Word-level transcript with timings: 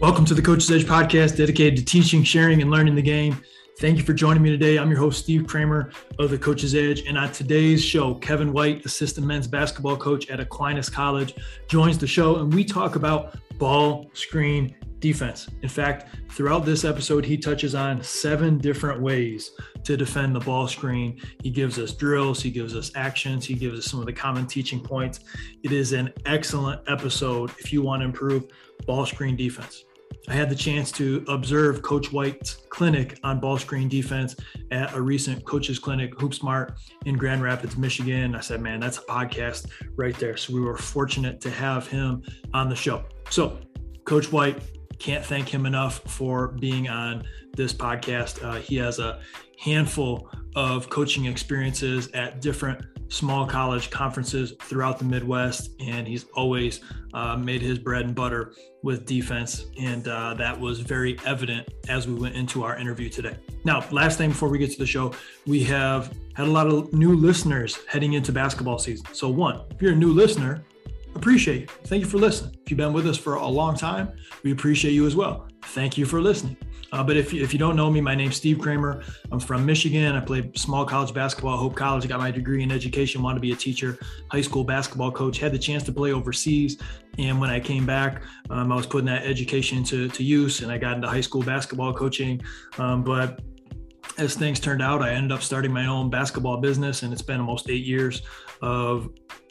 Welcome 0.00 0.24
to 0.24 0.34
the 0.34 0.40
Coach's 0.40 0.70
Edge 0.70 0.86
podcast 0.86 1.36
dedicated 1.36 1.76
to 1.76 1.84
teaching, 1.84 2.24
sharing, 2.24 2.62
and 2.62 2.70
learning 2.70 2.94
the 2.94 3.02
game. 3.02 3.36
Thank 3.80 3.98
you 3.98 4.02
for 4.02 4.14
joining 4.14 4.42
me 4.42 4.48
today. 4.48 4.78
I'm 4.78 4.88
your 4.88 4.98
host, 4.98 5.22
Steve 5.22 5.46
Kramer 5.46 5.92
of 6.18 6.30
the 6.30 6.38
Coach's 6.38 6.74
Edge. 6.74 7.02
And 7.02 7.18
on 7.18 7.30
today's 7.32 7.84
show, 7.84 8.14
Kevin 8.14 8.50
White, 8.50 8.86
assistant 8.86 9.26
men's 9.26 9.46
basketball 9.46 9.98
coach 9.98 10.30
at 10.30 10.40
Aquinas 10.40 10.88
College, 10.88 11.34
joins 11.68 11.98
the 11.98 12.06
show 12.06 12.36
and 12.36 12.52
we 12.52 12.64
talk 12.64 12.96
about 12.96 13.36
ball 13.58 14.10
screen 14.14 14.74
defense. 15.00 15.50
In 15.60 15.68
fact, 15.68 16.16
throughout 16.30 16.64
this 16.64 16.86
episode, 16.86 17.22
he 17.22 17.36
touches 17.36 17.74
on 17.74 18.02
seven 18.02 18.56
different 18.56 19.02
ways 19.02 19.50
to 19.84 19.98
defend 19.98 20.34
the 20.34 20.40
ball 20.40 20.66
screen. 20.66 21.20
He 21.42 21.50
gives 21.50 21.78
us 21.78 21.92
drills, 21.92 22.42
he 22.42 22.50
gives 22.50 22.74
us 22.74 22.90
actions, 22.94 23.44
he 23.44 23.52
gives 23.52 23.78
us 23.78 23.84
some 23.84 24.00
of 24.00 24.06
the 24.06 24.14
common 24.14 24.46
teaching 24.46 24.80
points. 24.80 25.20
It 25.62 25.72
is 25.72 25.92
an 25.92 26.10
excellent 26.24 26.80
episode 26.88 27.50
if 27.58 27.70
you 27.70 27.82
want 27.82 28.00
to 28.00 28.06
improve 28.06 28.46
ball 28.86 29.04
screen 29.04 29.36
defense. 29.36 29.84
I 30.28 30.34
had 30.34 30.48
the 30.48 30.54
chance 30.54 30.92
to 30.92 31.24
observe 31.28 31.82
Coach 31.82 32.12
White's 32.12 32.54
clinic 32.68 33.18
on 33.24 33.40
ball 33.40 33.58
screen 33.58 33.88
defense 33.88 34.36
at 34.70 34.94
a 34.94 35.00
recent 35.00 35.44
coaches 35.44 35.78
clinic, 35.78 36.18
Hoop 36.20 36.34
Smart 36.34 36.74
in 37.06 37.16
Grand 37.16 37.42
Rapids, 37.42 37.76
Michigan. 37.76 38.34
I 38.34 38.40
said, 38.40 38.60
man, 38.60 38.80
that's 38.80 38.98
a 38.98 39.02
podcast 39.02 39.70
right 39.96 40.16
there. 40.18 40.36
So 40.36 40.54
we 40.54 40.60
were 40.60 40.76
fortunate 40.76 41.40
to 41.40 41.50
have 41.50 41.86
him 41.88 42.22
on 42.54 42.68
the 42.68 42.76
show. 42.76 43.04
So, 43.30 43.58
Coach 44.04 44.30
White, 44.30 44.62
can't 44.98 45.24
thank 45.24 45.48
him 45.48 45.66
enough 45.66 46.00
for 46.00 46.48
being 46.48 46.88
on 46.88 47.24
this 47.56 47.72
podcast. 47.72 48.44
Uh, 48.44 48.56
he 48.56 48.76
has 48.76 48.98
a 48.98 49.20
handful 49.58 50.30
of 50.54 50.88
coaching 50.90 51.24
experiences 51.24 52.08
at 52.12 52.40
different 52.40 52.84
small 53.10 53.44
college 53.44 53.90
conferences 53.90 54.54
throughout 54.62 54.98
the 54.98 55.04
Midwest, 55.04 55.72
and 55.80 56.06
he's 56.06 56.24
always 56.34 56.80
uh, 57.12 57.36
made 57.36 57.60
his 57.60 57.78
bread 57.78 58.06
and 58.06 58.14
butter 58.14 58.54
with 58.82 59.04
defense. 59.04 59.66
And 59.78 60.06
uh, 60.08 60.34
that 60.34 60.58
was 60.58 60.80
very 60.80 61.18
evident 61.26 61.68
as 61.88 62.06
we 62.06 62.14
went 62.14 62.36
into 62.36 62.62
our 62.62 62.78
interview 62.78 63.08
today. 63.10 63.36
Now, 63.64 63.84
last 63.90 64.16
thing 64.16 64.30
before 64.30 64.48
we 64.48 64.58
get 64.58 64.70
to 64.70 64.78
the 64.78 64.86
show, 64.86 65.12
we 65.46 65.62
have 65.64 66.14
had 66.34 66.46
a 66.46 66.50
lot 66.50 66.68
of 66.68 66.92
new 66.92 67.14
listeners 67.14 67.78
heading 67.88 68.14
into 68.14 68.32
basketball 68.32 68.78
season. 68.78 69.06
So, 69.12 69.28
one, 69.28 69.62
if 69.70 69.82
you're 69.82 69.92
a 69.92 69.96
new 69.96 70.12
listener, 70.12 70.64
appreciate 71.14 71.62
you. 71.62 71.66
Thank 71.84 72.02
you 72.02 72.08
for 72.08 72.18
listening. 72.18 72.56
If 72.64 72.70
you've 72.70 72.78
been 72.78 72.92
with 72.92 73.06
us 73.06 73.18
for 73.18 73.34
a 73.34 73.46
long 73.46 73.76
time, 73.76 74.12
we 74.44 74.52
appreciate 74.52 74.92
you 74.92 75.06
as 75.06 75.16
well. 75.16 75.48
Thank 75.62 75.98
you 75.98 76.06
for 76.06 76.20
listening. 76.22 76.56
Uh, 76.92 77.02
but 77.02 77.16
if 77.16 77.32
you, 77.32 77.42
if 77.42 77.52
you 77.52 77.58
don't 77.58 77.76
know 77.76 77.90
me, 77.90 78.00
my 78.00 78.14
name's 78.14 78.36
Steve 78.36 78.58
Kramer. 78.58 79.02
I'm 79.30 79.40
from 79.40 79.64
Michigan. 79.64 80.14
I 80.16 80.20
played 80.20 80.58
small 80.58 80.84
college 80.84 81.14
basketball 81.14 81.56
Hope 81.56 81.76
College. 81.76 82.04
I 82.04 82.08
got 82.08 82.20
my 82.20 82.30
degree 82.30 82.62
in 82.62 82.72
education, 82.72 83.22
wanted 83.22 83.36
to 83.36 83.40
be 83.40 83.52
a 83.52 83.56
teacher, 83.56 83.98
high 84.30 84.40
school 84.40 84.64
basketball 84.64 85.12
coach, 85.12 85.38
had 85.38 85.52
the 85.52 85.58
chance 85.58 85.82
to 85.84 85.92
play 85.92 86.12
overseas. 86.12 86.78
And 87.18 87.40
when 87.40 87.50
I 87.50 87.60
came 87.60 87.86
back, 87.86 88.22
um, 88.50 88.72
I 88.72 88.76
was 88.76 88.86
putting 88.86 89.06
that 89.06 89.24
education 89.24 89.84
to, 89.84 90.08
to 90.08 90.24
use 90.24 90.62
and 90.62 90.72
I 90.72 90.78
got 90.78 90.96
into 90.96 91.08
high 91.08 91.20
school 91.20 91.42
basketball 91.42 91.92
coaching. 91.92 92.40
Um, 92.78 93.04
but 93.04 93.40
as 94.18 94.34
things 94.34 94.60
turned 94.60 94.82
out, 94.82 95.02
I 95.02 95.14
ended 95.14 95.32
up 95.32 95.42
starting 95.42 95.72
my 95.72 95.86
own 95.86 96.10
basketball 96.10 96.58
business, 96.58 97.02
and 97.02 97.12
it's 97.12 97.22
been 97.22 97.40
almost 97.40 97.70
eight 97.70 97.84
years 97.84 98.22
of 98.62 99.10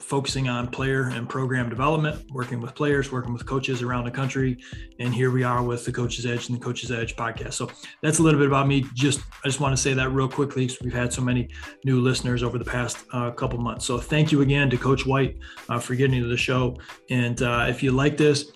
focusing 0.09 0.49
on 0.49 0.67
player 0.67 1.03
and 1.09 1.29
program 1.29 1.69
development, 1.69 2.19
working 2.31 2.59
with 2.59 2.73
players, 2.73 3.11
working 3.11 3.31
with 3.31 3.45
coaches 3.45 3.83
around 3.83 4.05
the 4.05 4.11
country. 4.11 4.57
And 4.99 5.13
here 5.13 5.29
we 5.29 5.43
are 5.43 5.63
with 5.63 5.85
the 5.85 5.91
Coach's 5.91 6.25
Edge 6.25 6.49
and 6.49 6.59
the 6.59 6.63
Coach's 6.63 6.91
Edge 6.91 7.15
podcast. 7.15 7.53
So 7.53 7.69
that's 8.02 8.17
a 8.17 8.23
little 8.23 8.39
bit 8.39 8.47
about 8.47 8.67
me. 8.67 8.85
Just 8.95 9.21
I 9.43 9.47
just 9.47 9.59
want 9.59 9.75
to 9.75 9.81
say 9.81 9.93
that 9.93 10.09
real 10.09 10.27
quickly 10.27 10.65
because 10.65 10.81
we've 10.81 10.93
had 10.93 11.13
so 11.13 11.21
many 11.21 11.49
new 11.85 12.02
listeners 12.02 12.41
over 12.41 12.57
the 12.57 12.65
past 12.65 12.97
uh, 13.13 13.30
couple 13.31 13.59
months. 13.59 13.85
So 13.85 13.99
thank 13.99 14.31
you 14.31 14.41
again 14.41 14.69
to 14.71 14.77
Coach 14.77 15.05
White 15.05 15.37
uh, 15.69 15.80
for 15.80 15.93
getting 15.93 16.15
into 16.15 16.30
the 16.30 16.37
show. 16.37 16.75
And 17.11 17.39
uh, 17.43 17.67
if 17.69 17.83
you 17.83 17.91
like 17.91 18.17
this, 18.17 18.52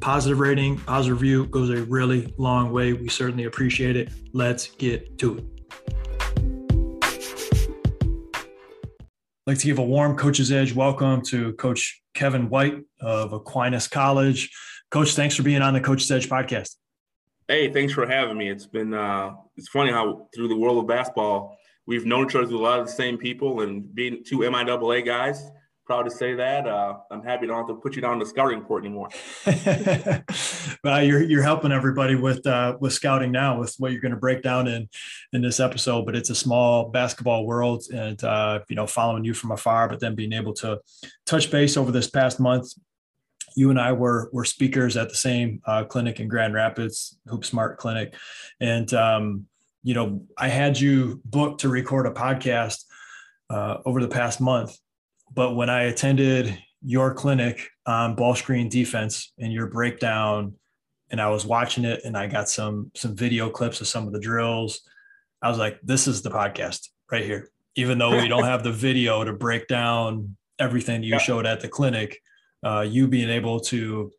positive 0.00 0.38
rating, 0.38 0.78
positive 0.78 1.20
review 1.20 1.46
goes 1.46 1.70
a 1.70 1.82
really 1.84 2.32
long 2.38 2.70
way. 2.70 2.92
We 2.92 3.08
certainly 3.08 3.44
appreciate 3.44 3.96
it. 3.96 4.12
Let's 4.32 4.68
get 4.68 5.18
to 5.18 5.38
it. 5.38 5.61
Like 9.46 9.58
to 9.58 9.66
give 9.66 9.78
a 9.78 9.84
warm 9.84 10.16
Coach's 10.16 10.52
Edge 10.52 10.72
welcome 10.72 11.20
to 11.22 11.52
Coach 11.54 12.00
Kevin 12.14 12.48
White 12.48 12.76
of 13.00 13.32
Aquinas 13.32 13.88
College. 13.88 14.50
Coach, 14.90 15.14
thanks 15.14 15.34
for 15.34 15.42
being 15.42 15.62
on 15.62 15.74
the 15.74 15.80
Coach's 15.80 16.10
Edge 16.12 16.28
podcast. 16.28 16.76
Hey, 17.48 17.72
thanks 17.72 17.92
for 17.92 18.06
having 18.06 18.38
me. 18.38 18.48
It's 18.48 18.66
been 18.66 18.94
uh, 18.94 19.32
it's 19.56 19.68
funny 19.68 19.90
how 19.90 20.28
through 20.34 20.46
the 20.46 20.56
world 20.56 20.78
of 20.78 20.86
basketball, 20.86 21.58
we've 21.86 22.06
known 22.06 22.26
each 22.26 22.36
other 22.36 22.46
through 22.46 22.60
a 22.60 22.62
lot 22.62 22.78
of 22.78 22.86
the 22.86 22.92
same 22.92 23.18
people, 23.18 23.62
and 23.62 23.92
being 23.92 24.22
two 24.24 24.38
MIAA 24.38 25.04
guys, 25.04 25.50
proud 25.84 26.04
to 26.04 26.10
say 26.10 26.34
that. 26.34 26.66
Uh, 26.66 26.94
I'm 27.10 27.22
happy 27.22 27.46
to 27.46 27.52
not 27.52 27.58
have 27.58 27.66
to 27.68 27.74
put 27.74 27.96
you 27.96 28.02
down 28.02 28.18
the 28.18 28.26
scouting 28.26 28.58
report 28.58 28.84
anymore. 28.84 29.08
well, 30.84 31.02
you're 31.02 31.22
you're 31.22 31.42
helping 31.42 31.72
everybody 31.72 32.14
with 32.14 32.46
uh, 32.46 32.76
with 32.80 32.92
scouting 32.92 33.32
now 33.32 33.58
with 33.58 33.74
what 33.78 33.92
you're 33.92 34.00
going 34.00 34.14
to 34.14 34.18
break 34.18 34.42
down 34.42 34.68
in 34.68 34.88
in 35.32 35.42
this 35.42 35.60
episode. 35.60 36.06
But 36.06 36.16
it's 36.16 36.30
a 36.30 36.34
small 36.34 36.90
basketball 36.90 37.46
world, 37.46 37.84
and 37.92 38.22
uh, 38.22 38.60
you 38.68 38.76
know, 38.76 38.86
following 38.86 39.24
you 39.24 39.34
from 39.34 39.50
afar, 39.50 39.88
but 39.88 40.00
then 40.00 40.14
being 40.14 40.32
able 40.32 40.54
to 40.54 40.80
touch 41.26 41.50
base 41.50 41.76
over 41.76 41.90
this 41.90 42.10
past 42.10 42.40
month. 42.40 42.72
You 43.54 43.68
and 43.68 43.78
I 43.78 43.92
were 43.92 44.30
were 44.32 44.46
speakers 44.46 44.96
at 44.96 45.10
the 45.10 45.14
same 45.14 45.60
uh, 45.66 45.84
clinic 45.84 46.20
in 46.20 46.28
Grand 46.28 46.54
Rapids, 46.54 47.18
Hoop 47.26 47.44
Smart 47.44 47.78
Clinic, 47.78 48.14
and 48.60 48.92
um, 48.94 49.46
you 49.82 49.94
know, 49.94 50.22
I 50.38 50.48
had 50.48 50.80
you 50.80 51.20
booked 51.24 51.62
to 51.62 51.68
record 51.68 52.06
a 52.06 52.12
podcast 52.12 52.84
uh, 53.50 53.78
over 53.84 54.00
the 54.00 54.08
past 54.08 54.40
month 54.40 54.78
but 55.32 55.54
when 55.54 55.70
I 55.70 55.84
attended 55.84 56.58
your 56.82 57.14
clinic 57.14 57.68
on 57.86 58.14
ball 58.14 58.34
screen 58.34 58.68
defense 58.68 59.32
and 59.38 59.52
your 59.52 59.66
breakdown, 59.66 60.54
and 61.10 61.20
I 61.20 61.28
was 61.28 61.44
watching 61.44 61.84
it 61.84 62.00
and 62.04 62.16
I 62.16 62.26
got 62.26 62.48
some 62.48 62.90
some 62.94 63.14
video 63.14 63.50
clips 63.50 63.80
of 63.80 63.86
some 63.86 64.06
of 64.06 64.12
the 64.12 64.20
drills, 64.20 64.80
I 65.42 65.48
was 65.48 65.58
like, 65.58 65.78
this 65.82 66.06
is 66.06 66.22
the 66.22 66.30
podcast 66.30 66.88
right 67.10 67.24
here. 67.24 67.50
Even 67.76 67.98
though 67.98 68.16
we 68.16 68.28
don't 68.28 68.44
have 68.54 68.62
the 68.62 68.72
video 68.72 69.24
to 69.24 69.32
break 69.32 69.68
down 69.68 70.36
everything 70.58 71.02
you 71.02 71.12
yeah. 71.12 71.18
showed 71.18 71.46
at 71.46 71.60
the 71.60 71.68
clinic, 71.68 72.20
uh, 72.64 72.80
you 72.80 73.08
being 73.08 73.30
able 73.30 73.60
to 73.60 74.10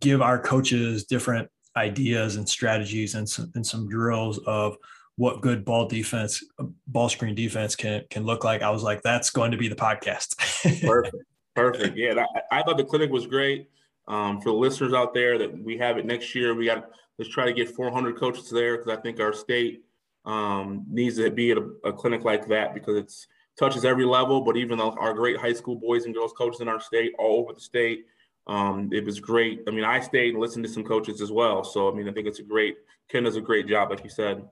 give 0.00 0.22
our 0.22 0.38
coaches 0.38 1.04
different 1.04 1.48
ideas 1.76 2.36
and 2.36 2.48
strategies 2.48 3.14
and 3.14 3.28
some, 3.28 3.50
and 3.54 3.66
some 3.66 3.88
drills 3.88 4.38
of 4.46 4.76
what 5.16 5.40
good 5.40 5.64
ball 5.64 5.86
defense, 5.86 6.42
ball 6.86 7.08
screen 7.08 7.34
defense 7.34 7.76
can 7.76 8.02
can 8.10 8.24
look 8.24 8.44
like. 8.44 8.62
I 8.62 8.70
was 8.70 8.82
like, 8.82 9.02
that's 9.02 9.30
going 9.30 9.52
to 9.52 9.56
be 9.56 9.68
the 9.68 9.76
podcast. 9.76 10.36
Perfect. 10.82 11.16
Perfect. 11.54 11.96
Yeah, 11.96 12.24
I, 12.50 12.58
I, 12.58 12.62
thought 12.62 12.76
the 12.76 12.84
clinic 12.84 13.10
was 13.10 13.28
great. 13.28 13.68
Um, 14.08 14.40
for 14.40 14.50
the 14.50 14.56
listeners 14.56 14.92
out 14.92 15.14
there, 15.14 15.38
that 15.38 15.56
we 15.56 15.78
have 15.78 15.98
it 15.98 16.04
next 16.04 16.34
year. 16.34 16.52
We 16.54 16.66
got 16.66 16.90
let's 17.16 17.30
try 17.30 17.44
to 17.46 17.52
get 17.52 17.70
400 17.70 18.18
coaches 18.18 18.50
there 18.50 18.76
because 18.76 18.96
I 18.96 19.00
think 19.00 19.20
our 19.20 19.32
state 19.32 19.84
um, 20.24 20.84
needs 20.90 21.16
to 21.16 21.30
be 21.30 21.52
at 21.52 21.58
a, 21.58 21.70
a, 21.84 21.92
clinic 21.92 22.24
like 22.24 22.48
that 22.48 22.74
because 22.74 22.96
it's 22.96 23.28
touches 23.56 23.84
every 23.84 24.04
level. 24.04 24.40
But 24.40 24.56
even 24.56 24.80
our 24.80 25.14
great 25.14 25.36
high 25.36 25.52
school 25.52 25.76
boys 25.76 26.06
and 26.06 26.14
girls 26.14 26.32
coaches 26.32 26.60
in 26.60 26.68
our 26.68 26.80
state, 26.80 27.12
all 27.20 27.38
over 27.38 27.52
the 27.52 27.60
state, 27.60 28.06
um, 28.48 28.90
it 28.92 29.04
was 29.04 29.20
great. 29.20 29.60
I 29.68 29.70
mean, 29.70 29.84
I 29.84 30.00
stayed 30.00 30.30
and 30.30 30.40
listened 30.40 30.64
to 30.64 30.70
some 30.70 30.82
coaches 30.82 31.20
as 31.20 31.30
well. 31.30 31.62
So 31.62 31.88
I 31.88 31.94
mean, 31.94 32.08
I 32.08 32.12
think 32.12 32.26
it's 32.26 32.40
a 32.40 32.44
great. 32.44 32.78
Ken 33.08 33.22
does 33.22 33.36
a 33.36 33.40
great 33.40 33.68
job, 33.68 33.90
like 33.90 34.02
you 34.02 34.10
said 34.10 34.42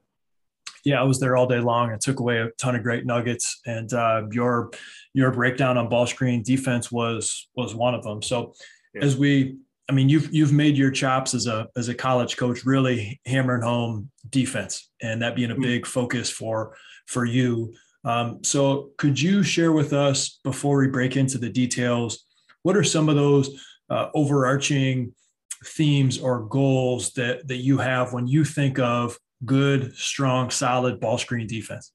yeah, 0.85 1.01
I 1.01 1.05
was 1.05 1.21
there 1.21 1.37
all 1.37 1.47
day 1.47 1.61
long. 1.61 1.93
I 1.93 1.97
took 1.97 2.21
away 2.21 2.39
a 2.39 2.51
ton 2.59 2.75
of 2.75 2.83
great 2.83 3.07
nuggets, 3.07 3.61
and 3.67 3.93
uh, 3.93 4.23
your 4.31 4.71
your 5.15 5.31
breakdown 5.31 5.79
on 5.79 5.89
ball 5.89 6.07
screen 6.07 6.43
defense 6.43 6.91
was 6.91 7.49
was 7.55 7.75
one 7.75 7.95
of 7.95 8.03
them. 8.03 8.23
So 8.23 8.55
yeah. 8.95 9.05
as 9.05 9.17
we, 9.17 9.57
I 9.89 9.93
mean, 9.93 10.09
you've 10.09 10.33
you've 10.33 10.53
made 10.53 10.77
your 10.77 10.91
chops 10.91 11.35
as 11.35 11.47
a 11.47 11.69
as 11.77 11.89
a 11.89 11.95
college 11.95 12.37
coach, 12.37 12.65
really 12.65 13.21
hammering 13.27 13.63
home 13.63 14.11
defense, 14.31 14.91
and 15.01 15.23
that 15.23 15.37
being 15.37 15.51
a 15.51 15.55
mm-hmm. 15.55 15.63
big 15.63 15.87
focus 15.87 16.31
for 16.31 16.77
for 17.07 17.25
you. 17.25 17.75
Um, 18.05 18.43
so 18.43 18.91
could 18.99 19.21
you 19.21 19.45
share 19.45 19.71
with 19.71 19.93
us 19.93 20.41
before 20.43 20.79
we 20.79 20.89
break 20.89 21.17
into 21.17 21.39
the 21.39 21.49
details, 21.49 22.25
what 22.63 22.77
are 22.77 22.83
some 22.83 23.09
of 23.09 23.15
those 23.15 23.63
uh, 23.91 24.09
overarching 24.15 25.15
themes 25.65 26.19
or 26.19 26.41
goals 26.47 27.13
that 27.13 27.47
that 27.47 27.59
you 27.59 27.79
have 27.79 28.13
when 28.13 28.27
you 28.27 28.45
think 28.45 28.81
of 28.81 29.17
good, 29.45 29.95
strong, 29.97 30.51
solid 30.51 31.01
ball 31.01 31.19
screen 31.19 31.47
defense? 31.47 31.93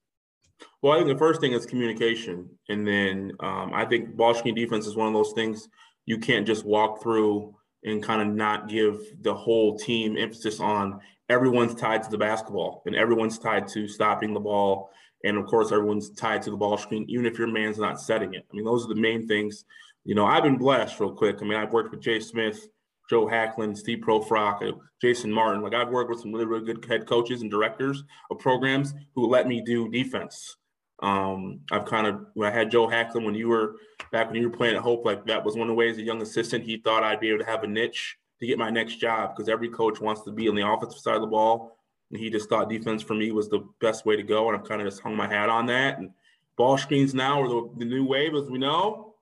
Well, 0.82 0.92
I 0.92 0.96
think 0.96 1.08
the 1.08 1.18
first 1.18 1.40
thing 1.40 1.52
is 1.52 1.66
communication. 1.66 2.48
And 2.68 2.86
then 2.86 3.32
um, 3.40 3.72
I 3.74 3.84
think 3.84 4.16
ball 4.16 4.34
screen 4.34 4.54
defense 4.54 4.86
is 4.86 4.96
one 4.96 5.08
of 5.08 5.14
those 5.14 5.32
things 5.32 5.68
you 6.06 6.18
can't 6.18 6.46
just 6.46 6.64
walk 6.64 7.02
through 7.02 7.54
and 7.84 8.02
kind 8.02 8.22
of 8.22 8.28
not 8.28 8.68
give 8.68 8.98
the 9.22 9.34
whole 9.34 9.78
team 9.78 10.16
emphasis 10.16 10.60
on 10.60 11.00
everyone's 11.28 11.74
tied 11.74 12.02
to 12.02 12.10
the 12.10 12.18
basketball 12.18 12.82
and 12.86 12.96
everyone's 12.96 13.38
tied 13.38 13.68
to 13.68 13.86
stopping 13.86 14.32
the 14.32 14.40
ball. 14.40 14.90
And 15.24 15.36
of 15.36 15.46
course, 15.46 15.72
everyone's 15.72 16.10
tied 16.10 16.42
to 16.42 16.50
the 16.50 16.56
ball 16.56 16.78
screen, 16.78 17.04
even 17.08 17.26
if 17.26 17.38
your 17.38 17.48
man's 17.48 17.78
not 17.78 18.00
setting 18.00 18.34
it. 18.34 18.46
I 18.50 18.56
mean, 18.56 18.64
those 18.64 18.84
are 18.84 18.88
the 18.88 19.00
main 19.00 19.26
things. 19.26 19.64
You 20.04 20.14
know, 20.14 20.24
I've 20.24 20.44
been 20.44 20.56
blessed 20.56 20.98
real 21.00 21.12
quick. 21.12 21.38
I 21.40 21.44
mean, 21.44 21.58
I've 21.58 21.72
worked 21.72 21.90
with 21.90 22.00
Jay 22.00 22.20
Smith 22.20 22.68
Joe 23.08 23.26
Hacklin, 23.26 23.76
Steve 23.76 23.98
Profrock, 23.98 24.62
uh, 24.62 24.76
Jason 25.00 25.32
Martin. 25.32 25.62
Like 25.62 25.74
I've 25.74 25.88
worked 25.88 26.10
with 26.10 26.20
some 26.20 26.32
really, 26.32 26.46
really 26.46 26.64
good 26.64 26.84
head 26.84 27.06
coaches 27.06 27.42
and 27.42 27.50
directors 27.50 28.04
of 28.30 28.38
programs 28.38 28.94
who 29.14 29.26
let 29.26 29.46
me 29.48 29.62
do 29.62 29.88
defense. 29.88 30.56
Um, 31.00 31.60
I've 31.70 31.84
kind 31.84 32.06
of 32.06 32.26
I 32.42 32.50
had 32.50 32.70
Joe 32.70 32.88
Hacklin 32.88 33.24
when 33.24 33.34
you 33.34 33.48
were 33.48 33.76
back 34.10 34.26
when 34.30 34.40
you 34.40 34.50
were 34.50 34.56
playing 34.56 34.76
at 34.76 34.82
Hope. 34.82 35.04
Like 35.04 35.24
that 35.26 35.44
was 35.44 35.54
one 35.54 35.62
of 35.62 35.68
the 35.68 35.74
ways 35.74 35.98
a 35.98 36.02
young 36.02 36.20
assistant 36.22 36.64
he 36.64 36.78
thought 36.78 37.04
I'd 37.04 37.20
be 37.20 37.28
able 37.28 37.38
to 37.40 37.50
have 37.50 37.62
a 37.62 37.68
niche 37.68 38.16
to 38.40 38.46
get 38.46 38.58
my 38.58 38.70
next 38.70 38.96
job 38.96 39.34
because 39.34 39.48
every 39.48 39.68
coach 39.68 40.00
wants 40.00 40.22
to 40.22 40.32
be 40.32 40.48
on 40.48 40.54
the 40.54 40.68
offensive 40.68 41.00
side 41.00 41.16
of 41.16 41.20
the 41.20 41.26
ball. 41.26 41.76
And 42.10 42.18
he 42.18 42.30
just 42.30 42.48
thought 42.48 42.70
defense 42.70 43.02
for 43.02 43.14
me 43.14 43.32
was 43.32 43.48
the 43.48 43.66
best 43.80 44.06
way 44.06 44.16
to 44.16 44.22
go. 44.22 44.48
And 44.48 44.58
I've 44.58 44.66
kind 44.66 44.80
of 44.80 44.86
just 44.86 45.02
hung 45.02 45.16
my 45.16 45.28
hat 45.28 45.48
on 45.48 45.66
that. 45.66 45.98
And 45.98 46.10
ball 46.56 46.78
screens 46.78 47.14
now 47.14 47.42
are 47.42 47.48
the, 47.48 47.70
the 47.78 47.84
new 47.84 48.04
wave, 48.04 48.34
as 48.34 48.48
we 48.48 48.58
know. 48.58 49.14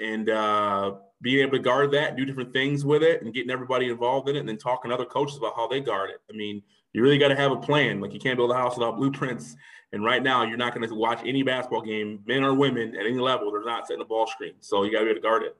And 0.00 0.28
uh, 0.28 0.94
being 1.22 1.40
able 1.40 1.52
to 1.52 1.58
guard 1.58 1.92
that, 1.92 2.16
do 2.16 2.24
different 2.24 2.52
things 2.52 2.84
with 2.84 3.02
it, 3.02 3.22
and 3.22 3.34
getting 3.34 3.50
everybody 3.50 3.88
involved 3.88 4.28
in 4.28 4.36
it, 4.36 4.40
and 4.40 4.48
then 4.48 4.56
talking 4.56 4.90
to 4.90 4.94
other 4.94 5.04
coaches 5.04 5.36
about 5.36 5.54
how 5.56 5.68
they 5.68 5.80
guard 5.80 6.10
it. 6.10 6.20
I 6.30 6.36
mean, 6.36 6.62
you 6.92 7.02
really 7.02 7.18
got 7.18 7.28
to 7.28 7.36
have 7.36 7.52
a 7.52 7.56
plan. 7.56 8.00
Like 8.00 8.12
you 8.12 8.20
can't 8.20 8.36
build 8.36 8.50
a 8.50 8.54
house 8.54 8.76
without 8.76 8.96
blueprints. 8.96 9.56
And 9.92 10.04
right 10.04 10.22
now, 10.22 10.44
you're 10.44 10.56
not 10.56 10.74
going 10.74 10.88
to 10.88 10.94
watch 10.94 11.20
any 11.24 11.42
basketball 11.42 11.82
game, 11.82 12.20
men 12.24 12.44
or 12.44 12.54
women, 12.54 12.94
at 12.94 13.06
any 13.06 13.18
level. 13.18 13.50
They're 13.50 13.64
not 13.64 13.86
setting 13.86 14.02
a 14.02 14.04
ball 14.04 14.26
screen. 14.26 14.54
So 14.60 14.84
you 14.84 14.92
got 14.92 15.00
to 15.00 15.04
be 15.06 15.10
able 15.10 15.20
to 15.20 15.22
guard 15.22 15.42
it. 15.42 15.56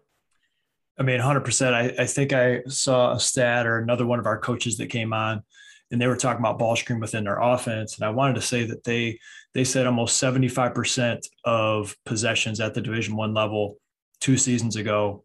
I 0.99 1.03
mean, 1.03 1.21
100%. 1.21 1.75
I, 1.75 2.03
I 2.03 2.07
think 2.07 2.33
I 2.33 2.63
saw 2.69 3.15
a 3.15 3.21
stat 3.21 3.67
or 3.67 3.79
another 3.79 4.07
one 4.07 4.19
of 4.19 4.27
our 4.27 4.39
coaches 4.39 4.77
that 4.77 4.89
came 4.89 5.13
on 5.13 5.43
and 5.91 6.01
they 6.01 6.07
were 6.07 6.17
talking 6.17 6.41
about 6.41 6.59
ball 6.59 6.77
screen 6.77 7.01
within 7.01 7.25
their 7.25 7.39
offense. 7.39 7.97
And 7.97 8.05
I 8.05 8.11
wanted 8.11 8.35
to 8.35 8.43
say 8.43 8.65
that 8.65 8.85
they 8.85 9.19
they 9.53 9.65
said 9.65 9.87
almost 9.87 10.23
75% 10.23 11.27
of 11.45 11.97
possessions 12.07 12.61
at 12.61 12.75
the 12.75 12.81
division 12.81 13.17
one 13.17 13.35
level 13.35 13.79
two 14.21 14.37
seasons 14.37 14.77
ago 14.77 15.25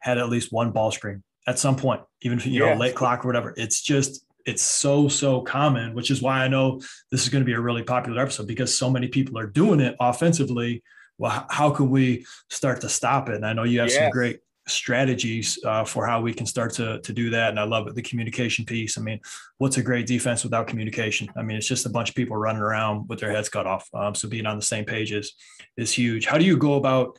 had 0.00 0.18
at 0.18 0.28
least 0.28 0.52
one 0.52 0.72
ball 0.72 0.90
screen 0.90 1.22
at 1.46 1.58
some 1.58 1.76
point, 1.76 2.02
even 2.22 2.38
if 2.38 2.46
you 2.46 2.64
yes. 2.64 2.74
know 2.74 2.80
late 2.80 2.94
clock 2.94 3.24
or 3.24 3.28
whatever. 3.28 3.54
It's 3.56 3.82
just 3.82 4.24
it's 4.46 4.62
so 4.62 5.08
so 5.08 5.40
common, 5.42 5.94
which 5.94 6.10
is 6.10 6.22
why 6.22 6.44
I 6.44 6.48
know 6.48 6.80
this 7.10 7.22
is 7.22 7.28
going 7.28 7.42
to 7.42 7.46
be 7.46 7.52
a 7.52 7.60
really 7.60 7.82
popular 7.82 8.22
episode 8.22 8.46
because 8.46 8.76
so 8.76 8.90
many 8.90 9.08
people 9.08 9.38
are 9.38 9.46
doing 9.46 9.80
it 9.80 9.96
offensively. 10.00 10.82
Well, 11.18 11.46
how 11.50 11.70
can 11.70 11.90
we 11.90 12.24
start 12.48 12.80
to 12.80 12.88
stop 12.88 13.28
it? 13.28 13.36
And 13.36 13.46
I 13.46 13.52
know 13.52 13.64
you 13.64 13.80
have 13.80 13.90
yes. 13.90 13.98
some 13.98 14.10
great 14.10 14.40
strategies 14.66 15.58
uh, 15.64 15.84
for 15.84 16.06
how 16.06 16.20
we 16.20 16.32
can 16.32 16.46
start 16.46 16.72
to, 16.74 17.00
to 17.00 17.12
do 17.12 17.30
that. 17.30 17.50
And 17.50 17.60
I 17.60 17.64
love 17.64 17.86
it, 17.88 17.94
the 17.94 18.02
communication 18.02 18.64
piece. 18.64 18.96
I 18.96 19.02
mean, 19.02 19.20
what's 19.58 19.76
a 19.76 19.82
great 19.82 20.06
defense 20.06 20.44
without 20.44 20.66
communication? 20.66 21.28
I 21.36 21.42
mean, 21.42 21.56
it's 21.56 21.66
just 21.66 21.86
a 21.86 21.90
bunch 21.90 22.08
of 22.08 22.14
people 22.14 22.36
running 22.36 22.62
around 22.62 23.08
with 23.08 23.20
their 23.20 23.32
heads 23.32 23.48
cut 23.48 23.66
off. 23.66 23.88
Um, 23.92 24.14
so 24.14 24.28
being 24.28 24.46
on 24.46 24.56
the 24.56 24.62
same 24.62 24.84
page 24.84 25.12
is, 25.12 25.34
is 25.76 25.92
huge. 25.92 26.26
How 26.26 26.38
do 26.38 26.44
you 26.44 26.56
go 26.56 26.74
about 26.74 27.18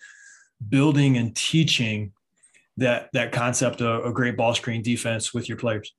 building 0.70 1.18
and 1.18 1.36
teaching 1.36 2.14
that, 2.82 3.10
that 3.14 3.32
concept 3.32 3.82
of 3.82 4.06
a 4.06 4.12
great 4.12 4.38
ball 4.38 4.54
screen 4.54 4.82
defense 4.82 5.34
with 5.34 5.48
your 5.48 5.58
players? 5.58 5.94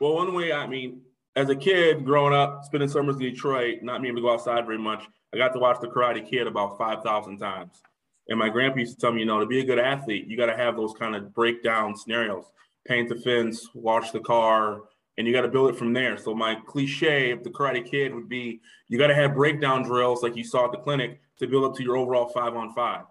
Well, 0.00 0.14
one 0.14 0.34
way, 0.34 0.52
I 0.52 0.66
mean, 0.66 1.02
as 1.36 1.48
a 1.48 1.56
kid 1.56 2.04
growing 2.04 2.34
up, 2.34 2.64
spending 2.64 2.88
summers 2.88 3.16
in 3.16 3.22
Detroit, 3.22 3.82
not 3.82 4.02
being 4.02 4.12
able 4.12 4.22
to 4.22 4.28
go 4.28 4.34
outside 4.34 4.66
very 4.66 4.78
much, 4.78 5.04
I 5.32 5.36
got 5.36 5.52
to 5.52 5.58
watch 5.58 5.80
The 5.80 5.88
Karate 5.88 6.28
Kid 6.28 6.46
about 6.46 6.76
5,000 6.76 7.38
times. 7.38 7.80
And 8.28 8.38
my 8.38 8.48
grandpa 8.48 8.78
used 8.78 8.94
to 8.94 9.00
tell 9.00 9.12
me, 9.12 9.20
you 9.20 9.26
know, 9.26 9.40
to 9.40 9.46
be 9.46 9.60
a 9.60 9.64
good 9.64 9.78
athlete, 9.78 10.26
you 10.26 10.36
got 10.36 10.46
to 10.46 10.56
have 10.56 10.76
those 10.76 10.92
kind 10.98 11.14
of 11.14 11.34
breakdown 11.34 11.96
scenarios. 11.96 12.44
Paint 12.86 13.08
the 13.08 13.16
fence, 13.16 13.68
wash 13.74 14.10
the 14.10 14.20
car, 14.20 14.82
and 15.18 15.26
you 15.26 15.32
got 15.32 15.42
to 15.42 15.48
build 15.48 15.70
it 15.70 15.76
from 15.76 15.92
there. 15.92 16.16
So 16.16 16.34
my 16.34 16.56
cliche 16.66 17.30
of 17.30 17.44
the 17.44 17.50
Karate 17.50 17.84
Kid 17.84 18.14
would 18.14 18.28
be, 18.28 18.60
you 18.88 18.98
got 18.98 19.08
to 19.08 19.14
have 19.14 19.34
breakdown 19.34 19.82
drills 19.82 20.22
like 20.22 20.36
you 20.36 20.44
saw 20.44 20.66
at 20.66 20.72
the 20.72 20.78
clinic 20.78 21.20
to 21.38 21.46
build 21.46 21.64
up 21.64 21.76
to 21.76 21.82
your 21.82 21.96
overall 21.96 22.28
five 22.28 22.54
on 22.56 22.72
five, 22.74 23.04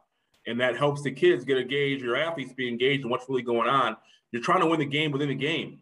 and 0.50 0.60
that 0.60 0.76
helps 0.76 1.02
the 1.02 1.12
kids 1.12 1.46
get 1.46 1.70
gauge. 1.70 2.02
Your 2.02 2.18
athletes 2.18 2.54
be 2.54 2.68
engaged 2.68 3.04
in 3.04 3.10
what's 3.10 3.30
really 3.30 3.44
going 3.44 3.70
on. 3.70 3.96
You're 4.32 4.42
trying 4.42 4.62
to 4.62 4.68
win 4.68 4.80
the 4.80 4.86
game 4.86 5.12
within 5.12 5.30
the 5.30 5.36
game. 5.36 5.80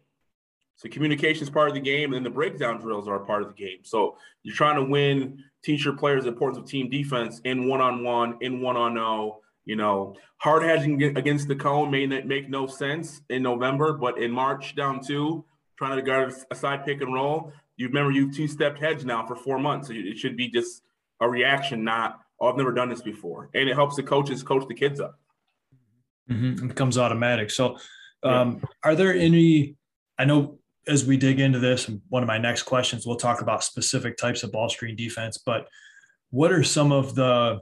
So 0.76 0.88
communication 0.88 1.42
is 1.42 1.50
part 1.50 1.68
of 1.68 1.74
the 1.74 1.80
game, 1.80 2.04
and 2.04 2.14
then 2.14 2.22
the 2.22 2.30
breakdown 2.30 2.80
drills 2.80 3.08
are 3.08 3.18
part 3.18 3.42
of 3.42 3.48
the 3.48 3.54
game. 3.54 3.78
So 3.82 4.16
you're 4.44 4.54
trying 4.54 4.76
to 4.76 4.84
win, 4.84 5.42
teach 5.64 5.84
your 5.84 5.96
players 5.96 6.22
the 6.22 6.28
importance 6.30 6.58
of 6.58 6.66
team 6.66 6.88
defense 6.88 7.40
in 7.44 7.68
one-on-one, 7.68 8.38
in 8.42 8.60
one-on-no. 8.60 9.40
You 9.64 9.76
know, 9.76 10.14
hard 10.38 10.62
hedging 10.62 11.02
against 11.02 11.48
the 11.48 11.56
cone 11.56 11.90
may 11.90 12.06
make 12.06 12.48
no 12.48 12.66
sense 12.66 13.22
in 13.28 13.42
November, 13.42 13.92
but 13.92 14.18
in 14.18 14.30
March 14.30 14.76
down 14.76 15.02
two, 15.04 15.44
trying 15.76 15.96
to 15.96 16.02
guard 16.02 16.32
a 16.50 16.54
side 16.54 16.86
pick 16.86 17.00
and 17.00 17.12
roll, 17.12 17.52
you 17.76 17.88
remember 17.88 18.10
you've 18.10 18.34
two-stepped 18.34 18.78
hedge 18.78 19.04
now 19.04 19.26
for 19.26 19.36
four 19.36 19.58
months. 19.58 19.88
So 19.88 19.94
it 19.94 20.16
should 20.16 20.36
be 20.36 20.48
just 20.48 20.82
a 21.20 21.28
reaction, 21.28 21.84
not 21.84 22.20
oh, 22.40 22.48
I've 22.48 22.56
never 22.56 22.72
done 22.72 22.88
this 22.88 23.02
before, 23.02 23.50
and 23.54 23.68
it 23.68 23.74
helps 23.74 23.96
the 23.96 24.02
coaches 24.02 24.42
coach 24.42 24.66
the 24.68 24.74
kids 24.74 25.00
up. 25.00 25.18
Mm-hmm. 26.30 26.64
It 26.64 26.68
becomes 26.68 26.98
automatic. 26.98 27.50
So, 27.50 27.78
um, 28.22 28.60
yeah. 28.62 28.68
are 28.84 28.94
there 28.94 29.14
any? 29.14 29.76
I 30.18 30.24
know 30.24 30.58
as 30.86 31.04
we 31.04 31.16
dig 31.16 31.38
into 31.38 31.58
this, 31.58 31.90
one 32.08 32.22
of 32.22 32.26
my 32.26 32.38
next 32.38 32.62
questions, 32.62 33.06
we'll 33.06 33.16
talk 33.16 33.42
about 33.42 33.62
specific 33.62 34.16
types 34.16 34.42
of 34.42 34.50
ball 34.50 34.68
screen 34.68 34.96
defense. 34.96 35.38
But 35.38 35.68
what 36.30 36.50
are 36.50 36.64
some 36.64 36.92
of 36.92 37.14
the 37.14 37.60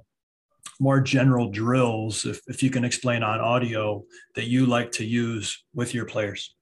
more 0.78 1.00
general 1.00 1.50
drills, 1.50 2.24
if, 2.24 2.40
if 2.46 2.62
you 2.62 2.70
can 2.70 2.84
explain 2.84 3.22
on 3.22 3.40
audio, 3.40 4.04
that 4.34 4.46
you 4.46 4.66
like 4.66 4.92
to 4.92 5.04
use 5.04 5.64
with 5.74 5.92
your 5.92 6.04
players? 6.04 6.54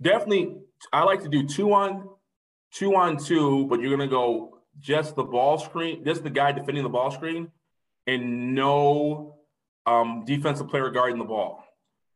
Definitely, 0.00 0.56
I 0.92 1.02
like 1.02 1.22
to 1.22 1.28
do 1.28 1.46
two 1.46 1.72
on 1.72 2.08
two 2.72 2.94
on 2.96 3.16
two, 3.16 3.66
but 3.66 3.80
you're 3.80 3.90
gonna 3.90 4.08
go 4.08 4.61
just 4.80 5.16
the 5.16 5.24
ball 5.24 5.58
screen, 5.58 6.04
just 6.04 6.22
the 6.22 6.30
guy 6.30 6.52
defending 6.52 6.82
the 6.82 6.88
ball 6.88 7.10
screen, 7.10 7.50
and 8.06 8.54
no 8.54 9.36
um, 9.86 10.24
defensive 10.26 10.68
player 10.68 10.90
guarding 10.90 11.18
the 11.18 11.24
ball. 11.24 11.64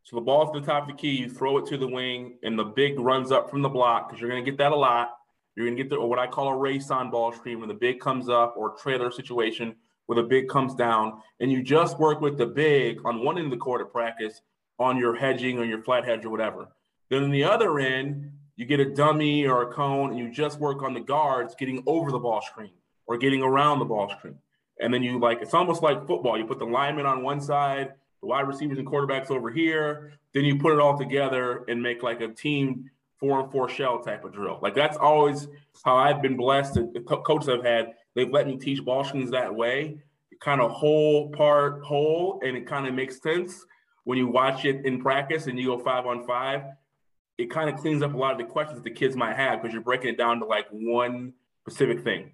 So 0.04 0.16
the 0.16 0.22
ball's 0.22 0.52
to 0.52 0.60
the 0.60 0.66
top 0.66 0.84
of 0.84 0.88
the 0.88 0.94
key, 0.94 1.10
you 1.10 1.28
throw 1.28 1.58
it 1.58 1.66
to 1.66 1.76
the 1.76 1.88
wing, 1.88 2.38
and 2.42 2.58
the 2.58 2.64
big 2.64 2.98
runs 2.98 3.32
up 3.32 3.50
from 3.50 3.62
the 3.62 3.68
block 3.68 4.08
because 4.08 4.20
you're 4.20 4.30
going 4.30 4.44
to 4.44 4.50
get 4.50 4.58
that 4.58 4.72
a 4.72 4.76
lot. 4.76 5.16
You're 5.56 5.66
going 5.66 5.76
to 5.76 5.82
get 5.82 5.90
the, 5.90 6.00
what 6.00 6.18
I 6.18 6.26
call 6.26 6.48
a 6.48 6.56
race 6.56 6.90
on 6.90 7.10
ball 7.10 7.32
screen 7.32 7.58
when 7.60 7.68
the 7.68 7.74
big 7.74 7.98
comes 7.98 8.28
up 8.28 8.54
or 8.56 8.76
trailer 8.76 9.10
situation 9.10 9.74
where 10.06 10.16
the 10.16 10.28
big 10.28 10.48
comes 10.48 10.74
down. 10.74 11.20
And 11.40 11.50
you 11.50 11.62
just 11.62 11.98
work 11.98 12.20
with 12.20 12.38
the 12.38 12.46
big 12.46 13.00
on 13.04 13.24
one 13.24 13.36
end 13.36 13.46
of 13.46 13.50
the 13.50 13.56
court 13.56 13.80
at 13.80 13.92
practice 13.92 14.40
on 14.78 14.96
your 14.96 15.14
hedging 15.14 15.58
or 15.58 15.64
your 15.64 15.82
flat 15.82 16.04
hedge 16.04 16.24
or 16.24 16.30
whatever. 16.30 16.68
Then 17.10 17.24
on 17.24 17.30
the 17.30 17.44
other 17.44 17.78
end, 17.78 18.32
you 18.56 18.64
get 18.64 18.80
a 18.80 18.94
dummy 18.94 19.46
or 19.46 19.62
a 19.62 19.72
cone 19.72 20.10
and 20.10 20.18
you 20.18 20.30
just 20.30 20.58
work 20.58 20.82
on 20.82 20.94
the 20.94 21.00
guards 21.00 21.54
getting 21.54 21.82
over 21.86 22.10
the 22.10 22.18
ball 22.18 22.42
screen 22.42 22.72
or 23.06 23.16
getting 23.18 23.42
around 23.42 23.78
the 23.78 23.84
ball 23.84 24.10
screen. 24.10 24.38
And 24.80 24.92
then 24.92 25.02
you 25.02 25.18
like, 25.18 25.40
it's 25.40 25.54
almost 25.54 25.82
like 25.82 26.06
football. 26.06 26.38
You 26.38 26.46
put 26.46 26.58
the 26.58 26.66
lineman 26.66 27.06
on 27.06 27.22
one 27.22 27.40
side 27.40 27.92
the 28.20 28.26
wide 28.26 28.46
receivers 28.48 28.78
and 28.78 28.86
quarterbacks 28.86 29.30
over 29.30 29.50
here. 29.50 30.12
Then 30.34 30.44
you 30.44 30.58
put 30.58 30.72
it 30.72 30.80
all 30.80 30.98
together 30.98 31.64
and 31.68 31.82
make 31.82 32.02
like 32.02 32.20
a 32.20 32.28
team 32.28 32.90
four 33.18 33.40
and 33.40 33.50
four 33.50 33.68
shell 33.68 34.00
type 34.00 34.24
of 34.24 34.32
drill. 34.32 34.58
Like 34.60 34.74
that's 34.74 34.96
always 34.96 35.48
how 35.84 35.96
I've 35.96 36.22
been 36.22 36.36
blessed. 36.36 36.74
The 36.74 37.00
coaches 37.00 37.48
I've 37.48 37.64
had, 37.64 37.92
they've 38.14 38.30
let 38.30 38.46
me 38.46 38.56
teach 38.56 38.84
ball 38.84 39.04
screens 39.04 39.30
that 39.30 39.54
way, 39.54 39.98
kind 40.40 40.60
of 40.60 40.70
whole 40.70 41.30
part 41.30 41.82
whole, 41.82 42.40
and 42.44 42.56
it 42.56 42.66
kind 42.66 42.86
of 42.86 42.94
makes 42.94 43.22
sense 43.22 43.64
when 44.04 44.18
you 44.18 44.28
watch 44.28 44.64
it 44.64 44.84
in 44.84 45.00
practice 45.00 45.46
and 45.46 45.58
you 45.58 45.66
go 45.66 45.78
five 45.78 46.06
on 46.06 46.26
five. 46.26 46.62
It 47.38 47.50
kind 47.50 47.68
of 47.68 47.76
cleans 47.76 48.02
up 48.02 48.14
a 48.14 48.16
lot 48.16 48.32
of 48.32 48.38
the 48.38 48.44
questions 48.44 48.82
the 48.82 48.90
kids 48.90 49.14
might 49.14 49.36
have 49.36 49.60
because 49.60 49.72
you're 49.74 49.82
breaking 49.82 50.08
it 50.08 50.18
down 50.18 50.40
to 50.40 50.46
like 50.46 50.66
one 50.70 51.34
specific 51.60 52.02
thing. 52.02 52.32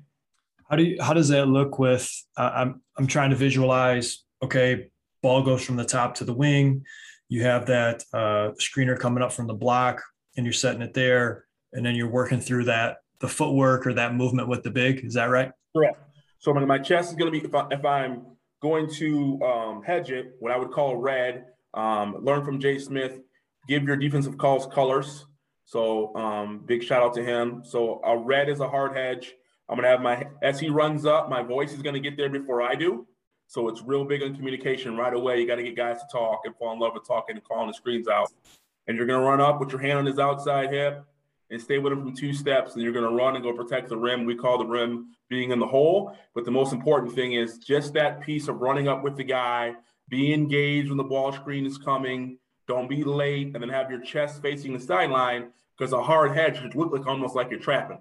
How 0.68 0.76
do 0.76 0.84
you, 0.84 1.02
how 1.02 1.12
does 1.12 1.28
that 1.28 1.46
look 1.46 1.78
with? 1.78 2.10
Uh, 2.36 2.50
I'm 2.54 2.82
I'm 2.96 3.06
trying 3.06 3.30
to 3.30 3.36
visualize. 3.36 4.24
Okay, 4.42 4.88
ball 5.22 5.42
goes 5.42 5.64
from 5.64 5.76
the 5.76 5.84
top 5.84 6.14
to 6.16 6.24
the 6.24 6.32
wing. 6.32 6.84
You 7.28 7.42
have 7.42 7.66
that 7.66 8.04
uh, 8.12 8.52
screener 8.60 8.98
coming 8.98 9.22
up 9.22 9.32
from 9.32 9.46
the 9.46 9.54
block, 9.54 10.02
and 10.36 10.46
you're 10.46 10.52
setting 10.52 10.82
it 10.82 10.94
there, 10.94 11.46
and 11.72 11.84
then 11.84 11.94
you're 11.94 12.10
working 12.10 12.40
through 12.40 12.64
that 12.64 12.98
the 13.18 13.28
footwork 13.28 13.86
or 13.86 13.94
that 13.94 14.14
movement 14.14 14.48
with 14.48 14.62
the 14.62 14.70
big. 14.70 15.04
Is 15.04 15.14
that 15.14 15.26
right? 15.26 15.52
Correct. 15.74 15.98
So 16.38 16.52
my 16.52 16.64
my 16.64 16.78
chest 16.78 17.10
is 17.10 17.16
going 17.16 17.32
to 17.32 17.38
be 17.40 17.46
if, 17.46 17.54
I, 17.54 17.66
if 17.70 17.84
I'm 17.84 18.26
going 18.60 18.88
to 18.94 19.40
um, 19.42 19.82
hedge 19.82 20.10
it, 20.10 20.36
what 20.40 20.52
I 20.52 20.56
would 20.56 20.70
call 20.70 20.96
red. 20.96 21.46
Um, 21.74 22.16
learn 22.20 22.44
from 22.44 22.60
Jay 22.60 22.78
Smith. 22.78 23.18
Give 23.68 23.84
your 23.84 23.96
defensive 23.96 24.38
calls 24.38 24.66
colors. 24.66 25.26
So 25.64 26.14
um, 26.16 26.62
big 26.66 26.82
shout 26.82 27.02
out 27.02 27.14
to 27.14 27.24
him. 27.24 27.62
So 27.64 28.00
a 28.04 28.16
red 28.16 28.48
is 28.48 28.60
a 28.60 28.68
hard 28.68 28.96
hedge. 28.96 29.34
I'm 29.68 29.76
gonna 29.76 29.88
have 29.88 30.02
my 30.02 30.26
as 30.42 30.60
he 30.60 30.68
runs 30.68 31.06
up, 31.06 31.30
my 31.30 31.42
voice 31.42 31.72
is 31.72 31.82
gonna 31.82 32.00
get 32.00 32.16
there 32.16 32.28
before 32.28 32.60
I 32.62 32.74
do. 32.74 33.06
So 33.52 33.68
it's 33.68 33.82
real 33.82 34.06
big 34.06 34.22
on 34.22 34.34
communication 34.34 34.96
right 34.96 35.12
away. 35.12 35.38
You 35.38 35.46
got 35.46 35.56
to 35.56 35.62
get 35.62 35.76
guys 35.76 35.98
to 35.98 36.06
talk 36.10 36.40
and 36.44 36.56
fall 36.56 36.72
in 36.72 36.78
love 36.78 36.94
with 36.94 37.06
talking 37.06 37.36
and 37.36 37.44
calling 37.44 37.66
the 37.66 37.74
screens 37.74 38.08
out. 38.08 38.32
And 38.86 38.96
you're 38.96 39.06
to 39.20 39.26
run 39.26 39.42
up 39.42 39.60
with 39.60 39.70
your 39.70 39.80
hand 39.82 39.98
on 39.98 40.06
his 40.06 40.18
outside 40.18 40.72
hip 40.72 41.04
and 41.50 41.60
stay 41.60 41.76
with 41.76 41.92
him 41.92 42.00
from 42.00 42.16
two 42.16 42.32
steps. 42.32 42.72
And 42.72 42.82
you're 42.82 42.94
to 43.04 43.14
run 43.14 43.36
and 43.36 43.44
go 43.44 43.52
protect 43.52 43.90
the 43.90 43.96
rim. 43.98 44.24
We 44.24 44.36
call 44.36 44.56
the 44.56 44.64
rim 44.64 45.08
being 45.28 45.50
in 45.50 45.58
the 45.58 45.66
hole. 45.66 46.16
But 46.34 46.46
the 46.46 46.50
most 46.50 46.72
important 46.72 47.14
thing 47.14 47.34
is 47.34 47.58
just 47.58 47.92
that 47.92 48.22
piece 48.22 48.48
of 48.48 48.62
running 48.62 48.88
up 48.88 49.04
with 49.04 49.18
the 49.18 49.24
guy, 49.24 49.74
be 50.08 50.32
engaged 50.32 50.88
when 50.88 50.96
the 50.96 51.04
ball 51.04 51.30
screen 51.30 51.66
is 51.66 51.76
coming. 51.76 52.38
Don't 52.72 52.88
be 52.88 53.04
late, 53.04 53.50
and 53.52 53.62
then 53.62 53.68
have 53.68 53.90
your 53.90 54.00
chest 54.00 54.40
facing 54.40 54.72
the 54.72 54.80
sideline 54.80 55.48
because 55.76 55.92
a 55.92 56.02
hard 56.02 56.32
hedge 56.32 56.58
should 56.58 56.74
look 56.74 56.90
like 56.90 57.06
almost 57.06 57.36
like 57.36 57.50
you're 57.50 57.60
trapping. 57.60 58.00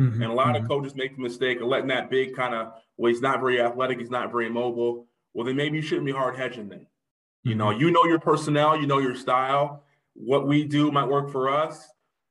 Mm-hmm. 0.00 0.22
And 0.22 0.32
a 0.32 0.34
lot 0.34 0.54
mm-hmm. 0.54 0.64
of 0.64 0.68
coaches 0.68 0.94
make 0.94 1.14
the 1.14 1.20
mistake 1.20 1.60
of 1.60 1.66
letting 1.66 1.88
that 1.88 2.08
big 2.08 2.34
kind 2.34 2.54
of, 2.54 2.72
well, 2.96 3.12
he's 3.12 3.20
not 3.20 3.38
very 3.38 3.60
athletic, 3.60 3.98
he's 3.98 4.08
not 4.08 4.32
very 4.32 4.48
mobile. 4.48 5.06
Well, 5.34 5.44
then 5.44 5.56
maybe 5.56 5.76
you 5.76 5.82
shouldn't 5.82 6.06
be 6.06 6.12
hard 6.12 6.36
hedging 6.36 6.70
then. 6.70 6.78
Mm-hmm. 6.78 7.50
You 7.50 7.54
know, 7.56 7.66
mm-hmm. 7.66 7.80
you 7.82 7.90
know 7.90 8.04
your 8.06 8.18
personnel, 8.18 8.80
you 8.80 8.86
know 8.86 8.98
your 8.98 9.14
style. 9.14 9.84
What 10.14 10.46
we 10.46 10.64
do 10.64 10.90
might 10.90 11.08
work 11.08 11.30
for 11.30 11.50
us, 11.50 11.86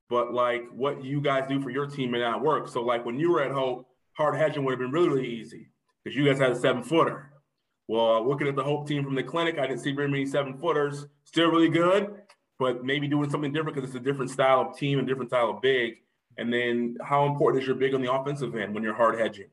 but 0.09 0.33
like 0.33 0.65
what 0.71 1.05
you 1.05 1.21
guys 1.21 1.47
do 1.47 1.61
for 1.61 1.69
your 1.69 1.85
team 1.85 2.09
may 2.09 2.21
not 2.21 2.41
work. 2.41 2.69
So, 2.69 2.81
like 2.81 3.05
when 3.05 3.19
you 3.19 3.31
were 3.31 3.43
at 3.43 3.51
Hope, 3.51 3.87
hard 4.13 4.35
hedging 4.35 4.63
would 4.63 4.71
have 4.71 4.79
been 4.79 4.91
really, 4.91 5.09
really 5.09 5.27
easy 5.27 5.69
because 6.03 6.17
you 6.17 6.25
guys 6.25 6.39
had 6.39 6.53
a 6.53 6.55
seven 6.55 6.81
footer. 6.81 7.29
Well, 7.87 8.27
looking 8.27 8.47
at 8.47 8.55
the 8.55 8.63
Hope 8.63 8.87
team 8.87 9.03
from 9.03 9.15
the 9.15 9.23
clinic, 9.23 9.57
I 9.57 9.67
didn't 9.67 9.79
see 9.79 9.93
very 9.93 10.09
many 10.09 10.25
seven 10.25 10.57
footers. 10.57 11.05
Still 11.23 11.49
really 11.49 11.69
good, 11.69 12.15
but 12.59 12.83
maybe 12.83 13.07
doing 13.07 13.29
something 13.29 13.53
different 13.53 13.75
because 13.75 13.89
it's 13.89 13.97
a 13.97 14.03
different 14.03 14.31
style 14.31 14.61
of 14.61 14.77
team 14.77 14.99
and 14.99 15.07
different 15.07 15.29
style 15.29 15.49
of 15.49 15.61
big. 15.61 15.95
And 16.37 16.53
then 16.53 16.97
how 17.01 17.25
important 17.25 17.61
is 17.61 17.67
your 17.67 17.77
big 17.77 17.93
on 17.93 18.01
the 18.01 18.11
offensive 18.11 18.55
end 18.55 18.73
when 18.73 18.83
you're 18.83 18.93
hard 18.93 19.19
hedging? 19.19 19.47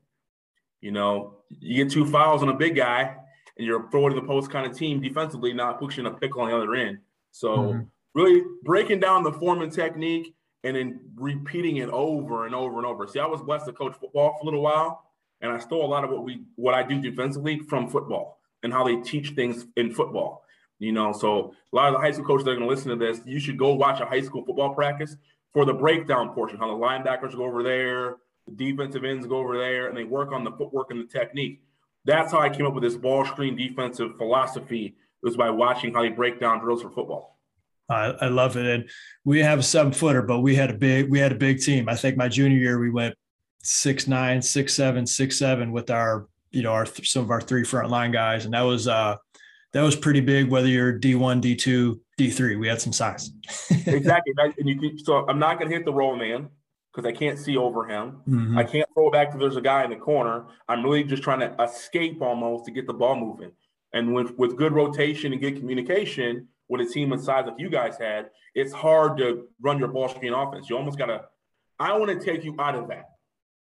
You 0.81 0.91
know, 0.91 1.37
you 1.49 1.83
get 1.83 1.93
two 1.93 2.05
fouls 2.05 2.43
on 2.43 2.49
a 2.49 2.55
big 2.55 2.77
guy 2.77 3.17
and 3.57 3.67
you're 3.67 3.89
throwing 3.91 4.15
the 4.15 4.23
post 4.23 4.51
kind 4.51 4.71
of 4.71 4.77
team 4.77 5.01
defensively, 5.01 5.53
not 5.53 5.79
pushing 5.79 6.07
a 6.07 6.11
pickle 6.11 6.43
on 6.43 6.51
the 6.51 6.57
other 6.57 6.75
end. 6.75 6.99
So 7.31 7.57
mm-hmm. 7.57 7.81
really 8.15 8.43
breaking 8.65 9.01
down 9.01 9.23
the 9.23 9.33
form 9.33 9.63
and 9.63 9.73
technique 9.73 10.35
and 10.63 10.77
then 10.77 11.01
repeating 11.17 11.77
it 11.77 11.89
over 11.91 12.47
and 12.47 12.55
over 12.55 12.79
and 12.79 12.87
over. 12.87 13.07
See, 13.07 13.19
I 13.19 13.27
was 13.27 13.41
blessed 13.43 13.67
to 13.67 13.73
coach 13.73 13.95
football 14.01 14.37
for 14.37 14.43
a 14.43 14.45
little 14.45 14.63
while, 14.63 15.04
and 15.45 15.53
I 15.53 15.59
stole 15.59 15.85
a 15.85 15.87
lot 15.87 16.05
of 16.05 16.11
what 16.11 16.25
we 16.25 16.43
what 16.57 16.75
I 16.75 16.83
do 16.83 17.01
defensively 17.01 17.61
from 17.61 17.89
football 17.89 18.41
and 18.63 18.73
how 18.73 18.83
they 18.83 18.97
teach 18.97 19.31
things 19.31 19.67
in 19.77 19.93
football. 19.93 20.43
You 20.79 20.93
know, 20.93 21.13
so 21.13 21.55
a 21.73 21.77
lot 21.77 21.89
of 21.89 21.95
the 21.95 22.01
high 22.01 22.11
school 22.11 22.25
coaches 22.25 22.45
that 22.47 22.53
are 22.53 22.57
going 22.57 22.69
to 22.69 22.75
listen 22.75 22.91
to 22.91 22.97
this, 22.97 23.21
you 23.25 23.39
should 23.39 23.59
go 23.59 23.75
watch 23.75 24.01
a 24.01 24.07
high 24.07 24.23
school 24.23 24.45
football 24.45 24.75
practice 24.75 25.17
for 25.53 25.65
the 25.65 25.73
breakdown 25.73 26.31
portion, 26.31 26.59
how 26.59 26.67
the 26.67 26.75
linebackers 26.75 27.37
go 27.37 27.45
over 27.45 27.63
there, 27.63 28.17
the 28.47 28.53
defensive 28.53 29.05
ends 29.05 29.27
go 29.27 29.37
over 29.37 29.57
there, 29.57 29.89
and 29.89 29.97
they 29.97 30.05
work 30.05 30.33
on 30.33 30.43
the 30.43 30.51
footwork 30.51 30.91
and 30.91 31.01
the 31.01 31.07
technique. 31.07 31.63
That's 32.05 32.33
how 32.33 32.41
I 32.41 32.49
came 32.49 32.67
up 32.67 32.75
with 32.75 32.83
this 32.83 32.97
ball 32.97 33.25
screen 33.25 33.55
defensive 33.55 34.17
philosophy 34.17 34.87
It 34.87 34.95
was 35.23 35.37
by 35.37 35.51
watching 35.51 35.95
how 35.95 36.03
they 36.03 36.09
break 36.09 36.41
down 36.41 36.59
drills 36.59 36.83
for 36.83 36.91
football. 36.91 37.39
I, 37.89 38.15
I 38.21 38.29
love 38.29 38.57
it, 38.57 38.67
and 38.67 38.89
we 39.25 39.41
have 39.41 39.59
a 39.59 39.63
seven 39.63 39.93
footer, 39.93 40.23
but 40.23 40.41
we 40.41 40.55
had 40.55 40.71
a 40.71 40.75
big 40.75 41.11
we 41.11 41.19
had 41.19 41.33
a 41.33 41.37
big 41.37 41.61
team. 41.61 41.89
I 41.89 41.97
think 41.97 42.17
my 42.17 42.29
junior 42.29 42.59
year 42.59 42.79
we 42.81 42.91
went 42.91 43.15
six 43.65 44.07
nine, 44.07 44.41
six 44.41 44.75
seven, 44.75 45.07
six 45.07 45.39
seven 45.39 45.73
with 45.73 45.91
our 45.91 46.29
you 46.51 46.63
know 46.63 46.73
our 46.73 46.87
some 46.87 47.23
of 47.23 47.31
our 47.31 47.41
three 47.41 47.65
front 47.65 47.91
line 47.91 48.13
guys, 48.13 48.45
and 48.45 48.55
that 48.55 48.63
was 48.63 48.87
uh 48.87 49.17
that 49.73 49.83
was 49.83 49.97
pretty 49.97 50.21
big. 50.21 50.49
Whether 50.49 50.69
you're 50.69 50.99
D1, 50.99 51.43
D2, 51.43 51.99
D3, 52.19 52.61
we 52.61 52.69
had 52.69 52.81
some 52.81 52.93
size. 52.93 53.31
exactly, 53.87 54.33
and 54.59 54.69
you 54.69 54.79
can. 54.79 54.99
So 54.99 55.27
I'm 55.29 55.41
not 55.41 55.59
going 55.59 55.69
to 55.69 55.77
hit 55.77 55.85
the 55.85 55.93
roll 55.93 56.17
man 56.17 56.49
because 56.93 57.09
I 57.09 57.13
can't 57.13 57.39
see 57.39 57.57
over 57.57 57.89
him. 57.89 58.21
Mm-hmm. 58.29 58.57
I 58.57 58.63
can't 58.63 58.89
throw 58.95 59.11
back 59.11 59.33
if 59.33 59.41
there's 59.41 59.57
a 59.57 59.61
guy 59.61 59.83
in 59.83 59.91
the 59.91 59.97
corner. 59.97 60.47
I'm 60.69 60.85
really 60.85 61.03
just 61.03 61.25
trying 61.25 61.41
to 61.41 61.61
escape 61.61 62.23
almost 62.23 62.67
to 62.67 62.71
get 62.71 62.87
the 62.87 62.95
ball 62.95 63.17
moving. 63.17 63.51
And 63.93 64.15
with 64.15 64.39
with 64.39 64.57
good 64.57 64.73
rotation 64.73 65.33
and 65.33 65.43
good 65.43 65.57
communication 65.57 66.49
with 66.69 66.81
a 66.81 66.87
team 66.87 67.13
of 67.13 67.21
size 67.21 67.47
like 67.47 67.57
you 67.59 67.69
guys 67.69 67.99
had, 67.99 68.31
it's 68.55 68.73
hard 68.73 69.19
to 69.19 69.49
run 69.61 69.79
your 69.79 69.89
ball 69.89 70.09
screen 70.09 70.33
offense. 70.33 70.71
You 70.71 70.77
almost 70.77 70.99
got 70.99 71.07
to. 71.07 71.23
I 71.81 71.99
want 71.99 72.11
to 72.19 72.25
take 72.25 72.45
you 72.45 72.55
out 72.61 72.77
of 72.77 72.89
that. 72.89 73.14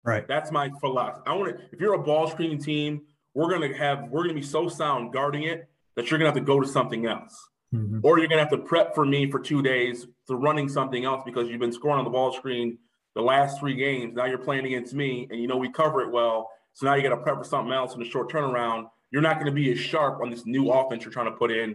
Right. 0.06 0.26
That's 0.28 0.50
my 0.50 0.70
philosophy. 0.80 1.22
I 1.26 1.34
want 1.34 1.56
to. 1.56 1.64
If 1.72 1.80
you're 1.80 1.94
a 1.94 2.02
ball 2.02 2.28
screen 2.28 2.58
team, 2.58 3.02
we're 3.34 3.50
gonna 3.50 3.76
have. 3.76 4.08
We're 4.08 4.22
gonna 4.22 4.34
be 4.34 4.42
so 4.42 4.68
sound 4.68 5.12
guarding 5.12 5.42
it 5.42 5.68
that 5.96 6.10
you're 6.10 6.18
going 6.18 6.30
to 6.30 6.38
have 6.38 6.46
to 6.46 6.46
go 6.46 6.60
to 6.60 6.68
something 6.68 7.06
else. 7.06 7.48
Mm-hmm. 7.74 8.00
Or 8.04 8.18
you're 8.18 8.28
going 8.28 8.38
to 8.38 8.44
have 8.44 8.50
to 8.50 8.58
prep 8.58 8.94
for 8.94 9.04
me 9.04 9.30
for 9.30 9.40
two 9.40 9.62
days 9.62 10.06
to 10.28 10.36
running 10.36 10.68
something 10.68 11.04
else 11.04 11.22
because 11.24 11.48
you've 11.48 11.60
been 11.60 11.72
scoring 11.72 11.98
on 11.98 12.04
the 12.04 12.10
ball 12.10 12.32
screen 12.32 12.78
the 13.14 13.22
last 13.22 13.58
three 13.58 13.74
games. 13.74 14.14
Now 14.14 14.26
you're 14.26 14.38
playing 14.38 14.66
against 14.66 14.94
me 14.94 15.26
and 15.30 15.40
you 15.40 15.48
know 15.48 15.56
we 15.56 15.70
cover 15.70 16.02
it 16.02 16.12
well. 16.12 16.50
So 16.74 16.86
now 16.86 16.94
you 16.94 17.02
got 17.02 17.16
to 17.16 17.16
prep 17.16 17.38
for 17.38 17.44
something 17.44 17.72
else 17.72 17.94
in 17.94 18.02
a 18.02 18.04
short 18.04 18.30
turnaround. 18.30 18.88
You're 19.10 19.22
not 19.22 19.34
going 19.34 19.46
to 19.46 19.52
be 19.52 19.72
as 19.72 19.78
sharp 19.78 20.20
on 20.20 20.30
this 20.30 20.44
new 20.46 20.70
offense 20.70 21.02
you're 21.02 21.12
trying 21.12 21.26
to 21.26 21.36
put 21.36 21.50
in 21.50 21.74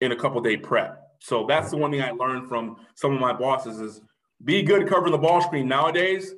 in 0.00 0.12
a 0.12 0.16
couple 0.16 0.40
day 0.40 0.56
prep. 0.56 1.00
So 1.20 1.46
that's 1.46 1.70
the 1.70 1.76
one 1.76 1.92
thing 1.92 2.02
I 2.02 2.10
learned 2.10 2.48
from 2.48 2.76
some 2.96 3.14
of 3.14 3.20
my 3.20 3.32
bosses 3.32 3.80
is 3.80 4.00
be 4.44 4.62
good 4.62 4.88
covering 4.88 5.12
the 5.12 5.18
ball 5.18 5.40
screen 5.40 5.68
nowadays 5.68 6.34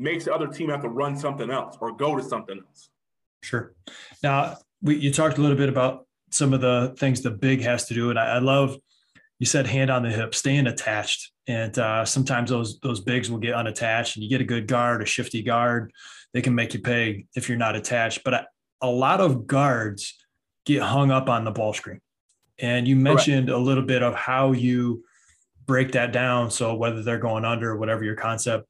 makes 0.00 0.24
the 0.24 0.34
other 0.34 0.46
team 0.46 0.70
have 0.70 0.82
to 0.82 0.88
run 0.88 1.16
something 1.16 1.50
else 1.50 1.76
or 1.80 1.92
go 1.92 2.16
to 2.16 2.22
something 2.22 2.58
else. 2.58 2.90
Sure. 3.42 3.74
Now, 4.22 4.56
we, 4.82 4.96
you 4.96 5.12
talked 5.12 5.38
a 5.38 5.40
little 5.40 5.56
bit 5.56 5.68
about 5.68 6.06
some 6.30 6.52
of 6.52 6.60
the 6.60 6.94
things 6.98 7.20
the 7.20 7.30
big 7.30 7.62
has 7.62 7.86
to 7.86 7.94
do. 7.94 8.10
And 8.10 8.18
I, 8.18 8.36
I 8.36 8.38
love 8.38 8.76
you 9.38 9.46
said 9.46 9.66
hand 9.66 9.90
on 9.90 10.02
the 10.02 10.10
hip, 10.10 10.34
staying 10.34 10.66
attached. 10.66 11.32
And 11.48 11.76
uh, 11.78 12.04
sometimes 12.04 12.50
those 12.50 12.78
those 12.80 13.00
bigs 13.00 13.30
will 13.30 13.38
get 13.38 13.54
unattached, 13.54 14.16
and 14.16 14.22
you 14.22 14.30
get 14.30 14.40
a 14.40 14.44
good 14.44 14.68
guard, 14.68 15.02
a 15.02 15.06
shifty 15.06 15.42
guard, 15.42 15.92
they 16.32 16.42
can 16.42 16.54
make 16.54 16.74
you 16.74 16.80
pay 16.80 17.26
if 17.34 17.48
you're 17.48 17.58
not 17.58 17.74
attached. 17.74 18.22
But 18.24 18.46
a 18.80 18.86
lot 18.86 19.20
of 19.20 19.46
guards 19.46 20.14
get 20.64 20.82
hung 20.82 21.10
up 21.10 21.28
on 21.28 21.44
the 21.44 21.50
ball 21.50 21.72
screen. 21.72 22.00
And 22.58 22.86
you 22.86 22.94
mentioned 22.94 23.48
Correct. 23.48 23.60
a 23.60 23.64
little 23.64 23.82
bit 23.82 24.02
of 24.02 24.14
how 24.14 24.52
you 24.52 25.04
break 25.66 25.92
that 25.92 26.12
down. 26.12 26.50
So 26.50 26.74
whether 26.74 27.02
they're 27.02 27.18
going 27.18 27.44
under, 27.44 27.76
whatever 27.76 28.04
your 28.04 28.16
concept 28.16 28.66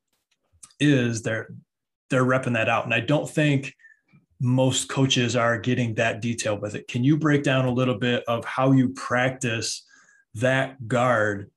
is, 0.81 1.23
they're 1.23 1.49
they're 2.11 2.25
repping 2.25 2.55
that 2.55 2.69
out. 2.69 2.85
And 2.85 2.95
I 2.95 3.01
don't 3.01 3.29
think 3.29 3.75
most 4.41 4.89
coaches 4.89 5.37
are 5.37 5.59
getting 5.59 5.95
that 5.95 6.21
detail 6.21 6.59
with 6.59 6.75
it. 6.75 6.89
Can 6.89 7.05
you 7.05 7.17
break 7.17 7.43
down 7.43 7.67
a 7.67 7.73
little 7.73 7.99
bit 7.99 8.25
of 8.27 8.45
how 8.45 8.73
you 8.73 8.89
practice 8.91 9.85
that 10.35 10.89
guard 10.89 11.51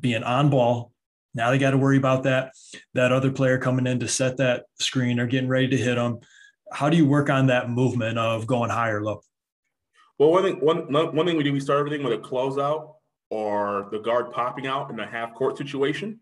being 0.00 0.22
on 0.22 0.50
ball? 0.50 0.92
Now 1.34 1.50
they 1.50 1.58
got 1.58 1.70
to 1.70 1.78
worry 1.78 1.96
about 1.96 2.24
that 2.24 2.52
that 2.94 3.12
other 3.12 3.30
player 3.30 3.58
coming 3.58 3.86
in 3.86 4.00
to 4.00 4.08
set 4.08 4.38
that 4.38 4.64
screen 4.80 5.20
or 5.20 5.26
getting 5.26 5.48
ready 5.48 5.68
to 5.68 5.76
hit 5.76 5.94
them. 5.94 6.20
How 6.72 6.88
do 6.90 6.96
you 6.96 7.06
work 7.06 7.30
on 7.30 7.46
that 7.46 7.70
movement 7.70 8.18
of 8.18 8.46
going 8.46 8.70
high 8.70 8.90
or 8.90 9.02
low? 9.02 9.20
Well, 10.18 10.30
one 10.30 10.42
thing 10.42 10.60
one 10.60 10.92
one 10.92 11.26
thing 11.26 11.36
we 11.36 11.42
do 11.42 11.52
we 11.52 11.60
start 11.60 11.78
everything 11.78 12.02
with 12.02 12.12
a 12.12 12.18
closeout 12.18 12.94
or 13.30 13.88
the 13.90 13.98
guard 13.98 14.30
popping 14.30 14.66
out 14.66 14.90
in 14.90 15.00
a 15.00 15.06
half 15.06 15.34
court 15.34 15.56
situation. 15.56 16.20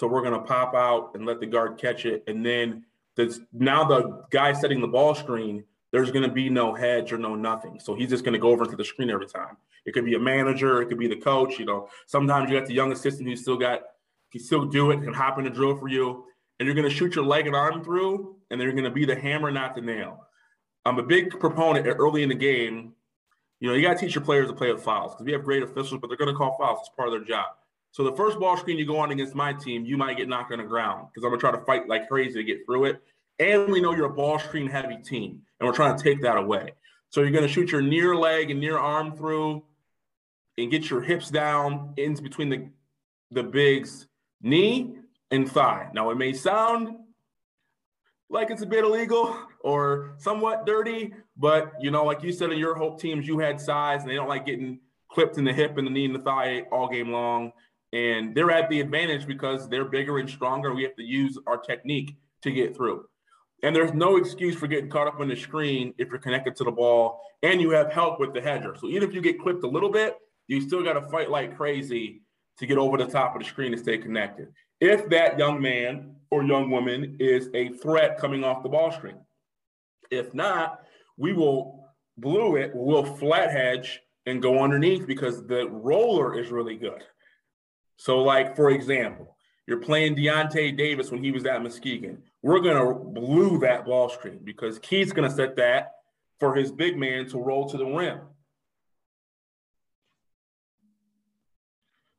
So 0.00 0.06
we're 0.06 0.22
going 0.22 0.32
to 0.32 0.40
pop 0.40 0.74
out 0.74 1.10
and 1.12 1.26
let 1.26 1.40
the 1.40 1.46
guard 1.46 1.76
catch 1.76 2.06
it, 2.06 2.24
and 2.26 2.44
then 2.44 2.86
that's 3.16 3.38
now 3.52 3.84
the 3.84 4.24
guy 4.30 4.54
setting 4.54 4.80
the 4.80 4.88
ball 4.88 5.14
screen, 5.14 5.62
there's 5.92 6.10
going 6.10 6.22
to 6.22 6.32
be 6.32 6.48
no 6.48 6.72
hedge 6.72 7.12
or 7.12 7.18
no 7.18 7.34
nothing. 7.34 7.78
So 7.78 7.94
he's 7.94 8.08
just 8.08 8.24
going 8.24 8.32
to 8.32 8.38
go 8.38 8.48
over 8.48 8.64
to 8.64 8.74
the 8.74 8.84
screen 8.84 9.10
every 9.10 9.26
time. 9.26 9.58
It 9.84 9.92
could 9.92 10.06
be 10.06 10.14
a 10.14 10.18
manager, 10.18 10.80
it 10.80 10.86
could 10.86 10.98
be 10.98 11.06
the 11.06 11.20
coach. 11.20 11.58
You 11.58 11.66
know, 11.66 11.90
sometimes 12.06 12.48
you 12.50 12.58
got 12.58 12.66
the 12.66 12.72
young 12.72 12.92
assistant 12.92 13.28
who 13.28 13.36
still 13.36 13.58
got 13.58 13.82
can 14.32 14.40
still 14.40 14.64
do 14.64 14.90
it 14.90 15.00
and 15.00 15.14
hop 15.14 15.36
in 15.36 15.44
the 15.44 15.50
drill 15.50 15.76
for 15.76 15.88
you, 15.88 16.24
and 16.58 16.66
you're 16.66 16.74
going 16.74 16.88
to 16.88 16.94
shoot 16.94 17.14
your 17.14 17.26
leg 17.26 17.46
and 17.46 17.54
arm 17.54 17.84
through, 17.84 18.36
and 18.50 18.58
they're 18.58 18.72
going 18.72 18.84
to 18.84 18.90
be 18.90 19.04
the 19.04 19.14
hammer, 19.14 19.50
not 19.50 19.74
the 19.74 19.82
nail. 19.82 20.26
I'm 20.86 20.98
a 20.98 21.02
big 21.02 21.38
proponent 21.38 21.86
early 21.86 22.22
in 22.22 22.30
the 22.30 22.34
game. 22.34 22.94
You 23.58 23.68
know, 23.68 23.74
you 23.74 23.86
got 23.86 23.98
to 23.98 24.06
teach 24.06 24.14
your 24.14 24.24
players 24.24 24.48
to 24.48 24.54
play 24.54 24.72
with 24.72 24.82
fouls 24.82 25.12
because 25.12 25.26
we 25.26 25.32
have 25.32 25.44
great 25.44 25.62
officials, 25.62 26.00
but 26.00 26.08
they're 26.08 26.16
going 26.16 26.32
to 26.32 26.38
call 26.38 26.56
fouls. 26.58 26.78
It's 26.80 26.96
part 26.96 27.08
of 27.08 27.12
their 27.12 27.24
job. 27.24 27.48
So 27.92 28.04
the 28.04 28.12
first 28.12 28.38
ball 28.38 28.56
screen 28.56 28.78
you 28.78 28.86
go 28.86 28.98
on 28.98 29.10
against 29.10 29.34
my 29.34 29.52
team, 29.52 29.84
you 29.84 29.96
might 29.96 30.16
get 30.16 30.28
knocked 30.28 30.52
on 30.52 30.58
the 30.58 30.64
ground 30.64 31.08
because 31.08 31.24
I'm 31.24 31.30
gonna 31.30 31.40
try 31.40 31.50
to 31.50 31.64
fight 31.64 31.88
like 31.88 32.08
crazy 32.08 32.34
to 32.34 32.44
get 32.44 32.64
through 32.64 32.84
it. 32.84 33.02
And 33.38 33.70
we 33.70 33.80
know 33.80 33.94
you're 33.94 34.06
a 34.06 34.14
ball 34.14 34.38
screen 34.38 34.68
heavy 34.68 34.96
team, 34.96 35.42
and 35.58 35.66
we're 35.66 35.74
trying 35.74 35.96
to 35.96 36.02
take 36.02 36.22
that 36.22 36.36
away. 36.36 36.74
So 37.08 37.22
you're 37.22 37.32
gonna 37.32 37.48
shoot 37.48 37.72
your 37.72 37.82
near 37.82 38.14
leg 38.14 38.50
and 38.50 38.60
near 38.60 38.78
arm 38.78 39.16
through, 39.16 39.64
and 40.56 40.70
get 40.70 40.88
your 40.88 41.00
hips 41.00 41.30
down 41.30 41.94
in 41.96 42.14
between 42.14 42.48
the 42.48 42.68
the 43.32 43.42
big's 43.42 44.06
knee 44.42 44.96
and 45.30 45.50
thigh. 45.50 45.88
Now 45.92 46.10
it 46.10 46.16
may 46.16 46.32
sound 46.32 46.96
like 48.28 48.50
it's 48.50 48.62
a 48.62 48.66
bit 48.66 48.84
illegal 48.84 49.36
or 49.60 50.14
somewhat 50.18 50.64
dirty, 50.64 51.12
but 51.36 51.72
you 51.80 51.90
know, 51.90 52.04
like 52.04 52.22
you 52.22 52.32
said 52.32 52.52
in 52.52 52.58
your 52.58 52.76
hope 52.76 53.00
teams, 53.00 53.26
you 53.26 53.38
had 53.40 53.60
size 53.60 54.02
and 54.02 54.10
they 54.10 54.14
don't 54.14 54.28
like 54.28 54.46
getting 54.46 54.78
clipped 55.10 55.38
in 55.38 55.44
the 55.44 55.52
hip 55.52 55.76
and 55.76 55.86
the 55.86 55.90
knee 55.90 56.04
and 56.04 56.14
the 56.14 56.20
thigh 56.20 56.60
all 56.70 56.88
game 56.88 57.10
long 57.10 57.52
and 57.92 58.34
they're 58.34 58.50
at 58.50 58.68
the 58.70 58.80
advantage 58.80 59.26
because 59.26 59.68
they're 59.68 59.84
bigger 59.84 60.18
and 60.18 60.28
stronger. 60.28 60.74
We 60.74 60.82
have 60.84 60.96
to 60.96 61.02
use 61.02 61.38
our 61.46 61.58
technique 61.58 62.16
to 62.42 62.50
get 62.50 62.76
through. 62.76 63.04
And 63.62 63.76
there's 63.76 63.92
no 63.92 64.16
excuse 64.16 64.56
for 64.56 64.66
getting 64.66 64.88
caught 64.88 65.06
up 65.06 65.20
on 65.20 65.28
the 65.28 65.36
screen 65.36 65.92
if 65.98 66.08
you're 66.08 66.18
connected 66.18 66.56
to 66.56 66.64
the 66.64 66.70
ball 66.70 67.20
and 67.42 67.60
you 67.60 67.70
have 67.70 67.92
help 67.92 68.18
with 68.18 68.32
the 68.32 68.40
hedger. 68.40 68.74
So 68.78 68.88
even 68.88 69.08
if 69.08 69.14
you 69.14 69.20
get 69.20 69.40
clipped 69.40 69.64
a 69.64 69.68
little 69.68 69.90
bit, 69.90 70.16
you 70.48 70.60
still 70.60 70.82
got 70.82 70.94
to 70.94 71.08
fight 71.08 71.30
like 71.30 71.56
crazy 71.56 72.22
to 72.58 72.66
get 72.66 72.78
over 72.78 72.96
the 72.96 73.06
top 73.06 73.34
of 73.34 73.42
the 73.42 73.48
screen 73.48 73.72
and 73.72 73.80
stay 73.80 73.98
connected. 73.98 74.48
If 74.80 75.08
that 75.10 75.38
young 75.38 75.60
man 75.60 76.14
or 76.30 76.42
young 76.42 76.70
woman 76.70 77.16
is 77.18 77.48
a 77.54 77.70
threat 77.70 78.18
coming 78.18 78.44
off 78.44 78.62
the 78.62 78.68
ball 78.68 78.92
screen. 78.92 79.16
If 80.10 80.32
not, 80.32 80.80
we 81.16 81.32
will 81.32 81.84
blue 82.16 82.56
it, 82.56 82.72
we'll 82.74 83.04
flat 83.04 83.50
hedge 83.50 84.00
and 84.26 84.42
go 84.42 84.62
underneath 84.62 85.06
because 85.06 85.46
the 85.46 85.68
roller 85.68 86.38
is 86.38 86.50
really 86.50 86.76
good. 86.76 87.02
So, 88.00 88.22
like 88.22 88.56
for 88.56 88.70
example, 88.70 89.36
you're 89.66 89.76
playing 89.76 90.16
Deyonta 90.16 90.74
Davis 90.74 91.10
when 91.10 91.22
he 91.22 91.32
was 91.32 91.44
at 91.44 91.62
Muskegon. 91.62 92.22
We're 92.40 92.60
gonna 92.60 92.94
blue 92.94 93.58
that 93.58 93.84
ball 93.84 94.08
screen 94.08 94.40
because 94.42 94.78
Keith's 94.78 95.12
gonna 95.12 95.28
set 95.28 95.54
that 95.56 95.96
for 96.38 96.54
his 96.54 96.72
big 96.72 96.96
man 96.96 97.26
to 97.26 97.38
roll 97.38 97.68
to 97.68 97.76
the 97.76 97.84
rim. 97.84 98.20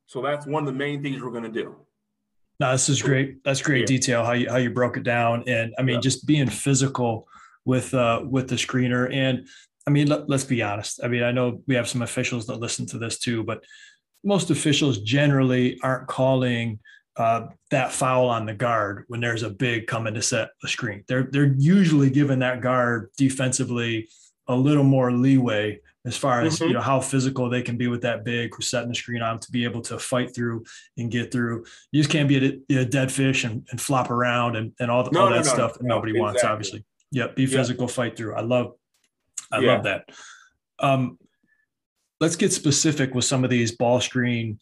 So 0.06 0.22
that's 0.22 0.46
one 0.46 0.62
of 0.62 0.72
the 0.72 0.78
main 0.78 1.02
things 1.02 1.20
we're 1.20 1.32
gonna 1.32 1.50
do. 1.50 1.76
No, 2.60 2.74
this 2.74 2.88
is 2.88 3.02
great. 3.02 3.44
That's 3.44 3.64
great 3.64 3.80
yeah. 3.80 3.86
detail 3.88 4.24
how 4.24 4.34
you 4.34 4.52
how 4.52 4.58
you 4.58 4.70
broke 4.70 4.98
it 4.98 5.04
down, 5.04 5.46
and 5.48 5.74
I 5.80 5.82
mean 5.82 5.96
yeah. 5.96 6.02
just 6.02 6.28
being 6.28 6.48
physical 6.48 7.28
with 7.66 7.92
uh 7.96 8.22
with 8.24 8.50
the 8.50 8.56
screener. 8.56 9.12
And 9.12 9.48
I 9.88 9.90
mean, 9.90 10.10
let, 10.10 10.30
let's 10.30 10.44
be 10.44 10.62
honest. 10.62 11.04
I 11.04 11.08
mean, 11.08 11.24
I 11.24 11.32
know 11.32 11.64
we 11.66 11.74
have 11.74 11.90
some 11.90 12.04
officials 12.04 12.46
that 12.46 12.60
listen 12.60 12.86
to 12.88 13.00
this 13.00 13.18
too, 13.18 13.44
but 13.44 13.64
most 14.24 14.50
officials 14.50 15.00
generally 15.00 15.80
aren't 15.82 16.08
calling 16.08 16.80
uh, 17.18 17.48
that 17.72 17.92
foul 17.92 18.30
on 18.30 18.46
the 18.46 18.54
guard 18.54 19.06
when 19.08 19.20
there's 19.20 19.44
a 19.44 19.50
big 19.50 19.88
coming 19.88 20.14
to 20.14 20.22
set 20.22 20.50
a 20.64 20.68
screen. 20.68 21.04
They're 21.08 21.28
they're 21.32 21.54
usually 21.58 22.10
giving 22.10 22.40
that 22.40 22.62
guard 22.62 23.10
defensively 23.18 24.10
a 24.48 24.56
little 24.56 24.84
more 24.84 25.12
leeway 25.12 25.80
as 26.06 26.18
far 26.18 26.42
as 26.42 26.56
mm-hmm. 26.56 26.70
you 26.70 26.74
know 26.74 26.82
how 26.82 27.00
physical 27.00 27.50
they 27.50 27.62
can 27.62 27.78
be 27.78 27.88
with 27.88 28.02
that 28.02 28.24
big 28.24 28.54
who's 28.56 28.68
setting 28.68 28.90
the 28.90 28.96
screen 28.96 29.22
on 29.22 29.40
to 29.40 29.52
be 29.52 29.64
able 29.64 29.82
to 29.82 30.00
fight 30.00 30.34
through 30.34 30.64
and 30.98 31.12
get 31.12 31.32
through. 31.32 31.66
You 31.92 32.02
just 32.02 32.10
can't 32.10 32.28
be 32.28 32.62
a, 32.70 32.78
a 32.80 32.86
dead 32.86 33.12
fish 33.12 33.44
and, 33.44 33.68
and, 33.70 33.80
flop 33.80 34.10
around 34.10 34.56
and, 34.56 34.74
and 34.80 34.90
all, 34.90 35.04
the, 35.04 35.12
no, 35.12 35.22
all 35.22 35.30
that 35.30 35.46
no, 35.46 35.54
stuff 35.54 35.74
that 35.76 35.84
nobody 35.84 36.12
exactly. 36.12 36.22
wants, 36.22 36.44
obviously. 36.44 36.86
Yep, 37.12 37.36
be 37.36 37.46
physical, 37.46 37.86
yeah. 37.86 37.94
fight 37.94 38.18
through. 38.18 38.34
I 38.34 38.42
love, 38.42 38.74
I 39.52 39.60
yeah. 39.60 39.74
love 39.74 39.84
that. 39.84 40.10
Um, 40.80 41.20
let's 42.22 42.36
get 42.36 42.54
specific 42.54 43.14
with 43.14 43.26
some 43.26 43.44
of 43.44 43.50
these 43.50 43.72
ball 43.72 44.00
screen 44.00 44.60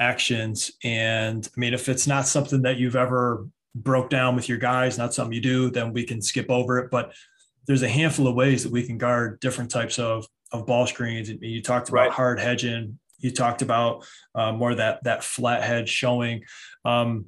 actions. 0.00 0.72
And 0.82 1.46
I 1.46 1.60
mean, 1.60 1.74
if 1.74 1.88
it's 1.88 2.06
not 2.06 2.26
something 2.26 2.62
that 2.62 2.78
you've 2.78 2.96
ever 2.96 3.46
broke 3.74 4.10
down 4.10 4.34
with 4.34 4.48
your 4.48 4.58
guys, 4.58 4.98
not 4.98 5.14
something 5.14 5.34
you 5.34 5.40
do, 5.40 5.70
then 5.70 5.92
we 5.92 6.04
can 6.04 6.20
skip 6.20 6.50
over 6.50 6.78
it. 6.78 6.90
But 6.90 7.12
there's 7.66 7.82
a 7.82 7.88
handful 7.88 8.26
of 8.26 8.34
ways 8.34 8.64
that 8.64 8.72
we 8.72 8.82
can 8.82 8.98
guard 8.98 9.38
different 9.38 9.70
types 9.70 9.98
of 9.98 10.26
of 10.50 10.66
ball 10.66 10.86
screens. 10.86 11.30
You 11.30 11.62
talked 11.62 11.88
about 11.88 12.00
right. 12.00 12.10
hard 12.10 12.40
hedging. 12.40 12.98
You 13.18 13.30
talked 13.30 13.62
about 13.62 14.04
uh, 14.34 14.52
more 14.52 14.74
that 14.74 15.04
that 15.04 15.22
flat 15.22 15.62
hedge 15.62 15.88
showing. 15.88 16.42
Um, 16.84 17.26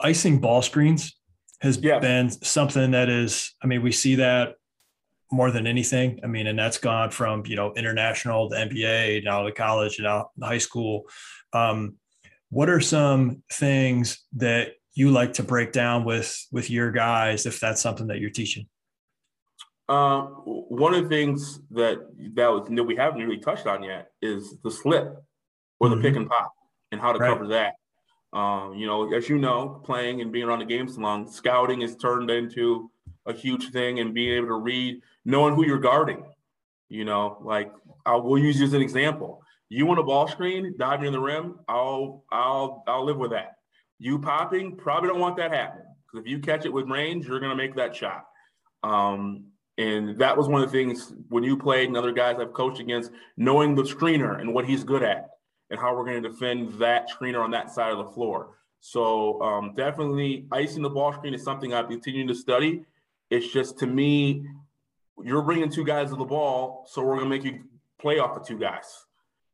icing 0.00 0.40
ball 0.40 0.62
screens 0.62 1.16
has 1.60 1.78
yeah. 1.78 1.98
been 1.98 2.30
something 2.30 2.90
that 2.90 3.08
is. 3.08 3.54
I 3.62 3.66
mean, 3.66 3.82
we 3.82 3.92
see 3.92 4.16
that 4.16 4.56
more 5.30 5.50
than 5.50 5.66
anything. 5.66 6.20
I 6.22 6.26
mean, 6.26 6.46
and 6.46 6.58
that's 6.58 6.78
gone 6.78 7.10
from 7.10 7.44
you 7.46 7.56
know 7.56 7.72
international 7.74 8.50
to 8.50 8.56
NBA 8.56 9.24
now 9.24 9.42
to 9.42 9.52
college 9.52 9.98
and 9.98 10.04
now 10.04 10.30
high 10.42 10.58
school. 10.58 11.04
Um, 11.52 11.96
what 12.50 12.68
are 12.68 12.80
some 12.80 13.42
things 13.52 14.24
that 14.36 14.74
you 14.94 15.10
like 15.10 15.34
to 15.34 15.42
break 15.42 15.72
down 15.72 16.04
with 16.04 16.46
with 16.52 16.70
your 16.70 16.90
guys 16.90 17.46
if 17.46 17.60
that's 17.60 17.82
something 17.82 18.06
that 18.08 18.18
you're 18.18 18.30
teaching? 18.30 18.66
Uh, 19.88 20.22
one 20.22 20.94
of 20.94 21.04
the 21.04 21.08
things 21.08 21.60
that 21.70 21.98
that 22.34 22.48
was 22.48 22.68
that 22.68 22.84
we 22.84 22.96
haven't 22.96 23.20
really 23.20 23.38
touched 23.38 23.66
on 23.66 23.82
yet 23.82 24.10
is 24.20 24.56
the 24.62 24.70
slip 24.70 25.22
or 25.78 25.88
the 25.88 25.94
mm-hmm. 25.94 26.02
pick 26.02 26.16
and 26.16 26.28
pop 26.28 26.52
and 26.92 27.00
how 27.00 27.12
to 27.12 27.18
right. 27.18 27.28
cover 27.28 27.46
that. 27.48 27.74
Um, 28.32 28.74
you 28.74 28.86
know, 28.86 29.12
as 29.14 29.28
you 29.28 29.38
know, 29.38 29.80
playing 29.84 30.20
and 30.20 30.32
being 30.32 30.44
around 30.44 30.58
the 30.58 30.64
game 30.64 30.88
so 30.88 31.00
long, 31.00 31.30
scouting 31.30 31.82
is 31.82 31.96
turned 31.96 32.30
into 32.30 32.90
a 33.26 33.32
huge 33.32 33.70
thing 33.70 34.00
and 34.00 34.12
being 34.12 34.36
able 34.36 34.48
to 34.48 34.54
read, 34.54 35.00
knowing 35.26 35.54
who 35.54 35.66
you're 35.66 35.78
guarding. 35.78 36.24
You 36.88 37.04
know, 37.04 37.38
like 37.42 37.70
I 38.06 38.14
will 38.16 38.38
use 38.38 38.58
you 38.58 38.64
as 38.64 38.72
an 38.72 38.80
example. 38.80 39.42
You 39.68 39.84
want 39.84 39.98
a 39.98 40.04
ball 40.04 40.28
screen 40.28 40.74
diving 40.78 41.08
in 41.08 41.12
the 41.12 41.20
rim, 41.20 41.58
I'll 41.68 42.24
I'll 42.32 42.84
I'll 42.86 43.04
live 43.04 43.18
with 43.18 43.32
that. 43.32 43.56
You 43.98 44.18
popping, 44.18 44.76
probably 44.76 45.08
don't 45.10 45.20
want 45.20 45.36
that 45.36 45.52
happening 45.52 45.86
because 46.06 46.24
if 46.24 46.30
you 46.30 46.38
catch 46.38 46.64
it 46.64 46.72
with 46.72 46.88
range, 46.88 47.26
you're 47.26 47.40
gonna 47.40 47.56
make 47.56 47.74
that 47.74 47.94
shot. 47.94 48.24
Um, 48.82 49.46
and 49.78 50.16
that 50.18 50.36
was 50.36 50.48
one 50.48 50.62
of 50.62 50.70
the 50.70 50.78
things 50.78 51.12
when 51.28 51.42
you 51.42 51.56
played 51.56 51.88
and 51.88 51.96
other 51.96 52.12
guys 52.12 52.36
I've 52.40 52.54
coached 52.54 52.80
against, 52.80 53.10
knowing 53.36 53.74
the 53.74 53.82
screener 53.82 54.40
and 54.40 54.54
what 54.54 54.64
he's 54.64 54.84
good 54.84 55.02
at 55.02 55.30
and 55.70 55.78
how 55.78 55.94
we're 55.94 56.04
going 56.04 56.22
to 56.22 56.28
defend 56.28 56.72
that 56.78 57.10
screener 57.10 57.42
on 57.42 57.50
that 57.50 57.70
side 57.70 57.92
of 57.92 57.98
the 57.98 58.12
floor. 58.12 58.56
So 58.80 59.42
um, 59.42 59.74
definitely 59.76 60.46
icing 60.52 60.82
the 60.82 60.88
ball 60.88 61.12
screen 61.12 61.34
is 61.34 61.42
something 61.42 61.74
I'm 61.74 61.88
continuing 61.88 62.28
to 62.28 62.34
study. 62.34 62.84
It's 63.30 63.52
just 63.52 63.78
to 63.80 63.86
me, 63.86 64.46
you're 65.22 65.42
bringing 65.42 65.70
two 65.70 65.84
guys 65.84 66.10
to 66.10 66.16
the 66.16 66.24
ball, 66.24 66.86
so 66.88 67.02
we're 67.02 67.16
going 67.16 67.30
to 67.30 67.36
make 67.36 67.44
you 67.44 67.64
play 68.00 68.18
off 68.18 68.34
the 68.34 68.40
two 68.40 68.58
guys. 68.58 69.04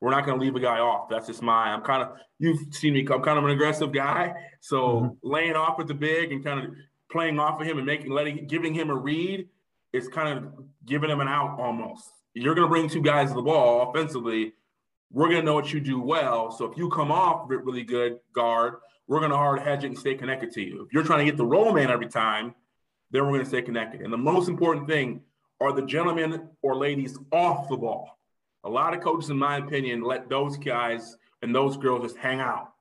We're 0.01 0.11
not 0.11 0.27
going 0.27 0.39
to 0.39 0.45
leave 0.45 0.57
a 0.57 0.61
guy 0.61 0.81
off. 0.81 1.09
That's 1.09 1.29
just 1.29 1.43
my. 1.43 1.73
I'm 1.73 1.83
kind 1.83 2.03
of 2.03 2.17
you've 2.39 2.75
seen 2.75 2.95
me. 2.95 3.01
I'm 3.03 3.23
kind 3.23 3.39
of 3.39 3.45
an 3.45 3.51
aggressive 3.51 3.93
guy, 3.93 4.35
so 4.61 4.79
mm-hmm. 4.79 5.09
laying 5.23 5.55
off 5.55 5.79
with 5.79 5.87
the 5.87 5.95
big 5.95 6.33
and 6.33 6.43
kind 6.45 6.65
of 6.65 6.75
playing 7.11 7.39
off 7.39 7.61
of 7.61 7.67
him 7.67 7.77
and 7.77 7.87
making 7.87 8.11
letting 8.11 8.47
giving 8.47 8.75
him 8.75 8.91
a 8.91 8.97
read 8.97 9.49
is 9.93 10.09
kind 10.09 10.37
of 10.37 10.53
giving 10.87 11.11
him 11.11 11.21
an 11.21 11.29
out 11.29 11.61
almost. 11.61 12.11
You're 12.35 12.55
going 12.55 12.67
to 12.67 12.71
bring 12.71 12.89
two 12.89 13.03
guys 13.03 13.29
to 13.29 13.35
the 13.35 13.43
ball 13.43 13.91
offensively. 13.91 14.55
We're 15.11 15.29
going 15.29 15.41
to 15.41 15.47
know 15.47 15.55
what 15.55 15.73
you 15.73 15.81
do 15.81 16.01
well. 16.01 16.51
So 16.51 16.65
if 16.65 16.79
you 16.79 16.89
come 16.89 17.13
off 17.13 17.49
really 17.49 17.85
good 17.85 18.19
guard, 18.35 18.77
we're 19.07 19.19
going 19.19 19.31
to 19.31 19.37
hard 19.37 19.61
hedge 19.61 19.85
it 19.85 19.89
and 19.89 19.99
stay 19.99 20.15
connected 20.15 20.51
to 20.53 20.63
you. 20.63 20.83
If 20.83 20.93
you're 20.93 21.05
trying 21.05 21.19
to 21.19 21.25
get 21.27 21.37
the 21.37 21.45
roll 21.45 21.73
man 21.75 21.91
every 21.91 22.09
time, 22.09 22.55
then 23.11 23.23
we're 23.23 23.33
going 23.33 23.43
to 23.43 23.49
stay 23.49 23.61
connected. 23.61 24.01
And 24.01 24.11
the 24.11 24.17
most 24.17 24.49
important 24.49 24.89
thing 24.89 25.21
are 25.63 25.73
the 25.73 25.83
gentlemen 25.83 26.49
or 26.63 26.77
ladies 26.77 27.19
off 27.33 27.69
the 27.69 27.77
ball. 27.77 28.19
A 28.65 28.69
lot 28.69 28.95
of 28.95 29.03
coaches, 29.03 29.31
in 29.31 29.39
my 29.39 29.57
opinion, 29.57 30.03
let 30.03 30.29
those 30.29 30.57
guys 30.57 31.17
and 31.43 31.55
those 31.55 31.77
girls 31.77 32.03
just 32.03 32.17
hang 32.17 32.41
out. 32.41 32.73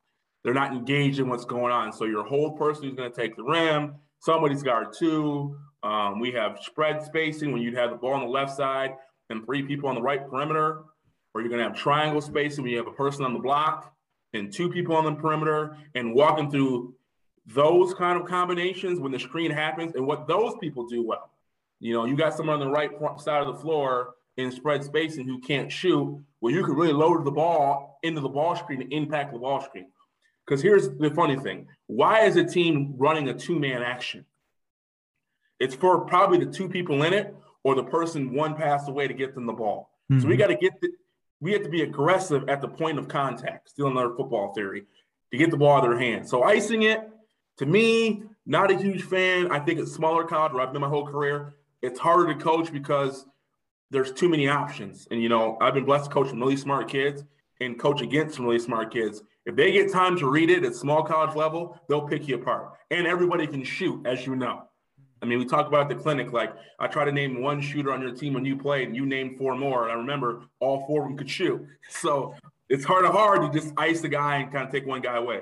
They're 0.44 0.54
not 0.54 0.72
engaged 0.72 1.20
in 1.20 1.30
what's 1.30 1.46
going 1.46 1.72
on. 1.72 1.92
So 1.92 2.06
your 2.06 2.24
whole 2.24 2.52
person 2.52 2.84
who's 2.84 2.96
going 2.96 3.12
to 3.12 3.16
take 3.16 3.36
the 3.36 3.44
rim, 3.44 3.96
somebody's 4.20 4.64
guard 4.64 4.88
two, 4.98 5.58
um, 5.84 6.20
we 6.20 6.32
have 6.32 6.60
spread 6.62 7.04
spacing 7.04 7.52
when 7.52 7.62
you'd 7.62 7.76
have 7.76 7.90
the 7.90 7.96
ball 7.96 8.14
on 8.14 8.22
the 8.22 8.28
left 8.28 8.56
side 8.56 8.96
and 9.30 9.46
three 9.46 9.64
people 9.64 9.90
on 9.90 9.96
the 9.96 10.02
right 10.02 10.28
perimeter, 10.30 10.84
or 11.34 11.42
you're 11.42 11.50
going 11.50 11.62
to 11.62 11.68
have 11.68 11.76
triangle 11.76 12.22
spacing 12.22 12.64
when 12.64 12.72
you 12.72 12.78
have 12.78 12.88
a 12.88 12.92
person 12.92 13.26
on 13.26 13.34
the 13.34 13.40
block 13.40 13.94
and 14.34 14.54
two 14.54 14.70
people 14.70 14.96
on 14.96 15.04
the 15.04 15.14
perimeter, 15.14 15.76
and 15.96 16.14
walking 16.14 16.50
through 16.50 16.94
those 17.48 17.94
kind 17.94 18.20
of 18.22 18.26
combinations 18.26 19.00
when 19.00 19.12
the 19.12 19.20
screen 19.20 19.52
happens 19.52 19.94
and 19.96 20.06
what 20.06 20.28
those 20.28 20.54
people 20.62 20.88
do 20.88 21.04
well. 21.04 21.31
You 21.82 21.96
know, 21.96 22.06
you 22.06 22.16
got 22.16 22.36
someone 22.36 22.62
on 22.62 22.68
the 22.68 22.72
right 22.72 22.92
side 23.20 23.42
of 23.42 23.54
the 23.54 23.60
floor 23.60 24.14
in 24.38 24.52
spread 24.52 24.84
spacing 24.84 25.26
who 25.26 25.40
can't 25.40 25.72
shoot. 25.72 26.24
Well, 26.40 26.54
you 26.54 26.64
can 26.64 26.76
really 26.76 26.94
load 26.94 27.26
the 27.26 27.32
ball 27.32 28.00
into 28.04 28.22
the 28.22 28.30
ball 28.30 28.56
screen 28.56 28.82
and 28.82 28.94
impact 28.94 29.34
the 29.34 29.40
ball 29.40 29.62
screen. 29.62 29.88
Because 30.46 30.62
here's 30.62 30.90
the 30.90 31.10
funny 31.12 31.38
thing 31.38 31.68
why 31.88 32.22
is 32.22 32.36
a 32.36 32.44
team 32.44 32.94
running 32.98 33.30
a 33.30 33.34
two 33.34 33.60
man 33.60 33.82
action? 33.82 34.26
It's 35.60 35.76
for 35.76 36.02
probably 36.02 36.44
the 36.44 36.52
two 36.52 36.70
people 36.70 37.04
in 37.04 37.14
it 37.14 37.36
or 37.64 37.76
the 37.76 37.84
person 37.84 38.34
one 38.34 38.56
pass 38.56 38.88
away 38.88 39.08
to 39.08 39.14
get 39.14 39.34
them 39.36 39.46
the 39.46 39.54
ball. 39.54 39.92
Mm-hmm. 40.12 40.22
So 40.22 40.28
we 40.28 40.34
mm-hmm. 40.34 40.42
got 40.42 40.48
to 40.48 40.56
get 40.56 40.80
the, 40.82 40.90
we 41.40 41.52
have 41.54 41.64
to 41.64 41.70
be 41.70 41.82
aggressive 41.82 42.48
at 42.48 42.62
the 42.62 42.68
point 42.68 43.00
of 43.00 43.08
contact, 43.08 43.70
still 43.70 43.88
another 43.88 44.14
football 44.16 44.54
theory, 44.54 44.86
to 45.32 45.38
get 45.38 45.50
the 45.50 45.58
ball 45.58 45.78
out 45.78 45.84
of 45.84 45.92
their 45.92 46.00
hands. 46.00 46.30
So 46.30 46.44
icing 46.44 46.84
it, 46.84 47.10
to 47.58 47.66
me, 47.66 48.24
not 48.46 48.72
a 48.72 48.78
huge 48.78 49.04
fan. 49.04 49.52
I 49.52 49.60
think 49.60 49.80
it's 49.80 49.92
smaller 49.92 50.24
college 50.24 50.54
where 50.54 50.66
I've 50.66 50.74
been 50.74 50.82
my 50.82 50.90
whole 50.90 51.06
career. 51.06 51.54
It's 51.82 52.00
harder 52.00 52.34
to 52.34 52.40
coach 52.40 52.72
because 52.72 53.26
there's 53.90 54.12
too 54.12 54.30
many 54.30 54.48
options. 54.48 55.08
And 55.12 55.22
you 55.22 55.30
know, 55.30 55.58
I've 55.62 55.74
been 55.74 55.86
blessed 55.86 56.06
to 56.06 56.12
coach 56.12 56.32
really 56.32 56.58
smart 56.58 56.90
kids 56.90 57.24
and 57.60 57.80
coach 57.80 58.02
against 58.02 58.36
some 58.36 58.46
really 58.46 58.60
smart 58.60 58.92
kids. 58.92 59.22
If 59.46 59.56
they 59.56 59.72
get 59.72 59.92
time 59.92 60.18
to 60.18 60.30
read 60.30 60.50
it 60.50 60.64
at 60.64 60.76
small 60.76 61.04
college 61.04 61.36
level, 61.36 61.80
they'll 61.90 62.08
pick 62.08 62.28
you 62.28 62.36
apart. 62.36 62.74
And 62.92 63.08
everybody 63.08 63.48
can 63.48 63.64
shoot, 63.64 64.06
as 64.06 64.26
you 64.26 64.36
know. 64.36 64.64
I 65.22 65.26
mean, 65.26 65.40
we 65.40 65.46
talk 65.46 65.68
about 65.68 65.90
the 65.90 65.96
clinic. 65.96 66.32
Like 66.32 66.54
I 66.80 66.88
try 66.88 67.06
to 67.06 67.12
name 67.12 67.42
one 67.42 67.62
shooter 67.62 67.92
on 67.92 68.02
your 68.02 68.14
team 68.14 68.34
when 68.34 68.46
you 68.46 68.58
played, 68.58 68.88
and 68.88 68.96
you 68.96 69.06
named 69.06 69.38
four 69.38 69.56
more. 69.56 69.84
And 69.84 69.92
I 69.92 69.96
remember 69.96 70.44
all 70.60 70.86
four 70.88 71.04
of 71.04 71.10
them 71.10 71.18
could 71.18 71.30
shoot. 71.30 71.66
So 71.90 72.36
it's 72.70 72.86
hard 72.86 73.06
to 73.06 73.12
hard 73.12 73.42
to 73.42 73.60
just 73.60 73.74
ice 73.78 74.00
the 74.00 74.08
guy 74.08 74.38
and 74.38 74.52
kind 74.52 74.66
of 74.66 74.72
take 74.72 74.86
one 74.86 75.02
guy 75.02 75.18
away. 75.18 75.42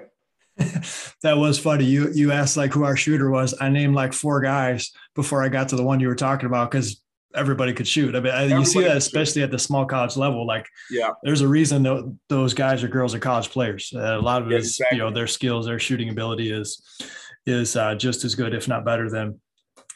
that 1.24 1.38
was 1.38 1.60
funny. 1.60 1.86
You 1.86 2.12
you 2.14 2.32
asked 2.32 2.58
like 2.58 2.74
who 2.74 2.84
our 2.84 2.96
shooter 2.96 3.30
was. 3.30 3.54
I 3.60 3.70
named 3.70 3.96
like 3.96 4.14
four 4.14 4.42
guys 4.42 4.92
before 5.16 5.44
I 5.44 5.50
got 5.50 5.70
to 5.70 5.76
the 5.76 5.84
one 5.84 6.00
you 6.00 6.08
were 6.08 6.16
talking 6.16 6.48
about 6.48 6.72
because 6.72 7.02
everybody 7.36 7.74
could 7.74 7.88
shoot. 7.88 8.16
I 8.16 8.20
mean, 8.20 8.34
everybody 8.34 8.60
you 8.60 8.66
see 8.66 8.84
that 8.84 8.98
especially 8.98 9.42
shoot. 9.42 9.46
at 9.46 9.52
the 9.52 9.60
small 9.60 9.86
college 9.86 10.18
level. 10.18 10.46
Like, 10.46 10.68
yeah, 10.90 11.12
there's 11.24 11.42
a 11.42 11.48
reason 11.48 11.84
that 11.84 12.18
those 12.28 12.54
guys 12.54 12.84
or 12.84 12.88
girls 12.88 13.16
are 13.16 13.20
college 13.20 13.50
players. 13.50 13.92
Uh, 13.96 14.18
a 14.18 14.22
lot 14.22 14.42
of 14.42 14.48
it 14.50 14.54
yeah, 14.54 14.60
is 14.60 14.68
exactly. 14.68 14.98
you 14.98 15.04
know 15.04 15.12
their 15.12 15.28
skills, 15.28 15.66
their 15.66 15.80
shooting 15.80 16.10
ability 16.10 16.52
is 16.52 16.82
is 17.46 17.76
uh, 17.76 17.96
just 17.96 18.24
as 18.26 18.36
good, 18.36 18.54
if 18.54 18.68
not 18.68 18.86
better, 18.86 19.10
than 19.10 19.40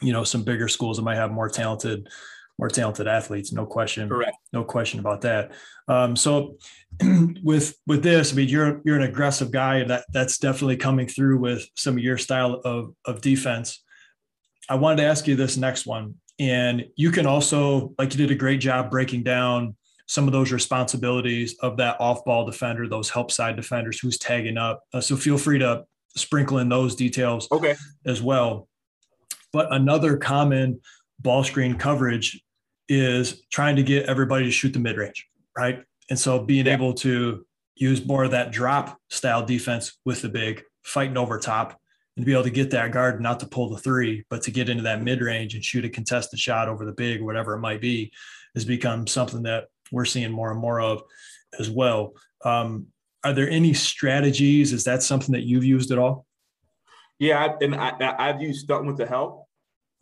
you 0.00 0.12
know 0.12 0.24
some 0.24 0.44
bigger 0.44 0.68
schools 0.68 0.96
that 0.96 1.02
might 1.02 1.16
have 1.16 1.30
more 1.30 1.48
talented 1.48 2.08
more 2.58 2.68
talented 2.68 3.08
athletes 3.08 3.52
no 3.52 3.66
question 3.66 4.08
correct. 4.08 4.36
no 4.52 4.64
question 4.64 5.00
about 5.00 5.22
that. 5.22 5.52
Um, 5.88 6.16
so 6.16 6.56
with 7.42 7.76
with 7.86 8.02
this 8.02 8.32
i 8.32 8.36
mean 8.36 8.48
you're 8.48 8.80
you're 8.84 8.96
an 8.96 9.02
aggressive 9.02 9.50
guy 9.50 9.76
and 9.78 9.90
that 9.90 10.04
that's 10.12 10.38
definitely 10.38 10.76
coming 10.76 11.08
through 11.08 11.38
with 11.38 11.66
some 11.74 11.96
of 11.96 12.02
your 12.02 12.18
style 12.18 12.60
of 12.64 12.94
of 13.04 13.20
defense. 13.20 13.82
I 14.68 14.76
wanted 14.76 15.02
to 15.02 15.08
ask 15.08 15.26
you 15.26 15.36
this 15.36 15.56
next 15.56 15.84
one 15.84 16.14
and 16.38 16.84
you 16.96 17.10
can 17.10 17.26
also 17.26 17.94
like 17.98 18.12
you 18.12 18.18
did 18.18 18.30
a 18.30 18.38
great 18.38 18.60
job 18.60 18.90
breaking 18.90 19.22
down 19.22 19.76
some 20.06 20.26
of 20.26 20.32
those 20.32 20.52
responsibilities 20.52 21.56
of 21.60 21.76
that 21.78 22.00
off 22.00 22.24
ball 22.24 22.44
defender 22.44 22.88
those 22.88 23.08
help 23.08 23.30
side 23.30 23.56
defenders 23.56 23.98
who's 23.98 24.18
tagging 24.18 24.58
up. 24.58 24.82
Uh, 24.92 25.00
so 25.00 25.16
feel 25.16 25.38
free 25.38 25.58
to 25.58 25.84
sprinkle 26.16 26.58
in 26.58 26.68
those 26.68 26.94
details 26.94 27.48
okay. 27.50 27.74
as 28.04 28.22
well. 28.22 28.68
But 29.52 29.72
another 29.72 30.16
common 30.16 30.80
ball 31.20 31.44
screen 31.44 31.76
coverage 31.76 32.42
is 32.88 33.42
trying 33.50 33.76
to 33.76 33.82
get 33.82 34.06
everybody 34.06 34.44
to 34.44 34.50
shoot 34.50 34.72
the 34.72 34.78
mid 34.78 34.96
range, 34.96 35.26
right? 35.56 35.82
And 36.10 36.18
so 36.18 36.40
being 36.40 36.66
yeah. 36.66 36.74
able 36.74 36.94
to 36.94 37.46
use 37.76 38.04
more 38.04 38.24
of 38.24 38.30
that 38.32 38.52
drop 38.52 38.98
style 39.10 39.44
defense 39.44 39.98
with 40.04 40.22
the 40.22 40.28
big, 40.28 40.62
fighting 40.82 41.16
over 41.16 41.38
top, 41.38 41.80
and 42.16 42.24
to 42.24 42.26
be 42.26 42.32
able 42.32 42.44
to 42.44 42.50
get 42.50 42.70
that 42.70 42.92
guard 42.92 43.20
not 43.20 43.40
to 43.40 43.46
pull 43.46 43.70
the 43.70 43.78
three, 43.78 44.24
but 44.30 44.42
to 44.42 44.50
get 44.50 44.68
into 44.68 44.84
that 44.84 45.02
mid 45.02 45.20
range 45.20 45.54
and 45.54 45.64
shoot 45.64 45.84
a 45.84 45.88
contested 45.88 46.38
shot 46.38 46.68
over 46.68 46.84
the 46.84 46.92
big, 46.92 47.20
or 47.20 47.24
whatever 47.24 47.54
it 47.54 47.60
might 47.60 47.80
be, 47.80 48.12
has 48.54 48.64
become 48.64 49.06
something 49.06 49.42
that 49.42 49.68
we're 49.90 50.04
seeing 50.04 50.30
more 50.30 50.50
and 50.50 50.60
more 50.60 50.80
of 50.80 51.02
as 51.58 51.70
well. 51.70 52.12
Um, 52.44 52.86
are 53.24 53.32
there 53.32 53.48
any 53.48 53.72
strategies? 53.72 54.72
Is 54.72 54.84
that 54.84 55.02
something 55.02 55.32
that 55.32 55.44
you've 55.44 55.64
used 55.64 55.90
at 55.90 55.98
all? 55.98 56.26
Yeah, 57.18 57.56
and 57.60 57.74
I, 57.74 58.14
I've 58.18 58.42
used 58.42 58.64
stunting 58.64 58.86
with 58.86 58.98
the 58.98 59.06
help. 59.06 59.43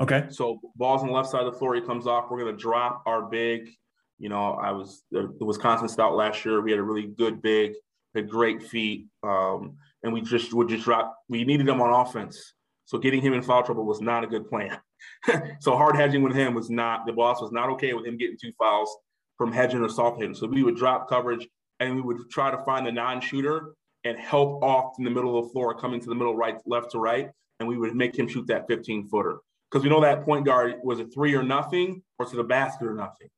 Okay. 0.00 0.24
So 0.30 0.60
balls 0.76 1.02
on 1.02 1.08
the 1.08 1.12
left 1.12 1.28
side 1.28 1.44
of 1.44 1.52
the 1.52 1.58
floor, 1.58 1.74
he 1.74 1.80
comes 1.80 2.06
off. 2.06 2.30
We're 2.30 2.40
going 2.40 2.56
to 2.56 2.60
drop 2.60 3.02
our 3.06 3.22
big 3.22 3.70
You 4.18 4.28
know, 4.28 4.54
I 4.54 4.72
was 4.72 5.02
the, 5.10 5.32
Wisconsin 5.40 5.88
Scout 5.88 6.14
last 6.14 6.44
year. 6.44 6.60
We 6.60 6.70
had 6.70 6.80
a 6.80 6.82
really 6.82 7.06
good 7.06 7.42
big, 7.42 7.74
had 8.14 8.28
great 8.28 8.62
feet, 8.62 9.06
um, 9.22 9.76
and 10.02 10.12
we 10.12 10.20
just 10.20 10.52
would 10.52 10.68
just 10.68 10.84
drop. 10.84 11.16
We 11.28 11.44
needed 11.44 11.68
him 11.68 11.80
on 11.80 12.06
offense, 12.06 12.54
so 12.84 12.98
getting 12.98 13.22
him 13.22 13.32
in 13.32 13.42
foul 13.42 13.62
trouble 13.62 13.84
was 13.84 14.00
not 14.00 14.24
a 14.24 14.26
good 14.26 14.48
plan. 14.48 14.78
so 15.60 15.76
hard 15.76 15.96
hedging 15.96 16.22
with 16.22 16.34
him 16.34 16.54
was 16.54 16.70
not. 16.70 17.06
The 17.06 17.12
boss 17.12 17.40
was 17.40 17.52
not 17.52 17.68
okay 17.70 17.92
with 17.94 18.06
him 18.06 18.16
getting 18.16 18.36
two 18.40 18.52
fouls 18.58 18.96
from 19.36 19.52
hedging 19.52 19.82
or 19.82 19.88
soft 19.88 20.20
hedging. 20.20 20.34
So 20.34 20.46
we 20.46 20.62
would 20.62 20.76
drop 20.76 21.08
coverage 21.08 21.48
and 21.80 21.96
we 21.96 22.02
would 22.02 22.30
try 22.30 22.50
to 22.50 22.58
find 22.64 22.86
the 22.86 22.92
non-shooter 22.92 23.74
and 24.04 24.18
help 24.18 24.62
off 24.62 24.94
in 24.98 25.04
the 25.04 25.10
middle 25.10 25.38
of 25.38 25.46
the 25.46 25.52
floor, 25.52 25.74
coming 25.74 26.00
to 26.00 26.08
the 26.08 26.14
middle, 26.14 26.36
right, 26.36 26.56
left 26.66 26.92
to 26.92 26.98
right, 26.98 27.30
and 27.60 27.68
we 27.68 27.76
would 27.76 27.94
make 27.94 28.16
him 28.16 28.28
shoot 28.28 28.46
that 28.46 28.66
15 28.68 29.08
footer 29.08 29.38
because 29.72 29.82
we 29.82 29.88
know 29.88 30.02
that 30.02 30.24
point 30.24 30.44
guard 30.44 30.74
was 30.84 31.00
a 31.00 31.06
three 31.06 31.34
or 31.34 31.42
nothing 31.42 32.02
or 32.18 32.26
to 32.26 32.36
the 32.36 32.44
basket 32.44 32.86
or 32.86 32.94
nothing. 32.94 33.28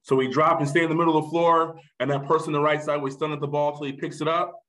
So 0.00 0.16
we 0.16 0.26
drop 0.26 0.58
and 0.60 0.68
stay 0.68 0.82
in 0.82 0.88
the 0.88 0.96
middle 0.96 1.16
of 1.16 1.24
the 1.24 1.30
floor, 1.30 1.78
and 2.00 2.10
that 2.10 2.26
person 2.26 2.48
on 2.48 2.54
the 2.54 2.60
right 2.60 2.82
side 2.82 3.00
was 3.00 3.14
stun 3.14 3.32
at 3.32 3.40
the 3.40 3.46
ball 3.46 3.76
till 3.76 3.86
he 3.86 3.92
picks 3.92 4.20
it 4.20 4.26
up, 4.26 4.60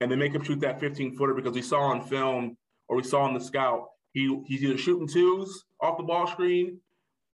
and 0.00 0.10
then 0.10 0.18
make 0.18 0.32
him 0.32 0.42
shoot 0.42 0.60
that 0.60 0.80
15 0.80 1.16
footer 1.16 1.34
because 1.34 1.52
we 1.52 1.62
saw 1.62 1.80
on 1.80 2.02
film 2.02 2.56
or 2.88 2.96
we 2.96 3.02
saw 3.02 3.22
on 3.22 3.34
the 3.34 3.40
scout 3.40 3.88
he 4.14 4.40
he's 4.46 4.62
either 4.62 4.78
shooting 4.78 5.06
twos 5.06 5.64
off 5.80 5.98
the 5.98 6.02
ball 6.02 6.26
screen 6.26 6.78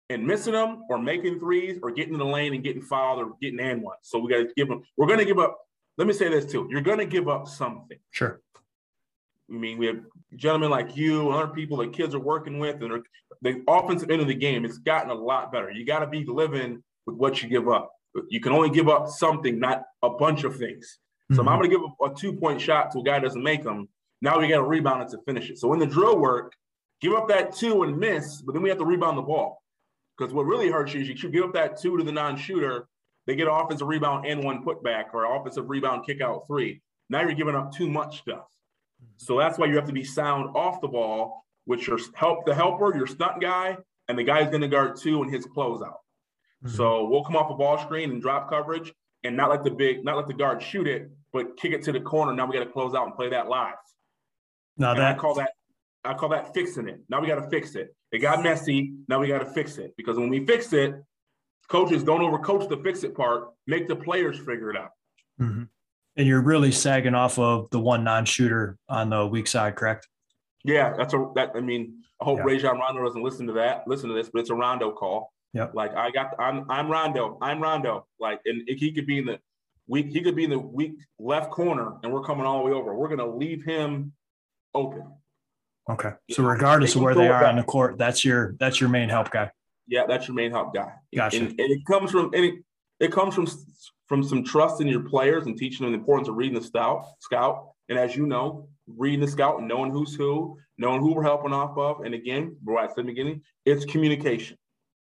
and 0.09 0.25
missing 0.25 0.53
them, 0.53 0.85
or 0.89 0.97
making 0.97 1.39
threes, 1.39 1.77
or 1.83 1.91
getting 1.91 2.13
in 2.13 2.19
the 2.19 2.25
lane 2.25 2.55
and 2.55 2.63
getting 2.63 2.81
fouled, 2.81 3.19
or 3.19 3.33
getting 3.39 3.59
and 3.59 3.83
one. 3.83 3.97
So 4.01 4.17
we 4.17 4.31
got 4.31 4.37
to 4.37 4.49
give 4.57 4.67
them. 4.67 4.81
We're 4.97 5.05
going 5.05 5.19
to 5.19 5.25
give 5.25 5.37
up. 5.37 5.59
Let 5.99 6.07
me 6.07 6.13
say 6.13 6.29
this 6.29 6.51
too: 6.51 6.67
you're 6.71 6.81
going 6.81 6.97
to 6.97 7.05
give 7.05 7.29
up 7.29 7.47
something. 7.47 7.99
Sure. 8.09 8.41
I 9.49 9.53
mean, 9.53 9.77
we 9.77 9.87
have 9.87 9.99
gentlemen 10.35 10.69
like 10.69 10.95
you 10.95 11.27
and 11.27 11.35
other 11.35 11.53
people 11.53 11.77
that 11.77 11.93
kids 11.93 12.13
are 12.13 12.19
working 12.19 12.59
with, 12.59 12.81
and 12.81 13.03
the 13.41 13.63
offensive 13.67 14.09
end 14.09 14.21
of 14.21 14.27
the 14.27 14.35
game. 14.35 14.65
It's 14.65 14.77
gotten 14.77 15.09
a 15.09 15.15
lot 15.15 15.51
better. 15.51 15.71
You 15.71 15.85
got 15.85 15.99
to 15.99 16.07
be 16.07 16.25
living 16.25 16.83
with 17.05 17.15
what 17.15 17.41
you 17.41 17.49
give 17.49 17.67
up. 17.67 17.91
You 18.29 18.39
can 18.39 18.51
only 18.51 18.69
give 18.69 18.89
up 18.89 19.07
something, 19.07 19.59
not 19.59 19.83
a 20.03 20.09
bunch 20.09 20.43
of 20.43 20.57
things. 20.57 20.99
So 21.31 21.39
mm-hmm. 21.39 21.47
I'm 21.47 21.59
going 21.59 21.69
to 21.69 21.77
give 21.77 21.85
a, 22.01 22.05
a 22.05 22.15
two 22.15 22.33
point 22.33 22.59
shot 22.59 22.91
to 22.91 22.99
a 22.99 23.03
guy 23.03 23.19
that 23.19 23.23
doesn't 23.25 23.43
make 23.43 23.63
them. 23.63 23.87
Now 24.21 24.39
we 24.39 24.47
got 24.47 24.57
to 24.57 24.63
rebound 24.63 25.03
it 25.03 25.09
to 25.09 25.19
finish 25.25 25.49
it. 25.49 25.59
So 25.59 25.71
in 25.73 25.79
the 25.79 25.85
drill 25.85 26.19
work, 26.19 26.53
give 27.01 27.13
up 27.13 27.27
that 27.29 27.55
two 27.55 27.83
and 27.83 27.97
miss, 27.97 28.41
but 28.41 28.53
then 28.53 28.61
we 28.61 28.69
have 28.69 28.79
to 28.79 28.85
rebound 28.85 29.17
the 29.17 29.21
ball. 29.21 29.61
Because 30.17 30.33
what 30.33 30.45
really 30.45 30.69
hurts 30.69 30.93
you 30.93 31.01
is 31.01 31.07
you 31.07 31.29
give 31.29 31.45
up 31.45 31.53
that 31.53 31.79
two 31.79 31.97
to 31.97 32.03
the 32.03 32.11
non-shooter, 32.11 32.87
they 33.25 33.35
get 33.35 33.47
an 33.47 33.53
offensive 33.53 33.87
rebound 33.87 34.25
and 34.25 34.43
one 34.43 34.65
putback 34.65 35.13
or 35.13 35.35
offensive 35.35 35.69
rebound 35.69 36.05
kick 36.05 36.19
out 36.19 36.45
three. 36.47 36.81
Now 37.09 37.21
you're 37.21 37.33
giving 37.33 37.55
up 37.55 37.73
too 37.73 37.89
much 37.89 38.19
stuff. 38.19 38.45
So 39.17 39.37
that's 39.37 39.57
why 39.57 39.67
you 39.67 39.75
have 39.75 39.85
to 39.87 39.93
be 39.93 40.03
sound 40.03 40.55
off 40.55 40.81
the 40.81 40.87
ball, 40.87 41.45
which 41.65 41.87
your 41.87 41.99
help 42.15 42.45
the 42.45 42.55
helper, 42.55 42.95
your 42.95 43.07
stunt 43.07 43.41
guy, 43.41 43.77
and 44.07 44.17
the 44.17 44.23
guy 44.23 44.41
guy's 44.41 44.49
going 44.49 44.61
to 44.61 44.67
guard 44.67 44.97
two 44.97 45.21
and 45.21 45.33
his 45.33 45.45
closeout. 45.45 45.97
Mm-hmm. 46.63 46.69
So 46.69 47.05
we'll 47.05 47.23
come 47.23 47.35
off 47.35 47.51
a 47.51 47.55
ball 47.55 47.77
screen 47.77 48.11
and 48.11 48.21
drop 48.21 48.49
coverage 48.49 48.93
and 49.23 49.35
not 49.35 49.49
let 49.49 49.63
the 49.63 49.71
big, 49.71 50.03
not 50.03 50.17
let 50.17 50.27
the 50.27 50.33
guard 50.33 50.61
shoot 50.61 50.87
it, 50.87 51.09
but 51.31 51.57
kick 51.57 51.73
it 51.73 51.83
to 51.83 51.91
the 51.91 51.99
corner. 51.99 52.33
Now 52.33 52.45
we 52.45 52.53
got 52.53 52.63
to 52.63 52.71
close 52.71 52.95
out 52.95 53.05
and 53.05 53.15
play 53.15 53.29
that 53.29 53.47
live. 53.47 53.75
Now 54.77 54.93
that 54.93 55.15
I 55.15 55.17
call 55.17 55.35
that 55.35 55.51
I 56.05 56.13
call 56.13 56.29
that 56.29 56.53
fixing 56.53 56.87
it. 56.87 57.01
Now 57.09 57.19
we 57.19 57.27
got 57.27 57.35
to 57.35 57.49
fix 57.49 57.75
it. 57.75 57.93
It 58.11 58.19
got 58.19 58.41
messy. 58.41 58.93
Now 59.07 59.19
we 59.19 59.27
got 59.27 59.39
to 59.39 59.45
fix 59.45 59.77
it 59.77 59.93
because 59.97 60.17
when 60.17 60.29
we 60.29 60.45
fix 60.45 60.71
it, 60.73 60.95
coaches 61.67 62.03
don't 62.03 62.21
overcoach 62.21 62.69
the 62.69 62.77
fix 62.77 63.03
it 63.03 63.13
part. 63.13 63.49
Make 63.67 63.87
the 63.87 63.95
players 63.95 64.37
figure 64.37 64.71
it 64.71 64.77
out. 64.77 64.91
Mm-hmm. 65.39 65.63
And 66.19 66.27
you're 66.27 66.41
really 66.41 66.73
sagging 66.73 67.15
off 67.15 67.39
of 67.39 67.69
the 67.69 67.79
one 67.79 68.03
non-shooter 68.03 68.77
on 68.89 69.09
the 69.09 69.25
weak 69.25 69.47
side, 69.47 69.77
correct? 69.77 70.05
Yeah, 70.65 70.93
that's 70.97 71.13
a 71.13 71.31
that. 71.35 71.51
I 71.55 71.61
mean, 71.61 72.03
I 72.21 72.25
hope 72.25 72.39
yeah. 72.39 72.43
Rajon 72.43 72.77
Rondo 72.77 73.05
doesn't 73.05 73.23
listen 73.23 73.47
to 73.47 73.53
that. 73.53 73.87
Listen 73.87 74.09
to 74.09 74.15
this, 74.15 74.29
but 74.29 74.39
it's 74.39 74.49
a 74.49 74.53
Rondo 74.53 74.91
call. 74.91 75.31
Yeah. 75.53 75.69
Like 75.73 75.95
I 75.95 76.11
got, 76.11 76.35
I'm 76.37 76.69
I'm 76.69 76.91
Rondo. 76.91 77.37
I'm 77.41 77.63
Rondo. 77.63 78.05
Like, 78.19 78.41
and 78.43 78.67
he 78.67 78.91
could 78.91 79.07
be 79.07 79.19
in 79.19 79.27
the 79.27 79.39
weak. 79.87 80.07
He 80.09 80.19
could 80.19 80.35
be 80.35 80.43
in 80.43 80.49
the 80.49 80.59
weak 80.59 80.95
left 81.19 81.51
corner, 81.51 81.93
and 82.03 82.11
we're 82.11 82.23
coming 82.23 82.45
all 82.45 82.59
the 82.59 82.65
way 82.65 82.73
over. 82.73 82.93
We're 82.93 83.07
gonna 83.07 83.33
leave 83.33 83.63
him 83.63 84.11
open. 84.75 85.05
Okay. 85.89 86.11
So 86.31 86.43
regardless 86.43 86.95
of 86.95 87.01
where 87.01 87.15
they 87.15 87.29
are 87.29 87.45
on 87.45 87.55
the 87.55 87.63
court, 87.63 87.97
that's 87.97 88.25
your 88.25 88.55
that's 88.59 88.81
your 88.81 88.89
main 88.89 89.07
help 89.07 89.31
guy. 89.31 89.51
Yeah, 89.87 90.03
that's 90.05 90.27
your 90.27 90.35
main 90.35 90.51
help 90.51 90.73
guy. 90.73 90.91
Gotcha. 91.15 91.37
And, 91.37 91.47
and 91.47 91.71
it 91.71 91.85
comes 91.85 92.11
from 92.11 92.33
and 92.33 92.43
it, 92.43 92.55
it 92.99 93.11
comes 93.13 93.33
from 93.33 93.47
from 94.09 94.23
some 94.23 94.43
trust 94.43 94.81
in 94.81 94.87
your 94.87 95.01
players 95.01 95.45
and 95.45 95.55
teaching 95.55 95.85
them 95.85 95.93
the 95.93 95.99
importance 95.99 96.27
of 96.27 96.35
reading 96.35 96.59
the 96.59 96.65
scout 96.65 97.05
scout. 97.19 97.69
And 97.87 97.97
as 97.97 98.15
you 98.15 98.25
know, 98.25 98.67
reading 98.87 99.21
the 99.21 99.27
scout 99.27 99.59
and 99.59 99.67
knowing 99.67 99.91
who's 99.91 100.15
who, 100.15 100.57
knowing 100.77 100.99
who 100.99 101.13
we're 101.13 101.23
helping 101.23 101.53
off 101.53 101.77
of. 101.77 102.01
And 102.01 102.13
again, 102.13 102.57
right 102.63 102.89
at 102.89 102.95
the 102.95 103.03
beginning, 103.03 103.41
it's 103.65 103.85
communication. 103.85 104.57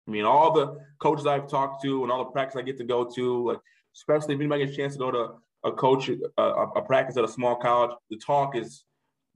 I 0.06 0.10
mean, 0.10 0.24
all 0.24 0.52
the 0.52 0.76
coaches 1.00 1.26
I've 1.26 1.48
talked 1.48 1.82
to 1.82 2.02
and 2.02 2.12
all 2.12 2.24
the 2.24 2.30
practice 2.30 2.56
I 2.56 2.62
get 2.62 2.78
to 2.78 2.84
go 2.84 3.04
to, 3.04 3.48
like 3.48 3.58
especially 3.96 4.34
if 4.34 4.40
anybody 4.40 4.64
gets 4.64 4.76
a 4.76 4.80
chance 4.80 4.92
to 4.94 4.98
go 4.98 5.10
to 5.10 5.28
a 5.64 5.72
coach 5.72 6.08
a, 6.08 6.42
a 6.42 6.82
practice 6.82 7.16
at 7.16 7.24
a 7.24 7.28
small 7.28 7.56
college, 7.56 7.96
the 8.10 8.18
talk 8.18 8.56
is 8.56 8.84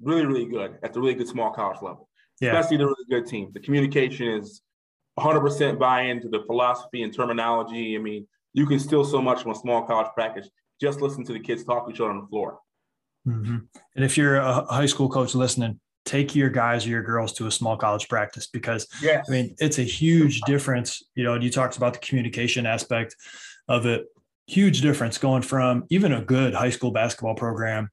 really, 0.02 0.26
really 0.26 0.46
good 0.46 0.78
at 0.82 0.92
the 0.92 1.00
really 1.00 1.14
good 1.14 1.28
small 1.28 1.50
college 1.50 1.82
level, 1.82 2.08
yeah. 2.40 2.50
especially 2.50 2.76
the 2.76 2.86
really 2.86 3.06
good 3.08 3.26
teams. 3.26 3.52
The 3.52 3.60
communication 3.60 4.28
is 4.28 4.62
100% 5.18 5.78
buy 5.78 6.02
into 6.02 6.28
the 6.28 6.42
philosophy 6.46 7.02
and 7.02 7.14
terminology. 7.14 7.96
I 7.96 7.98
mean, 7.98 8.26
you 8.52 8.66
can 8.66 8.78
steal 8.78 9.04
so 9.04 9.20
much 9.20 9.42
from 9.42 9.52
a 9.52 9.54
small 9.54 9.82
college 9.82 10.08
practice. 10.14 10.48
Just 10.80 11.00
listen 11.00 11.24
to 11.24 11.32
the 11.32 11.40
kids 11.40 11.64
talk 11.64 11.86
to 11.86 11.92
each 11.92 12.00
other 12.00 12.10
on 12.10 12.20
the 12.20 12.26
floor. 12.26 12.58
Mm-hmm. 13.26 13.58
And 13.96 14.04
if 14.04 14.16
you're 14.16 14.36
a 14.36 14.64
high 14.64 14.86
school 14.86 15.08
coach 15.08 15.34
listening, 15.34 15.78
take 16.06 16.34
your 16.34 16.48
guys 16.48 16.86
or 16.86 16.90
your 16.90 17.02
girls 17.02 17.32
to 17.34 17.46
a 17.46 17.50
small 17.50 17.76
college 17.76 18.08
practice 18.08 18.46
because 18.46 18.86
yes. 19.02 19.26
I 19.28 19.32
mean 19.32 19.54
it's 19.58 19.78
a 19.78 19.82
huge 19.82 20.40
difference. 20.42 21.02
You 21.14 21.24
know, 21.24 21.34
you 21.34 21.50
talked 21.50 21.76
about 21.76 21.92
the 21.92 21.98
communication 22.00 22.66
aspect 22.66 23.14
of 23.68 23.86
it. 23.86 24.06
Huge 24.46 24.80
difference 24.80 25.18
going 25.18 25.42
from 25.42 25.84
even 25.90 26.12
a 26.12 26.24
good 26.24 26.54
high 26.54 26.70
school 26.70 26.90
basketball 26.90 27.34
program 27.34 27.90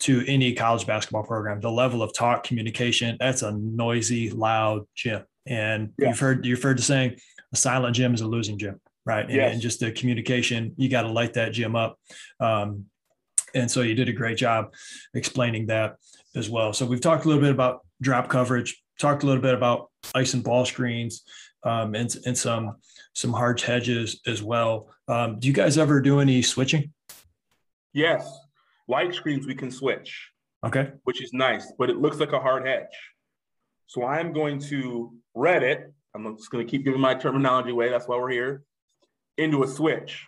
to 0.00 0.24
any 0.28 0.52
college 0.52 0.86
basketball 0.86 1.24
program. 1.24 1.60
The 1.60 1.70
level 1.70 2.02
of 2.02 2.14
talk 2.14 2.44
communication, 2.44 3.16
that's 3.18 3.42
a 3.42 3.52
noisy, 3.52 4.30
loud 4.30 4.86
gym. 4.94 5.24
And 5.46 5.92
yeah. 5.98 6.08
you've 6.08 6.20
heard 6.20 6.46
you've 6.46 6.62
heard 6.62 6.78
the 6.78 6.82
saying, 6.82 7.16
a 7.52 7.56
silent 7.56 7.96
gym 7.96 8.14
is 8.14 8.20
a 8.20 8.28
losing 8.28 8.58
gym, 8.58 8.80
right? 9.08 9.24
And, 9.24 9.34
yes. 9.34 9.52
and 9.54 9.62
just 9.62 9.80
the 9.80 9.90
communication, 9.90 10.74
you 10.76 10.88
got 10.88 11.02
to 11.02 11.08
light 11.08 11.34
that 11.34 11.52
gym 11.52 11.74
up. 11.74 11.98
Um, 12.38 12.84
and 13.54 13.70
so 13.70 13.80
you 13.80 13.94
did 13.94 14.10
a 14.10 14.12
great 14.12 14.36
job 14.36 14.74
explaining 15.14 15.66
that 15.66 15.96
as 16.36 16.50
well. 16.50 16.74
So 16.74 16.84
we've 16.84 17.00
talked 17.00 17.24
a 17.24 17.28
little 17.28 17.42
bit 17.42 17.50
about 17.50 17.80
drop 18.02 18.28
coverage, 18.28 18.80
talked 19.00 19.22
a 19.22 19.26
little 19.26 19.42
bit 19.42 19.54
about 19.54 19.90
ice 20.14 20.34
and 20.34 20.44
ball 20.44 20.66
screens, 20.66 21.24
um, 21.64 21.94
and, 21.94 22.14
and 22.26 22.36
some 22.36 22.76
some 23.14 23.32
hard 23.32 23.60
hedges 23.60 24.20
as 24.26 24.42
well. 24.42 24.90
Um, 25.08 25.40
do 25.40 25.48
you 25.48 25.54
guys 25.54 25.76
ever 25.78 26.00
do 26.00 26.20
any 26.20 26.42
switching? 26.42 26.92
Yes, 27.92 28.30
Light 28.88 29.14
screens 29.14 29.46
we 29.46 29.54
can 29.54 29.70
switch. 29.70 30.30
Okay. 30.64 30.90
Which 31.04 31.22
is 31.22 31.32
nice, 31.32 31.72
but 31.78 31.90
it 31.90 31.98
looks 31.98 32.18
like 32.18 32.32
a 32.32 32.40
hard 32.40 32.66
hedge. 32.66 32.86
So 33.86 34.04
I'm 34.04 34.32
going 34.32 34.58
to 34.60 35.12
red 35.34 35.62
it. 35.62 35.92
I'm 36.14 36.36
just 36.36 36.50
going 36.50 36.66
to 36.66 36.70
keep 36.70 36.84
giving 36.84 37.00
my 37.00 37.14
terminology 37.14 37.70
away. 37.70 37.90
That's 37.90 38.08
why 38.08 38.16
we're 38.16 38.30
here. 38.30 38.62
Into 39.38 39.62
a 39.62 39.68
switch. 39.68 40.26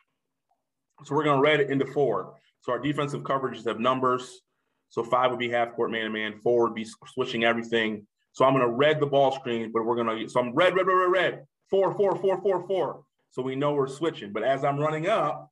So 1.04 1.14
we're 1.14 1.24
going 1.24 1.36
to 1.36 1.42
red 1.42 1.60
it 1.60 1.70
into 1.70 1.84
four. 1.84 2.34
So 2.62 2.72
our 2.72 2.78
defensive 2.78 3.22
coverages 3.22 3.66
have 3.66 3.78
numbers. 3.78 4.40
So 4.88 5.04
five 5.04 5.30
would 5.30 5.38
be 5.38 5.50
half 5.50 5.74
court 5.74 5.90
man 5.90 6.04
to 6.04 6.10
man. 6.10 6.40
Four 6.42 6.64
would 6.64 6.74
be 6.74 6.86
switching 7.12 7.44
everything. 7.44 8.06
So 8.32 8.44
I'm 8.44 8.54
going 8.54 8.64
to 8.64 8.72
red 8.72 9.00
the 9.00 9.06
ball 9.06 9.32
screen, 9.32 9.72
but 9.72 9.84
we're 9.84 9.96
going 9.96 10.26
to, 10.26 10.28
so 10.28 10.40
I'm 10.40 10.54
red, 10.54 10.74
red, 10.74 10.86
red, 10.86 10.94
red, 10.94 11.10
red. 11.10 11.46
Four, 11.68 11.94
four, 11.94 12.16
four, 12.16 12.40
four, 12.40 12.66
four. 12.66 13.02
So 13.30 13.42
we 13.42 13.56
know 13.56 13.74
we're 13.74 13.88
switching. 13.88 14.32
But 14.32 14.42
as 14.42 14.64
I'm 14.64 14.78
running 14.78 15.08
up, 15.08 15.50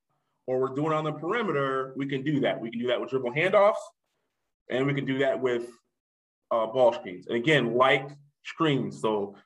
or 0.49 0.61
we're 0.61 0.75
doing 0.75 0.93
on 0.93 1.05
the 1.05 1.13
perimeter, 1.13 1.93
we 1.95 2.07
can 2.07 2.23
do 2.23 2.41
that. 2.41 2.59
We 2.59 2.71
can 2.71 2.81
do 2.81 2.87
that 2.87 2.99
with 2.99 3.11
dribble 3.11 3.33
handoffs, 3.33 3.75
and 4.71 4.87
we 4.87 4.95
can 4.95 5.05
do 5.05 5.19
that 5.19 5.39
with 5.39 5.67
uh, 6.51 6.67
ball 6.67 6.95
screens. 6.95 7.27
And 7.27 7.37
again, 7.37 7.75
like 7.75 8.09
screens, 8.45 9.01
so 9.03 9.37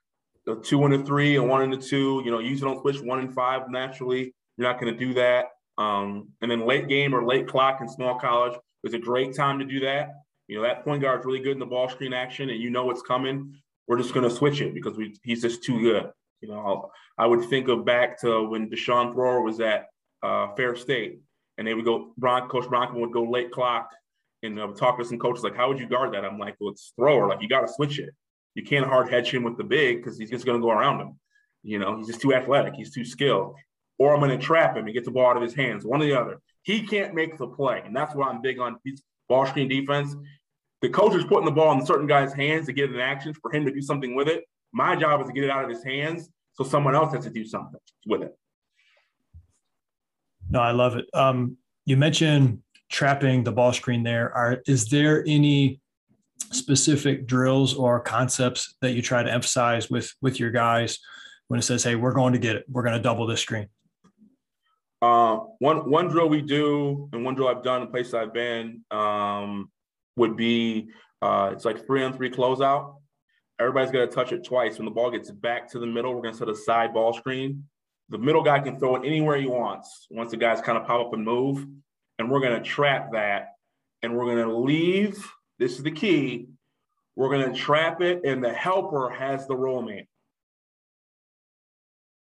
the 0.46 0.56
two 0.56 0.84
and 0.84 0.92
the 0.92 1.04
three 1.04 1.36
and 1.36 1.48
one 1.48 1.62
and 1.62 1.72
the 1.72 1.76
two, 1.76 2.22
you 2.24 2.30
know, 2.30 2.38
usually 2.38 2.72
don't 2.72 2.80
switch 2.82 3.00
one 3.00 3.20
and 3.20 3.34
five 3.34 3.70
naturally. 3.70 4.34
You're 4.56 4.68
not 4.68 4.80
going 4.80 4.92
to 4.92 4.98
do 4.98 5.14
that. 5.14 5.46
Um, 5.78 6.28
and 6.40 6.50
then 6.50 6.66
late 6.66 6.88
game 6.88 7.14
or 7.14 7.24
late 7.24 7.48
clock 7.48 7.80
in 7.80 7.88
small 7.88 8.18
college 8.18 8.58
is 8.84 8.94
a 8.94 8.98
great 8.98 9.34
time 9.34 9.58
to 9.58 9.64
do 9.64 9.80
that. 9.80 10.14
You 10.48 10.56
know, 10.56 10.62
that 10.62 10.84
point 10.84 11.02
guard 11.02 11.20
is 11.20 11.26
really 11.26 11.40
good 11.40 11.52
in 11.52 11.58
the 11.58 11.66
ball 11.66 11.88
screen 11.88 12.12
action, 12.12 12.50
and 12.50 12.60
you 12.60 12.70
know 12.70 12.84
what's 12.84 13.02
coming. 13.02 13.54
We're 13.88 13.98
just 13.98 14.12
going 14.12 14.28
to 14.28 14.34
switch 14.34 14.60
it 14.60 14.74
because 14.74 14.96
we, 14.96 15.16
he's 15.22 15.42
just 15.42 15.62
too 15.64 15.80
good. 15.80 16.10
You 16.40 16.48
know, 16.48 16.58
I'll, 16.58 16.92
I 17.16 17.26
would 17.26 17.48
think 17.48 17.68
of 17.68 17.84
back 17.84 18.20
to 18.20 18.42
when 18.48 18.68
Deshaun 18.68 19.12
Thrower 19.12 19.42
was 19.42 19.60
at 19.60 19.86
uh, 20.22 20.54
Ferris 20.54 20.82
State, 20.82 21.20
and 21.56 21.66
they 21.66 21.74
would 21.74 21.84
go. 21.84 22.12
Bron- 22.18 22.48
Coach 22.48 22.68
Bronco 22.68 22.98
would 22.98 23.12
go 23.12 23.22
late 23.22 23.50
clock 23.50 23.90
and 24.42 24.58
uh, 24.58 24.68
talk 24.72 24.98
to 24.98 25.04
some 25.04 25.18
coaches 25.18 25.44
like, 25.44 25.56
"How 25.56 25.68
would 25.68 25.78
you 25.78 25.88
guard 25.88 26.12
that?" 26.14 26.24
I'm 26.24 26.38
like, 26.38 26.56
"Well, 26.60 26.72
it's 26.72 26.92
thrower. 26.96 27.28
Like 27.28 27.40
you 27.40 27.48
got 27.48 27.62
to 27.62 27.72
switch 27.72 27.98
it. 27.98 28.10
You 28.54 28.62
can't 28.62 28.86
hard 28.86 29.08
hedge 29.08 29.32
him 29.32 29.44
with 29.44 29.56
the 29.56 29.64
big 29.64 29.98
because 29.98 30.18
he's 30.18 30.30
just 30.30 30.44
going 30.44 30.60
to 30.60 30.62
go 30.62 30.70
around 30.70 31.00
him. 31.00 31.18
You 31.62 31.78
know, 31.78 31.96
he's 31.96 32.08
just 32.08 32.20
too 32.20 32.34
athletic. 32.34 32.74
He's 32.74 32.92
too 32.92 33.04
skilled. 33.04 33.54
Or 33.98 34.14
I'm 34.14 34.20
going 34.20 34.38
to 34.38 34.44
trap 34.44 34.76
him 34.76 34.84
and 34.84 34.94
get 34.94 35.04
the 35.04 35.10
ball 35.10 35.30
out 35.30 35.36
of 35.36 35.42
his 35.42 35.54
hands. 35.54 35.84
One 35.84 36.02
or 36.02 36.04
the 36.04 36.18
other. 36.18 36.40
He 36.62 36.86
can't 36.86 37.14
make 37.14 37.38
the 37.38 37.46
play, 37.46 37.82
and 37.84 37.94
that's 37.94 38.14
why 38.14 38.28
I'm 38.28 38.40
big 38.40 38.58
on 38.58 38.76
ball 39.28 39.46
screen 39.46 39.68
defense. 39.68 40.14
The 40.80 40.88
coach 40.88 41.14
is 41.14 41.24
putting 41.24 41.44
the 41.44 41.52
ball 41.52 41.72
in 41.78 41.86
certain 41.86 42.06
guy's 42.06 42.32
hands 42.32 42.66
to 42.66 42.72
get 42.72 42.90
an 42.90 43.00
action 43.00 43.34
for 43.34 43.52
him 43.52 43.64
to 43.64 43.72
do 43.72 43.80
something 43.80 44.14
with 44.14 44.28
it. 44.28 44.44
My 44.72 44.96
job 44.96 45.20
is 45.20 45.28
to 45.28 45.32
get 45.32 45.44
it 45.44 45.50
out 45.50 45.64
of 45.64 45.70
his 45.70 45.84
hands 45.84 46.28
so 46.54 46.64
someone 46.64 46.94
else 46.94 47.14
has 47.14 47.24
to 47.24 47.30
do 47.30 47.44
something 47.44 47.80
with 48.06 48.22
it. 48.22 48.36
No, 50.50 50.60
I 50.60 50.72
love 50.72 50.96
it. 50.96 51.06
Um, 51.14 51.56
you 51.86 51.96
mentioned 51.96 52.62
trapping 52.90 53.44
the 53.44 53.52
ball 53.52 53.72
screen 53.72 54.02
there. 54.02 54.32
Are 54.34 54.62
is 54.66 54.88
there 54.88 55.24
any 55.26 55.80
specific 56.50 57.26
drills 57.26 57.74
or 57.74 58.00
concepts 58.00 58.74
that 58.80 58.92
you 58.92 59.02
try 59.02 59.22
to 59.22 59.32
emphasize 59.32 59.90
with 59.90 60.12
with 60.20 60.40
your 60.40 60.50
guys 60.50 60.98
when 61.48 61.58
it 61.58 61.62
says, 61.62 61.84
"Hey, 61.84 61.94
we're 61.94 62.12
going 62.12 62.32
to 62.32 62.38
get 62.38 62.56
it. 62.56 62.64
We're 62.68 62.82
going 62.82 62.96
to 62.96 63.02
double 63.02 63.26
this 63.26 63.40
screen"? 63.40 63.68
Uh, 65.00 65.38
one 65.58 65.90
one 65.90 66.08
drill 66.08 66.28
we 66.28 66.42
do, 66.42 67.08
and 67.12 67.24
one 67.24 67.34
drill 67.34 67.48
I've 67.48 67.62
done 67.62 67.82
in 67.82 67.88
places 67.88 68.14
I've 68.14 68.32
been, 68.32 68.84
um, 68.90 69.70
would 70.16 70.36
be 70.36 70.88
uh, 71.20 71.50
it's 71.52 71.64
like 71.64 71.86
three 71.86 72.02
on 72.02 72.12
three 72.12 72.30
closeout. 72.30 72.96
Everybody's 73.60 73.92
going 73.92 74.08
to 74.08 74.14
touch 74.14 74.32
it 74.32 74.44
twice. 74.44 74.78
When 74.78 74.84
the 74.84 74.90
ball 74.90 75.10
gets 75.10 75.30
back 75.30 75.70
to 75.70 75.78
the 75.78 75.86
middle, 75.86 76.14
we're 76.14 76.22
going 76.22 76.34
to 76.34 76.38
set 76.38 76.48
a 76.48 76.54
side 76.54 76.92
ball 76.92 77.12
screen. 77.12 77.64
The 78.08 78.18
middle 78.18 78.42
guy 78.42 78.58
can 78.58 78.78
throw 78.78 78.96
it 78.96 79.06
anywhere 79.06 79.36
he 79.38 79.46
wants 79.46 80.06
once 80.10 80.32
the 80.32 80.36
guys 80.36 80.60
kind 80.60 80.76
of 80.76 80.84
pop 80.84 81.06
up 81.06 81.14
and 81.14 81.24
move. 81.24 81.64
And 82.18 82.30
we're 82.30 82.40
going 82.40 82.60
to 82.60 82.68
trap 82.68 83.12
that. 83.12 83.52
And 84.02 84.16
we're 84.16 84.24
going 84.24 84.48
to 84.48 84.56
leave. 84.56 85.24
This 85.62 85.76
is 85.76 85.82
the 85.82 85.90
key. 85.90 86.48
We're 87.14 87.28
going 87.28 87.52
to 87.52 87.58
trap 87.58 88.00
it, 88.00 88.22
and 88.24 88.42
the 88.42 88.52
helper 88.52 89.10
has 89.10 89.46
the 89.46 89.54
roll 89.54 89.82
man. 89.82 90.06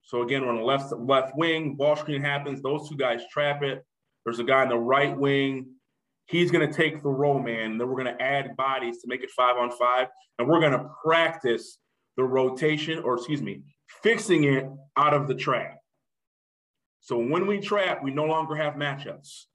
So 0.03 0.23
again, 0.23 0.43
on 0.43 0.55
the 0.55 0.63
left 0.63 0.91
left 0.91 1.35
wing, 1.35 1.75
ball 1.75 1.95
screen 1.95 2.21
happens. 2.21 2.61
Those 2.61 2.89
two 2.89 2.97
guys 2.97 3.21
trap 3.31 3.61
it. 3.61 3.85
There's 4.25 4.39
a 4.39 4.43
guy 4.43 4.63
in 4.63 4.69
the 4.69 4.77
right 4.77 5.15
wing 5.15 5.67
He's 6.29 6.51
going 6.51 6.67
to 6.67 6.71
take 6.71 7.01
the 7.01 7.09
roll 7.09 7.39
man. 7.39 7.79
Then 7.79 7.87
we're 7.87 8.03
going 8.03 8.15
to 8.15 8.21
add 8.21 8.55
bodies 8.55 9.01
to 9.01 9.07
make 9.07 9.23
it 9.23 9.31
five 9.31 9.57
on 9.57 9.71
five. 9.71 10.09
And 10.37 10.47
we're 10.47 10.59
going 10.59 10.73
to 10.73 10.87
practice 11.03 11.79
the 12.17 12.23
rotation, 12.23 12.99
or 12.99 13.15
excuse 13.15 13.41
me, 13.41 13.63
fixing 14.03 14.43
it 14.43 14.67
out 14.95 15.15
of 15.15 15.27
the 15.27 15.33
trap. 15.33 15.77
So 16.99 17.17
when 17.17 17.47
we 17.47 17.59
trap, 17.59 18.03
we 18.03 18.11
no 18.11 18.25
longer 18.25 18.55
have 18.55 18.75
matchups. 18.75 19.45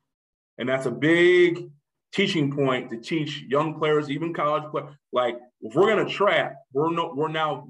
And 0.58 0.68
that's 0.68 0.86
a 0.86 0.90
big 0.90 1.70
teaching 2.14 2.54
point 2.54 2.90
to 2.90 2.96
teach 2.96 3.42
young 3.48 3.78
players, 3.78 4.08
even 4.08 4.32
college 4.32 4.70
players. 4.70 4.94
Like, 5.12 5.36
if 5.60 5.74
we're 5.74 5.92
going 5.92 6.06
to 6.06 6.12
trap, 6.12 6.54
we're, 6.72 6.92
no, 6.92 7.12
we're 7.14 7.28
now 7.28 7.68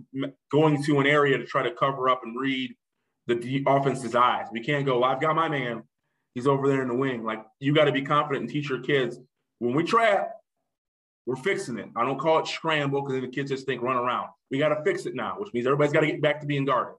going 0.53 0.83
to 0.83 1.01
an 1.01 1.07
area 1.07 1.39
to 1.39 1.47
try 1.47 1.63
to 1.63 1.71
cover 1.73 2.09
up 2.09 2.21
and 2.25 2.39
read 2.39 2.75
the 3.27 3.65
offense's 3.67 4.15
eyes. 4.15 4.47
We 4.53 4.61
can't 4.61 4.85
go, 4.85 5.01
well, 5.01 5.11
I've 5.11 5.21
got 5.21 5.35
my 5.35 5.49
man. 5.49 5.83
He's 6.35 6.47
over 6.47 6.69
there 6.69 6.83
in 6.83 6.89
the 6.89 6.95
wing. 6.95 7.25
Like 7.25 7.45
you 7.61 7.75
got 7.75 7.85
to 7.85 7.93
be 7.93 8.03
confident 8.03 8.43
and 8.43 8.51
teach 8.51 8.69
your 8.69 8.81
kids 8.81 9.19
when 9.61 9.75
we 9.75 9.85
trap, 9.85 10.33
we're 11.27 11.37
fixing 11.37 11.79
it. 11.79 11.89
I 11.97 12.05
don't 12.05 12.19
call 12.19 12.41
it 12.41 12.47
scramble 12.47 13.03
because 13.03 13.21
the 13.21 13.29
kids 13.29 13.51
just 13.51 13.67
think 13.67 13.83
run 13.83 13.97
around. 13.97 14.29
We 14.51 14.59
got 14.59 14.69
to 14.69 14.83
fix 14.85 15.07
it 15.07 15.15
now, 15.15 15.37
which 15.39 15.55
means 15.55 15.67
everybody's 15.67 15.93
got 15.93 16.01
to 16.01 16.07
get 16.07 16.21
back 16.21 16.41
to 16.41 16.47
being 16.47 16.67
guarded, 16.67 16.97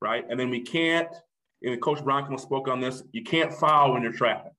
right? 0.00 0.24
And 0.30 0.40
then 0.40 0.48
we 0.48 0.60
can't. 0.60 1.14
And 1.62 1.80
Coach 1.82 2.02
Bronco 2.02 2.36
spoke 2.36 2.68
on 2.68 2.80
this. 2.80 3.02
You 3.12 3.22
can't 3.22 3.52
foul 3.52 3.92
when 3.92 4.02
you're 4.02 4.12
trapping 4.12 4.52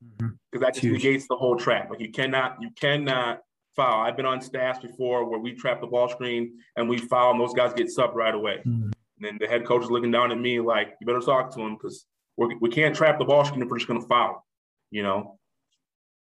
because 0.00 0.32
mm-hmm. 0.32 0.60
that 0.60 0.74
just 0.74 0.84
Huge. 0.84 1.04
negates 1.04 1.26
the 1.28 1.36
whole 1.36 1.56
trap. 1.56 1.90
Like 1.90 2.00
you 2.00 2.10
cannot, 2.10 2.56
you 2.60 2.70
cannot 2.78 3.40
foul. 3.74 4.02
I've 4.02 4.16
been 4.16 4.26
on 4.26 4.40
staffs 4.40 4.78
before 4.78 5.28
where 5.28 5.38
we 5.38 5.54
trap 5.54 5.80
the 5.80 5.86
ball 5.86 6.08
screen 6.08 6.58
and 6.76 6.88
we 6.88 6.98
foul, 6.98 7.32
and 7.32 7.40
those 7.40 7.54
guys 7.54 7.72
get 7.72 7.88
subbed 7.88 8.14
right 8.14 8.34
away. 8.34 8.58
Mm-hmm. 8.66 8.90
And 9.18 9.20
then 9.20 9.38
the 9.40 9.46
head 9.46 9.64
coach 9.64 9.84
is 9.84 9.90
looking 9.90 10.10
down 10.10 10.30
at 10.30 10.38
me 10.38 10.60
like, 10.60 10.94
"You 11.00 11.06
better 11.06 11.20
talk 11.20 11.54
to 11.54 11.60
him 11.60 11.74
because 11.74 12.06
we 12.36 12.68
can 12.68 12.88
not 12.88 12.94
trap 12.94 13.18
the 13.18 13.24
ball 13.24 13.44
screen 13.44 13.62
if 13.62 13.68
we're 13.68 13.78
just 13.78 13.88
going 13.88 14.00
to 14.00 14.06
foul, 14.06 14.44
you 14.90 15.02
know? 15.02 15.38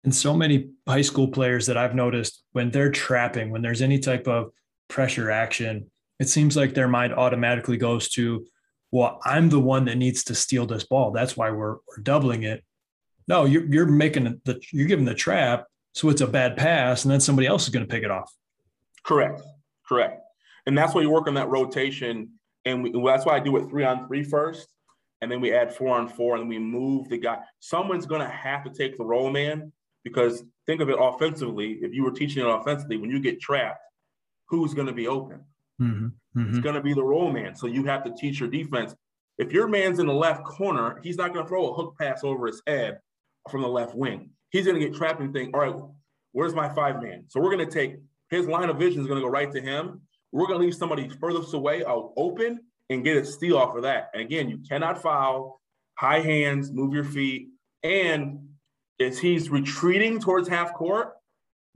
And 0.04 0.14
so 0.14 0.36
many 0.36 0.70
high 0.88 1.02
school 1.02 1.28
players 1.28 1.66
that 1.66 1.78
I've 1.78 1.96
noticed 1.96 2.44
when 2.52 2.70
they're 2.70 2.92
trapping, 2.92 3.50
when 3.50 3.64
there's 3.64 3.82
any 3.82 3.98
type 3.98 4.28
of 4.28 4.52
pressure 4.88 5.32
action, 5.32 5.90
it 6.20 6.30
seems 6.30 6.56
like 6.56 6.74
their 6.76 6.88
mind 6.88 7.14
automatically 7.14 7.78
goes 7.78 8.10
to, 8.10 8.46
well, 8.92 9.20
I'm 9.26 9.50
the 9.50 9.60
one 9.60 9.86
that 9.86 9.98
needs 9.98 10.24
to 10.26 10.36
steal 10.36 10.68
this 10.68 10.84
ball. 10.84 11.12
That's 11.12 11.36
why 11.36 11.50
we're, 11.50 11.78
we're 11.88 12.04
doubling 12.04 12.44
it. 12.44 12.64
No, 13.28 13.46
you're, 13.46 13.66
you're 13.66 13.86
making 13.86 14.40
the, 14.46 14.60
you're 14.72 14.88
giving 14.88 15.06
the 15.06 15.16
trap. 15.16 15.66
So 15.94 16.10
it's 16.10 16.22
a 16.22 16.28
bad 16.28 16.58
pass. 16.58 17.06
And 17.06 17.12
then 17.12 17.22
somebody 17.22 17.48
else 17.48 17.64
is 17.64 17.70
going 17.70 17.86
to 17.86 17.92
pick 17.92 18.04
it 18.04 18.12
off. 18.12 18.32
Correct. 19.04 19.42
Correct. 19.88 20.22
And 20.66 20.78
that's 20.78 20.94
why 20.94 21.02
you 21.02 21.10
work 21.10 21.28
on 21.28 21.36
that 21.36 21.50
rotation. 21.50 22.32
And 22.66 22.84
we, 22.84 22.92
that's 22.92 23.26
why 23.26 23.36
I 23.36 23.40
do 23.40 23.56
it 23.58 23.70
three 23.70 23.84
on 23.84 24.08
three 24.08 24.24
first 24.24 24.68
and 25.22 25.32
then 25.32 25.42
we 25.42 25.54
add 25.54 25.74
four 25.74 25.98
on 25.98 26.08
four, 26.08 26.36
and 26.36 26.48
we 26.48 26.60
move 26.60 27.10
the 27.10 27.18
guy. 27.18 27.40
Someone's 27.60 28.06
going 28.06 28.22
to 28.22 28.30
have 28.30 28.64
to 28.64 28.70
take 28.70 28.98
the 28.98 29.04
roll 29.04 29.32
man 29.32 29.72
because 30.04 30.44
think 30.68 30.82
of 30.82 30.90
it 30.90 30.98
offensively. 31.00 31.80
If 31.82 31.94
you 31.94 32.04
were 32.04 32.12
teaching 32.12 32.46
it 32.46 32.50
offensively, 32.50 32.98
when 32.98 33.10
you 33.10 33.20
get 33.20 33.40
trapped, 33.40 33.80
who's 34.50 34.74
going 34.74 34.88
to 34.88 34.94
be 34.94 35.08
open? 35.08 35.44
Mm-hmm. 35.82 36.40
Mm-hmm. 36.40 36.50
It's 36.50 36.60
going 36.60 36.76
to 36.76 36.82
be 36.82 36.94
the 36.94 37.04
roll 37.04 37.32
man. 37.32 37.56
So 37.56 37.68
you 37.68 37.86
have 37.86 38.04
to 38.04 38.14
teach 38.14 38.40
your 38.40 38.50
defense. 38.50 38.94
If 39.38 39.52
your 39.52 39.68
man's 39.68 40.00
in 40.00 40.06
the 40.06 40.14
left 40.14 40.44
corner, 40.44 41.00
he's 41.02 41.18
not 41.18 41.34
going 41.34 41.44
to 41.44 41.50
throw 41.50 41.70
a 41.70 41.74
hook 41.74 41.96
pass 42.00 42.24
over 42.24 42.48
his 42.48 42.62
head 42.68 43.00
from 43.50 43.62
the 43.62 43.68
left 43.68 43.96
wing. 43.96 44.30
He's 44.50 44.66
going 44.66 44.80
to 44.80 44.86
get 44.86 44.96
trapped 44.96 45.20
and 45.20 45.34
think, 45.34 45.56
all 45.56 45.62
right, 45.62 45.76
where's 46.32 46.54
my 46.54 46.70
five 46.74 47.02
man? 47.02 47.26
So 47.28 47.40
we're 47.40 47.56
going 47.56 47.68
to 47.68 47.72
take 47.72 47.98
his 48.30 48.48
line 48.48 48.70
of 48.70 48.78
vision 48.78 49.02
is 49.02 49.08
going 49.08 49.20
to 49.20 49.26
go 49.26 49.32
right 49.32 49.52
to 49.52 49.62
him. 49.62 50.02
We're 50.32 50.48
going 50.48 50.60
to 50.60 50.66
leave 50.66 50.76
somebody 50.76 51.10
furthest 51.10 51.54
away 51.54 51.86
out 51.86 52.12
open 52.18 52.60
and 52.90 53.04
get 53.04 53.18
a 53.18 53.26
steal 53.26 53.58
off 53.58 53.76
of 53.76 53.84
that. 53.84 54.10
And 54.14 54.22
again, 54.22 54.50
you 54.50 54.60
cannot 54.68 55.02
foul, 55.02 55.62
high 55.96 56.20
hands, 56.20 56.72
move 56.72 56.94
your 56.94 57.04
feet. 57.04 57.50
And 57.84 58.50
as 59.00 59.20
he's 59.20 59.50
retreating 59.50 60.20
towards 60.20 60.48
half 60.48 60.74
court, 60.74 61.14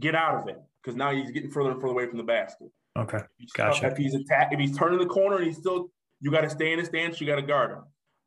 get 0.01 0.15
out 0.15 0.41
of 0.41 0.47
it 0.47 0.59
because 0.81 0.95
now 0.95 1.11
he's 1.11 1.31
getting 1.31 1.49
further 1.49 1.71
and 1.71 1.81
further 1.81 1.93
away 1.93 2.07
from 2.07 2.17
the 2.17 2.23
basket. 2.23 2.67
Okay, 2.97 3.19
gotcha. 3.55 3.87
If 3.87 3.97
he's 3.97 4.15
attack, 4.15 4.49
if 4.51 4.59
he's 4.59 4.77
turning 4.77 4.99
the 4.99 5.05
corner 5.05 5.37
and 5.37 5.45
he's 5.45 5.57
still, 5.57 5.89
you 6.19 6.31
got 6.31 6.41
to 6.41 6.49
stay 6.49 6.73
in 6.73 6.79
the 6.79 6.85
stance. 6.85 7.21
You 7.21 7.27
got 7.27 7.35
to 7.35 7.41
guard 7.41 7.71
him. 7.71 7.83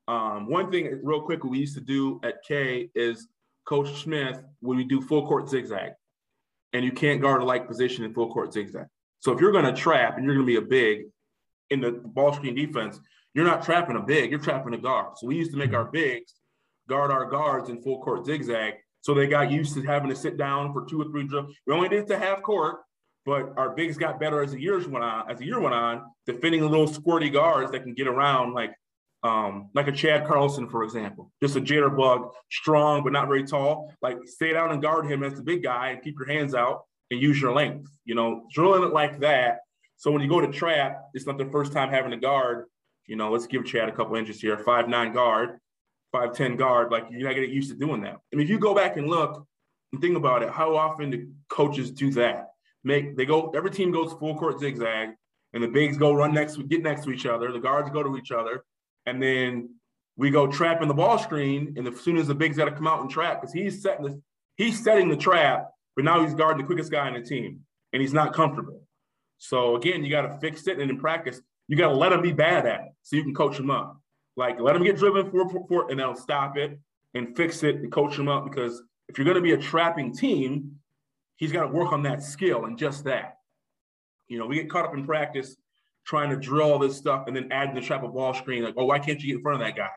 Um, 0.09 0.48
one 0.48 0.70
thing, 0.70 1.00
real 1.02 1.20
quick, 1.20 1.44
we 1.44 1.59
used 1.59 1.74
to 1.74 1.81
do 1.81 2.20
at 2.22 2.42
K 2.46 2.90
is 2.94 3.28
Coach 3.64 4.03
Smith 4.03 4.42
when 4.61 4.77
we 4.77 4.85
do 4.85 5.01
full 5.01 5.27
court 5.27 5.48
zigzag, 5.48 5.92
and 6.72 6.85
you 6.85 6.92
can't 6.92 7.20
guard 7.20 7.42
a 7.42 7.44
like 7.44 7.66
position 7.66 8.05
in 8.05 8.12
full 8.14 8.33
court 8.33 8.53
zigzag. 8.53 8.87
So 9.20 9.33
if 9.33 9.40
you're 9.40 9.53
going 9.53 9.64
to 9.64 9.72
trap 9.72 10.16
and 10.16 10.25
you're 10.25 10.35
going 10.35 10.46
to 10.46 10.53
be 10.53 10.57
a 10.57 10.68
big, 10.68 11.07
in 11.70 11.81
the 11.81 11.92
ball 11.92 12.33
screen 12.33 12.55
defense, 12.55 12.98
you're 13.35 13.44
not 13.44 13.62
trapping 13.62 13.96
a 13.96 14.01
big, 14.01 14.31
you're 14.31 14.40
trapping 14.40 14.75
a 14.75 14.79
guard. 14.79 15.16
So 15.16 15.27
we 15.27 15.37
used 15.37 15.53
to 15.53 15.57
make 15.57 15.72
our 15.72 15.85
mm-hmm. 15.85 15.92
bigs 15.92 16.35
guard 16.88 17.11
our 17.11 17.31
guards 17.31 17.70
in 17.70 17.81
full 17.83 18.03
court 18.03 18.27
zigzag. 18.27 18.75
So 19.01 19.14
they 19.14 19.27
got 19.27 19.51
used 19.51 19.75
to 19.75 19.83
having 19.83 20.11
to 20.11 20.16
sit 20.16 20.37
down 20.37 20.72
for 20.72 20.85
two 20.87 21.01
or 21.01 21.05
three 21.07 21.27
drills. 21.27 21.55
We 21.66 21.75
only 21.75 21.88
did 21.88 22.01
it 22.01 22.09
to 22.09 22.18
half 22.18 22.42
court, 22.42 22.81
but 23.25 23.53
our 23.57 23.70
bigs 23.75 23.96
got 23.96 24.20
better 24.20 24.42
as 24.42 24.53
the 24.53 24.61
years 24.61 24.87
went 24.87 25.05
on. 25.05 25.31
As 25.31 25.38
the 25.38 25.46
year 25.46 25.61
went 25.61 25.75
on, 25.75 26.03
defending 26.27 26.61
the 26.61 26.68
little 26.68 26.88
squirty 26.88 27.33
guards 27.33 27.72
that 27.72 27.83
can 27.83 27.94
get 27.94 28.07
around 28.07 28.55
like 28.55 28.72
um, 29.22 29.70
like 29.74 29.88
a 29.88 29.92
Chad 29.92 30.26
Carlson, 30.26 30.68
for 30.68 30.82
example, 30.82 31.30
just 31.40 31.56
a 31.56 31.61
jitterbug, 31.61 32.30
strong 32.50 33.04
but 33.04 33.12
not 33.12 33.28
very 33.28 33.44
tall. 33.44 33.92
Like 34.02 34.18
stay 34.24 34.52
down 34.52 34.72
and 34.72 34.82
guard 34.82 35.06
him 35.06 35.22
as 35.22 35.35
the 35.35 35.42
big 35.42 35.62
guy 35.62 35.90
and 35.90 36.02
keep 36.02 36.18
your 36.18 36.28
hands 36.28 36.54
out 36.54 36.82
and 37.11 37.20
use 37.20 37.40
your 37.40 37.52
length. 37.52 37.88
You 38.04 38.14
know, 38.14 38.46
drilling 38.52 38.82
it 38.82 38.92
like 38.92 39.20
that 39.20 39.58
so 40.02 40.11
when 40.11 40.20
you 40.20 40.28
go 40.28 40.40
to 40.40 40.48
trap, 40.48 41.00
it's 41.14 41.28
not 41.28 41.38
the 41.38 41.44
first 41.44 41.72
time 41.72 41.88
having 41.88 42.12
a 42.12 42.16
guard. 42.16 42.66
You 43.06 43.14
know, 43.14 43.30
let's 43.30 43.46
give 43.46 43.64
Chad 43.64 43.88
a 43.88 43.92
couple 43.92 44.16
inches 44.16 44.40
here, 44.40 44.58
five 44.58 44.88
nine 44.88 45.12
guard, 45.12 45.61
five 46.11 46.35
ten 46.35 46.56
guard. 46.56 46.90
Like 46.90 47.06
you're 47.08 47.22
not 47.22 47.37
gonna 47.37 47.46
get 47.46 47.54
used 47.54 47.70
to 47.70 47.76
doing 47.76 48.00
that. 48.00 48.16
I 48.16 48.37
mean, 48.37 48.42
if 48.44 48.50
you 48.50 48.58
go 48.58 48.74
back 48.74 48.96
and 48.96 49.06
look 49.06 49.46
and 49.92 50.02
think 50.02 50.16
about 50.16 50.42
it, 50.42 50.50
how 50.50 50.74
often 50.74 51.11
do 51.11 51.28
coaches 51.48 51.92
do 51.92 52.11
that? 52.14 52.48
Make 52.82 53.16
they 53.16 53.24
go 53.24 53.52
every 53.54 53.70
team 53.70 53.92
goes 53.92 54.12
full 54.14 54.37
court 54.37 54.58
zigzag, 54.58 55.11
and 55.52 55.62
the 55.62 55.68
bigs 55.68 55.96
go 55.96 56.12
run 56.12 56.35
next, 56.35 56.56
get 56.68 56.82
next 56.82 57.04
to 57.04 57.12
each 57.12 57.24
other. 57.24 57.52
The 57.52 57.61
guards 57.61 57.88
go 57.90 58.02
to 58.02 58.16
each 58.16 58.32
other, 58.32 58.64
and 59.07 59.23
then 59.23 59.71
we 60.17 60.31
go 60.31 60.47
trapping 60.47 60.88
the 60.88 60.95
ball 60.95 61.19
screen. 61.19 61.75
And 61.77 61.87
as 61.88 62.01
soon 62.01 62.17
as 62.17 62.27
the 62.27 62.35
bigs 62.35 62.57
got 62.57 62.67
to 62.67 62.73
come 62.73 62.87
out 62.87 63.01
and 63.01 63.11
trap, 63.11 63.41
because 63.41 63.53
he's 63.53 63.83
setting 63.83 64.05
the 64.05 64.21
he's 64.57 64.83
setting 64.83 65.09
the 65.09 65.17
trap, 65.17 65.71
but 65.97 66.05
now 66.05 66.23
he's 66.23 66.35
guarding 66.35 66.62
the 66.62 66.67
quickest 66.67 66.91
guy 66.91 67.09
in 67.09 67.15
the 67.15 67.23
team, 67.27 67.61
and 67.93 68.03
he's 68.03 68.12
not 68.12 68.33
comfortable. 68.33 68.83
So 69.38 69.77
again, 69.77 70.05
you 70.05 70.11
got 70.11 70.23
to 70.23 70.38
fix 70.38 70.67
it, 70.67 70.79
and 70.79 70.91
in 70.91 70.99
practice, 70.99 71.41
you 71.69 71.77
got 71.77 71.88
to 71.88 71.95
let 71.95 72.11
them 72.11 72.23
be 72.23 72.33
bad 72.33 72.67
at 72.67 72.81
it, 72.81 72.93
so 73.03 73.17
you 73.17 73.23
can 73.23 73.35
coach 73.35 73.57
them 73.57 73.71
up. 73.71 73.99
Like 74.37 74.61
let 74.61 74.75
them 74.75 74.85
get 74.85 74.97
driven 74.97 75.31
for, 75.31 75.49
for, 75.49 75.67
for 75.69 75.91
and 75.91 76.01
they'll 76.01 76.15
stop 76.15 76.57
it 76.57 76.79
and 77.15 77.37
fix 77.37 77.62
it 77.62 77.77
and 77.77 77.93
coach 77.93 78.17
them 78.17 78.29
up. 78.29 78.45
Because 78.45 78.83
if 79.09 79.19
you're 79.19 79.25
going 79.25 79.37
to 79.37 79.43
be 79.43 79.53
a 79.53 79.59
trapping 79.59 80.15
team, 80.15 80.79
he's 81.37 81.53
got 81.53 81.62
to 81.62 81.69
work 81.69 81.93
on 81.93 82.03
that 82.05 82.23
skill 82.23 82.65
and 82.65 82.79
just 82.79 83.05
that. 83.05 83.38
You 84.29 84.38
know, 84.38 84.47
we 84.47 84.57
get 84.57 84.71
caught 84.71 84.87
up 84.87 84.95
in 84.95 85.05
practice 85.05 85.57
trying 86.05 86.31
to 86.31 86.37
drill 86.37 86.73
all 86.73 86.79
this 86.79 86.97
stuff 86.97 87.25
and 87.27 87.37
then 87.37 87.51
add 87.53 87.75
the 87.75 87.81
trap 87.81 88.03
of 88.03 88.15
ball 88.15 88.35
screen. 88.35 88.65
Like, 88.65 88.75
oh, 88.77 88.85
why 88.85 88.99
can't 88.99 89.21
you 89.21 89.29
get 89.29 89.37
in 89.37 89.43
front 89.43 89.61
of 89.61 89.67
that 89.67 89.77
guy? 89.77 89.91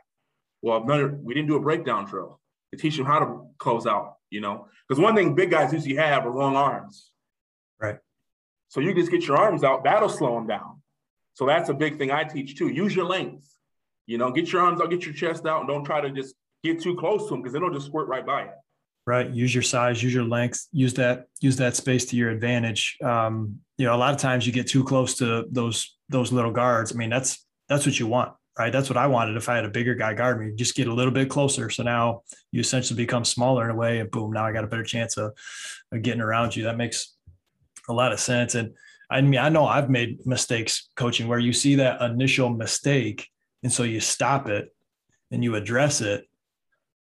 Well, 0.61 0.83
none, 0.85 1.23
we 1.23 1.33
didn't 1.33 1.47
do 1.47 1.55
a 1.55 1.61
breakdown 1.61 2.05
drill 2.05 2.39
to 2.71 2.77
teach 2.77 2.97
him 2.97 3.05
how 3.05 3.19
to 3.19 3.41
close 3.57 3.85
out. 3.85 4.15
You 4.29 4.41
know, 4.41 4.67
because 4.87 5.01
one 5.01 5.15
thing 5.15 5.35
big 5.35 5.51
guys 5.51 5.71
usually 5.71 5.95
have 5.95 6.25
are 6.25 6.35
long 6.35 6.55
arms. 6.55 7.11
Right. 7.79 7.97
So 8.69 8.79
you 8.79 8.93
just 8.93 9.11
get 9.11 9.27
your 9.27 9.37
arms 9.37 9.63
out, 9.63 9.83
that'll 9.83 10.09
slow 10.09 10.35
them 10.35 10.47
down. 10.47 10.81
So 11.33 11.45
that's 11.45 11.69
a 11.69 11.73
big 11.73 11.97
thing 11.97 12.11
I 12.11 12.23
teach 12.23 12.57
too. 12.57 12.69
Use 12.69 12.95
your 12.95 13.05
length. 13.05 13.47
You 14.07 14.17
know, 14.17 14.31
get 14.31 14.51
your 14.51 14.61
arms 14.61 14.81
out, 14.81 14.89
get 14.89 15.05
your 15.05 15.13
chest 15.13 15.45
out, 15.45 15.61
and 15.61 15.67
don't 15.67 15.83
try 15.83 16.01
to 16.01 16.09
just 16.09 16.35
get 16.63 16.81
too 16.81 16.95
close 16.95 17.23
to 17.23 17.29
them 17.29 17.41
because 17.41 17.55
it'll 17.55 17.73
just 17.73 17.85
squirt 17.87 18.07
right 18.07 18.25
by 18.25 18.43
you. 18.43 18.49
Right. 19.07 19.29
Use 19.29 19.53
your 19.53 19.61
size, 19.61 20.01
use 20.01 20.13
your 20.13 20.23
length, 20.23 20.67
use 20.71 20.95
that, 20.95 21.27
use 21.39 21.57
that 21.57 21.75
space 21.75 22.05
to 22.05 22.15
your 22.15 22.31
advantage. 22.31 22.97
Um, 23.03 23.59
you 23.77 23.85
know, 23.85 23.93
a 23.95 23.97
lot 23.97 24.15
of 24.15 24.19
times 24.19 24.47
you 24.47 24.51
get 24.53 24.65
too 24.67 24.83
close 24.83 25.15
to 25.17 25.45
those 25.51 25.95
those 26.09 26.31
little 26.31 26.51
guards. 26.51 26.91
I 26.91 26.95
mean, 26.95 27.11
that's 27.11 27.45
that's 27.69 27.85
what 27.85 27.99
you 27.99 28.07
want. 28.07 28.33
right? 28.57 28.71
That's 28.71 28.89
what 28.89 28.97
I 28.97 29.07
wanted. 29.07 29.37
If 29.37 29.49
I 29.49 29.55
had 29.55 29.65
a 29.65 29.69
bigger 29.69 29.95
guy 29.95 30.13
guard 30.13 30.39
me, 30.39 30.53
just 30.55 30.75
get 30.75 30.87
a 30.87 30.93
little 30.93 31.11
bit 31.11 31.29
closer. 31.29 31.69
So 31.69 31.83
now 31.83 32.21
you 32.51 32.61
essentially 32.61 32.97
become 32.97 33.25
smaller 33.25 33.65
in 33.65 33.71
a 33.71 33.75
way, 33.75 33.99
and 33.99 34.09
boom, 34.09 34.31
now 34.31 34.45
I 34.45 34.51
got 34.51 34.63
a 34.63 34.67
better 34.67 34.83
chance 34.83 35.17
of, 35.17 35.33
of 35.91 36.01
getting 36.01 36.21
around 36.21 36.55
you. 36.55 36.63
That 36.63 36.77
makes 36.77 37.13
a 37.89 37.93
lot 37.93 38.11
of 38.13 38.19
sense. 38.19 38.55
And 38.55 38.73
I 39.09 39.21
mean, 39.21 39.39
I 39.39 39.49
know 39.49 39.65
I've 39.65 39.89
made 39.89 40.25
mistakes 40.25 40.89
coaching 40.95 41.27
where 41.27 41.39
you 41.39 41.53
see 41.53 41.75
that 41.75 42.01
initial 42.01 42.49
mistake, 42.49 43.27
and 43.61 43.71
so 43.71 43.83
you 43.83 43.99
stop 43.99 44.47
it 44.47 44.73
and 45.31 45.43
you 45.43 45.55
address 45.55 46.01
it. 46.01 46.25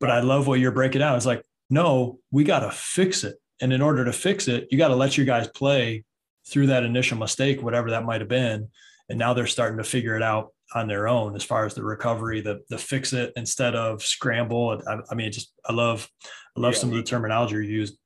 But 0.01 0.11
I 0.11 0.21
love 0.21 0.47
what 0.47 0.61
you're 0.61 0.71
breaking 0.71 1.01
down. 1.01 1.17
It's 1.17 1.27
like, 1.27 1.43
no, 1.71 2.19
we 2.31 2.45
got 2.45 2.61
to 2.61 2.71
fix 2.71 3.25
it. 3.25 3.37
And 3.61 3.73
in 3.73 3.83
order 3.83 4.05
to 4.05 4.13
fix 4.13 4.49
it, 4.49 4.69
you 4.71 4.79
got 4.79 4.89
to 4.89 4.97
let 4.97 5.17
your 5.17 5.27
guys 5.27 5.49
play 5.49 6.05
through 6.49 6.69
that 6.69 6.85
initial 6.85 7.19
mistake, 7.19 7.63
whatever 7.63 7.91
that 7.91 8.05
might 8.05 8.21
have 8.21 8.29
been. 8.29 8.69
And 9.09 9.19
now 9.19 9.35
they're 9.35 9.47
starting 9.47 9.79
to 9.79 9.85
figure 9.85 10.17
it 10.17 10.23
out 10.23 10.53
on 10.75 10.87
their 10.87 11.09
own 11.09 11.35
as 11.35 11.43
far 11.45 11.65
as 11.65 11.75
the 11.75 11.83
recovery, 11.83 12.41
the 12.41 12.61
the 12.69 12.79
fix 12.79 13.13
it 13.13 13.33
instead 13.37 13.75
of 13.75 14.03
scramble. 14.03 14.81
I, 14.87 14.99
I 15.11 15.15
mean, 15.15 15.33
just 15.33 15.53
I 15.65 15.73
love 15.73 16.09
I 16.57 16.61
love 16.61 16.75
yeah. 16.75 16.79
some 16.79 16.91
of 16.91 16.97
the 16.97 17.03
terminology 17.03 17.55
you 17.57 17.63
used. 17.63 17.99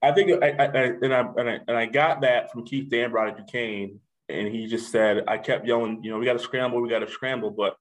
I 0.00 0.12
think 0.12 0.42
I, 0.42 0.50
I, 0.50 0.64
and 0.64 1.14
I 1.14 1.20
and 1.20 1.50
I 1.50 1.58
and 1.68 1.76
I 1.76 1.86
got 1.86 2.22
that 2.22 2.50
from 2.50 2.64
Keith 2.64 2.88
Dambrot 2.90 3.30
at 3.30 3.36
Duquesne, 3.36 4.00
and 4.28 4.48
he 4.48 4.66
just 4.66 4.90
said 4.90 5.24
I 5.28 5.38
kept 5.38 5.66
yelling, 5.66 6.02
you 6.02 6.10
know, 6.10 6.18
we 6.18 6.24
got 6.24 6.34
to 6.34 6.38
scramble, 6.38 6.80
we 6.80 6.88
got 6.88 7.00
to 7.00 7.10
scramble, 7.10 7.50
but 7.50 7.76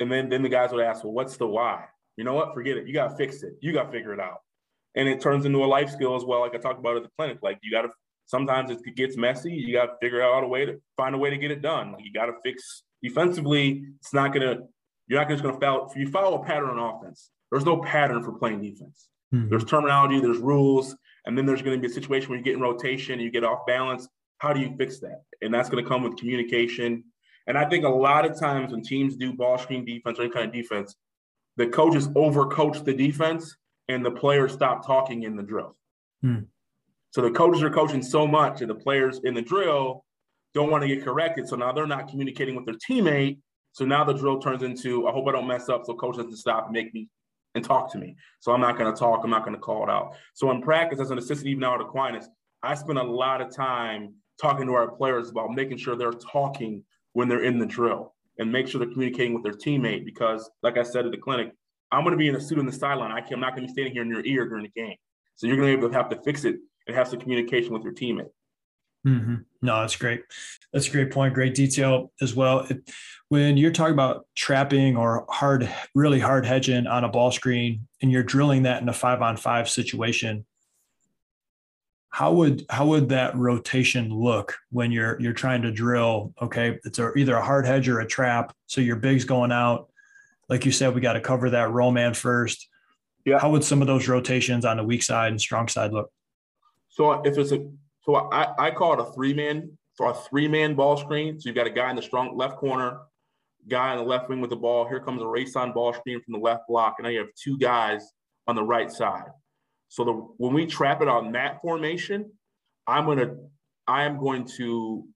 and 0.00 0.10
then 0.10 0.28
then 0.28 0.42
the 0.42 0.48
guys 0.48 0.72
would 0.72 0.84
ask, 0.84 1.04
well, 1.04 1.12
what's 1.12 1.36
the 1.36 1.46
why? 1.46 1.84
You 2.16 2.24
know 2.24 2.34
what? 2.34 2.54
Forget 2.54 2.76
it. 2.76 2.86
You 2.86 2.94
got 2.94 3.08
to 3.08 3.16
fix 3.16 3.42
it. 3.42 3.54
You 3.60 3.72
got 3.72 3.84
to 3.84 3.90
figure 3.90 4.12
it 4.12 4.20
out. 4.20 4.38
And 4.94 5.08
it 5.08 5.20
turns 5.20 5.46
into 5.46 5.64
a 5.64 5.66
life 5.66 5.90
skill 5.90 6.14
as 6.14 6.24
well, 6.24 6.40
like 6.40 6.54
I 6.54 6.58
talked 6.58 6.78
about 6.78 6.96
at 6.96 7.02
the 7.02 7.08
clinic. 7.16 7.38
Like 7.42 7.58
you 7.62 7.70
got 7.70 7.82
to 7.82 7.88
sometimes 8.26 8.70
it 8.70 8.78
gets 8.94 9.16
messy. 9.16 9.52
You 9.52 9.72
got 9.72 9.86
to 9.86 9.92
figure 10.00 10.22
out 10.22 10.44
a 10.44 10.46
way 10.46 10.66
to 10.66 10.80
find 10.96 11.14
a 11.14 11.18
way 11.18 11.30
to 11.30 11.38
get 11.38 11.50
it 11.50 11.62
done. 11.62 11.92
Like 11.92 12.04
you 12.04 12.12
got 12.12 12.26
to 12.26 12.34
fix 12.44 12.82
defensively. 13.02 13.84
It's 14.00 14.12
not 14.12 14.32
gonna. 14.34 14.56
You're 15.08 15.18
not 15.18 15.28
just 15.28 15.42
gonna 15.42 15.58
follow. 15.58 15.88
If 15.90 15.96
you 15.96 16.08
follow 16.08 16.40
a 16.40 16.44
pattern 16.44 16.70
on 16.70 16.78
offense, 16.78 17.30
there's 17.50 17.64
no 17.64 17.78
pattern 17.78 18.22
for 18.22 18.32
playing 18.32 18.62
defense. 18.62 19.08
Mm-hmm. 19.34 19.48
There's 19.48 19.64
terminology. 19.64 20.20
There's 20.20 20.38
rules. 20.38 20.96
And 21.26 21.36
then 21.38 21.46
there's 21.46 21.62
going 21.62 21.76
to 21.76 21.80
be 21.80 21.90
a 21.90 21.94
situation 21.94 22.28
where 22.28 22.38
you 22.38 22.44
get 22.44 22.54
in 22.54 22.60
rotation, 22.60 23.20
you 23.20 23.30
get 23.30 23.44
off 23.44 23.66
balance. 23.66 24.08
How 24.38 24.52
do 24.52 24.60
you 24.60 24.74
fix 24.76 24.98
that? 25.00 25.22
And 25.40 25.54
that's 25.54 25.68
going 25.68 25.82
to 25.82 25.88
come 25.88 26.02
with 26.02 26.16
communication. 26.16 27.04
And 27.46 27.56
I 27.56 27.68
think 27.68 27.84
a 27.84 27.88
lot 27.88 28.24
of 28.24 28.38
times 28.38 28.72
when 28.72 28.82
teams 28.82 29.16
do 29.16 29.32
ball 29.32 29.58
screen 29.58 29.84
defense 29.84 30.18
or 30.18 30.22
any 30.22 30.32
kind 30.32 30.46
of 30.46 30.52
defense, 30.52 30.96
the 31.56 31.66
coaches 31.66 32.08
overcoach 32.08 32.84
the 32.84 32.94
defense 32.94 33.56
and 33.88 34.04
the 34.04 34.10
players 34.10 34.52
stop 34.52 34.86
talking 34.86 35.24
in 35.24 35.36
the 35.36 35.42
drill. 35.42 35.76
Hmm. 36.22 36.40
So 37.10 37.20
the 37.20 37.30
coaches 37.30 37.62
are 37.62 37.70
coaching 37.70 38.02
so 38.02 38.26
much 38.26 38.60
and 38.60 38.70
the 38.70 38.74
players 38.74 39.20
in 39.24 39.34
the 39.34 39.42
drill 39.42 40.04
don't 40.54 40.70
want 40.70 40.82
to 40.82 40.88
get 40.88 41.04
corrected. 41.04 41.48
So 41.48 41.56
now 41.56 41.72
they're 41.72 41.86
not 41.86 42.08
communicating 42.08 42.54
with 42.54 42.64
their 42.64 42.74
teammate. 42.74 43.38
So 43.72 43.84
now 43.84 44.04
the 44.04 44.12
drill 44.12 44.38
turns 44.38 44.62
into, 44.62 45.06
I 45.08 45.12
hope 45.12 45.28
I 45.28 45.32
don't 45.32 45.46
mess 45.46 45.68
up. 45.68 45.84
So 45.84 45.94
coach 45.94 46.16
doesn't 46.16 46.36
stop 46.36 46.66
and 46.66 46.72
make 46.72 46.92
me 46.94 47.08
and 47.54 47.64
talk 47.64 47.92
to 47.92 47.98
me. 47.98 48.16
So 48.40 48.52
I'm 48.52 48.60
not 48.60 48.78
going 48.78 48.92
to 48.92 48.98
talk. 48.98 49.20
I'm 49.24 49.30
not 49.30 49.44
going 49.44 49.56
to 49.56 49.60
call 49.60 49.82
it 49.84 49.90
out. 49.90 50.14
So 50.34 50.50
in 50.50 50.62
practice, 50.62 51.00
as 51.00 51.10
an 51.10 51.18
assistant, 51.18 51.48
even 51.48 51.60
now 51.60 51.74
at 51.74 51.80
Aquinas, 51.80 52.28
I 52.62 52.74
spend 52.74 52.98
a 52.98 53.02
lot 53.02 53.40
of 53.40 53.54
time 53.54 54.14
talking 54.40 54.66
to 54.66 54.74
our 54.74 54.90
players 54.90 55.30
about 55.30 55.50
making 55.50 55.78
sure 55.78 55.96
they're 55.96 56.12
talking 56.12 56.84
when 57.12 57.28
they're 57.28 57.44
in 57.44 57.58
the 57.58 57.66
drill 57.66 58.14
and 58.38 58.50
make 58.50 58.68
sure 58.68 58.78
they're 58.78 58.92
communicating 58.92 59.34
with 59.34 59.42
their 59.42 59.52
teammate. 59.52 60.04
Because, 60.04 60.50
like 60.62 60.78
I 60.78 60.82
said 60.82 61.06
at 61.06 61.12
the 61.12 61.18
clinic, 61.18 61.52
I'm 61.90 62.04
going 62.04 62.12
to 62.12 62.18
be 62.18 62.28
in 62.28 62.36
a 62.36 62.40
suit 62.40 62.58
on 62.58 62.66
the 62.66 62.72
sideline. 62.72 63.12
I 63.12 63.18
am 63.32 63.40
not 63.40 63.54
going 63.54 63.66
to 63.66 63.66
be 63.66 63.72
standing 63.72 63.92
here 63.92 64.02
in 64.02 64.08
your 64.08 64.24
ear 64.24 64.48
during 64.48 64.64
the 64.64 64.80
game. 64.80 64.96
So 65.36 65.46
you're 65.46 65.56
going 65.56 65.70
to 65.70 65.76
be 65.76 65.80
able 65.80 65.90
to 65.90 65.96
have 65.96 66.08
to 66.10 66.22
fix 66.22 66.44
it 66.44 66.56
and 66.86 66.96
have 66.96 67.08
some 67.08 67.20
communication 67.20 67.72
with 67.72 67.82
your 67.82 67.92
teammate. 67.92 68.30
Mm-hmm. 69.06 69.34
No, 69.62 69.80
that's 69.80 69.96
great. 69.96 70.22
That's 70.72 70.86
a 70.86 70.90
great 70.90 71.10
point. 71.10 71.34
Great 71.34 71.54
detail 71.54 72.12
as 72.20 72.34
well. 72.34 72.60
It, 72.70 72.88
when 73.28 73.56
you're 73.56 73.72
talking 73.72 73.94
about 73.94 74.26
trapping 74.36 74.96
or 74.96 75.26
hard, 75.28 75.68
really 75.94 76.20
hard 76.20 76.46
hedging 76.46 76.86
on 76.86 77.04
a 77.04 77.08
ball 77.08 77.32
screen, 77.32 77.88
and 78.00 78.12
you're 78.12 78.22
drilling 78.22 78.62
that 78.62 78.80
in 78.80 78.88
a 78.88 78.92
five 78.92 79.20
on 79.20 79.36
five 79.36 79.68
situation, 79.68 80.46
how 82.12 82.30
would 82.34 82.66
how 82.68 82.86
would 82.86 83.08
that 83.08 83.34
rotation 83.36 84.12
look 84.12 84.54
when 84.70 84.92
you're 84.92 85.18
you're 85.20 85.32
trying 85.32 85.62
to 85.62 85.72
drill? 85.72 86.34
Okay, 86.40 86.78
it's 86.84 86.98
a, 86.98 87.10
either 87.14 87.34
a 87.34 87.44
hard 87.44 87.66
hedge 87.66 87.88
or 87.88 88.00
a 88.00 88.06
trap. 88.06 88.54
So 88.66 88.82
your 88.82 88.96
big's 88.96 89.24
going 89.24 89.50
out. 89.50 89.88
Like 90.48 90.66
you 90.66 90.72
said, 90.72 90.94
we 90.94 91.00
got 91.00 91.14
to 91.14 91.20
cover 91.20 91.48
that 91.50 91.72
roll 91.72 91.90
man 91.90 92.12
first. 92.12 92.68
Yeah. 93.24 93.38
How 93.38 93.50
would 93.50 93.64
some 93.64 93.80
of 93.80 93.86
those 93.86 94.08
rotations 94.08 94.66
on 94.66 94.76
the 94.76 94.84
weak 94.84 95.02
side 95.02 95.30
and 95.30 95.40
strong 95.40 95.68
side 95.68 95.92
look? 95.92 96.12
So 96.90 97.22
if 97.24 97.38
it's 97.38 97.50
a 97.50 97.66
so 98.02 98.16
I, 98.16 98.66
I 98.66 98.70
call 98.72 98.92
it 98.92 99.00
a 99.00 99.10
three 99.12 99.32
man 99.32 99.78
for 99.96 100.10
a 100.10 100.14
three 100.14 100.48
man 100.48 100.74
ball 100.74 100.98
screen. 100.98 101.40
So 101.40 101.48
you've 101.48 101.56
got 101.56 101.66
a 101.66 101.70
guy 101.70 101.88
in 101.88 101.96
the 101.96 102.02
strong 102.02 102.36
left 102.36 102.58
corner, 102.58 103.00
guy 103.68 103.92
on 103.92 103.96
the 103.96 104.04
left 104.04 104.28
wing 104.28 104.42
with 104.42 104.50
the 104.50 104.56
ball. 104.56 104.86
Here 104.86 105.00
comes 105.00 105.22
a 105.22 105.26
race 105.26 105.56
on 105.56 105.72
ball 105.72 105.94
screen 105.94 106.20
from 106.20 106.32
the 106.34 106.40
left 106.40 106.68
block, 106.68 106.96
and 106.98 107.04
now 107.04 107.10
you 107.10 107.20
have 107.20 107.28
two 107.42 107.56
guys 107.56 108.06
on 108.46 108.54
the 108.54 108.62
right 108.62 108.92
side. 108.92 109.30
So 109.92 110.04
the 110.04 110.12
when 110.12 110.54
we 110.54 110.64
trap 110.64 111.02
it 111.02 111.08
on 111.08 111.32
that 111.32 111.60
formation, 111.60 112.32
I'm 112.86 113.04
gonna 113.04 113.34
I 113.86 114.04
am 114.04 114.18
going 114.18 114.46
to 114.56 115.06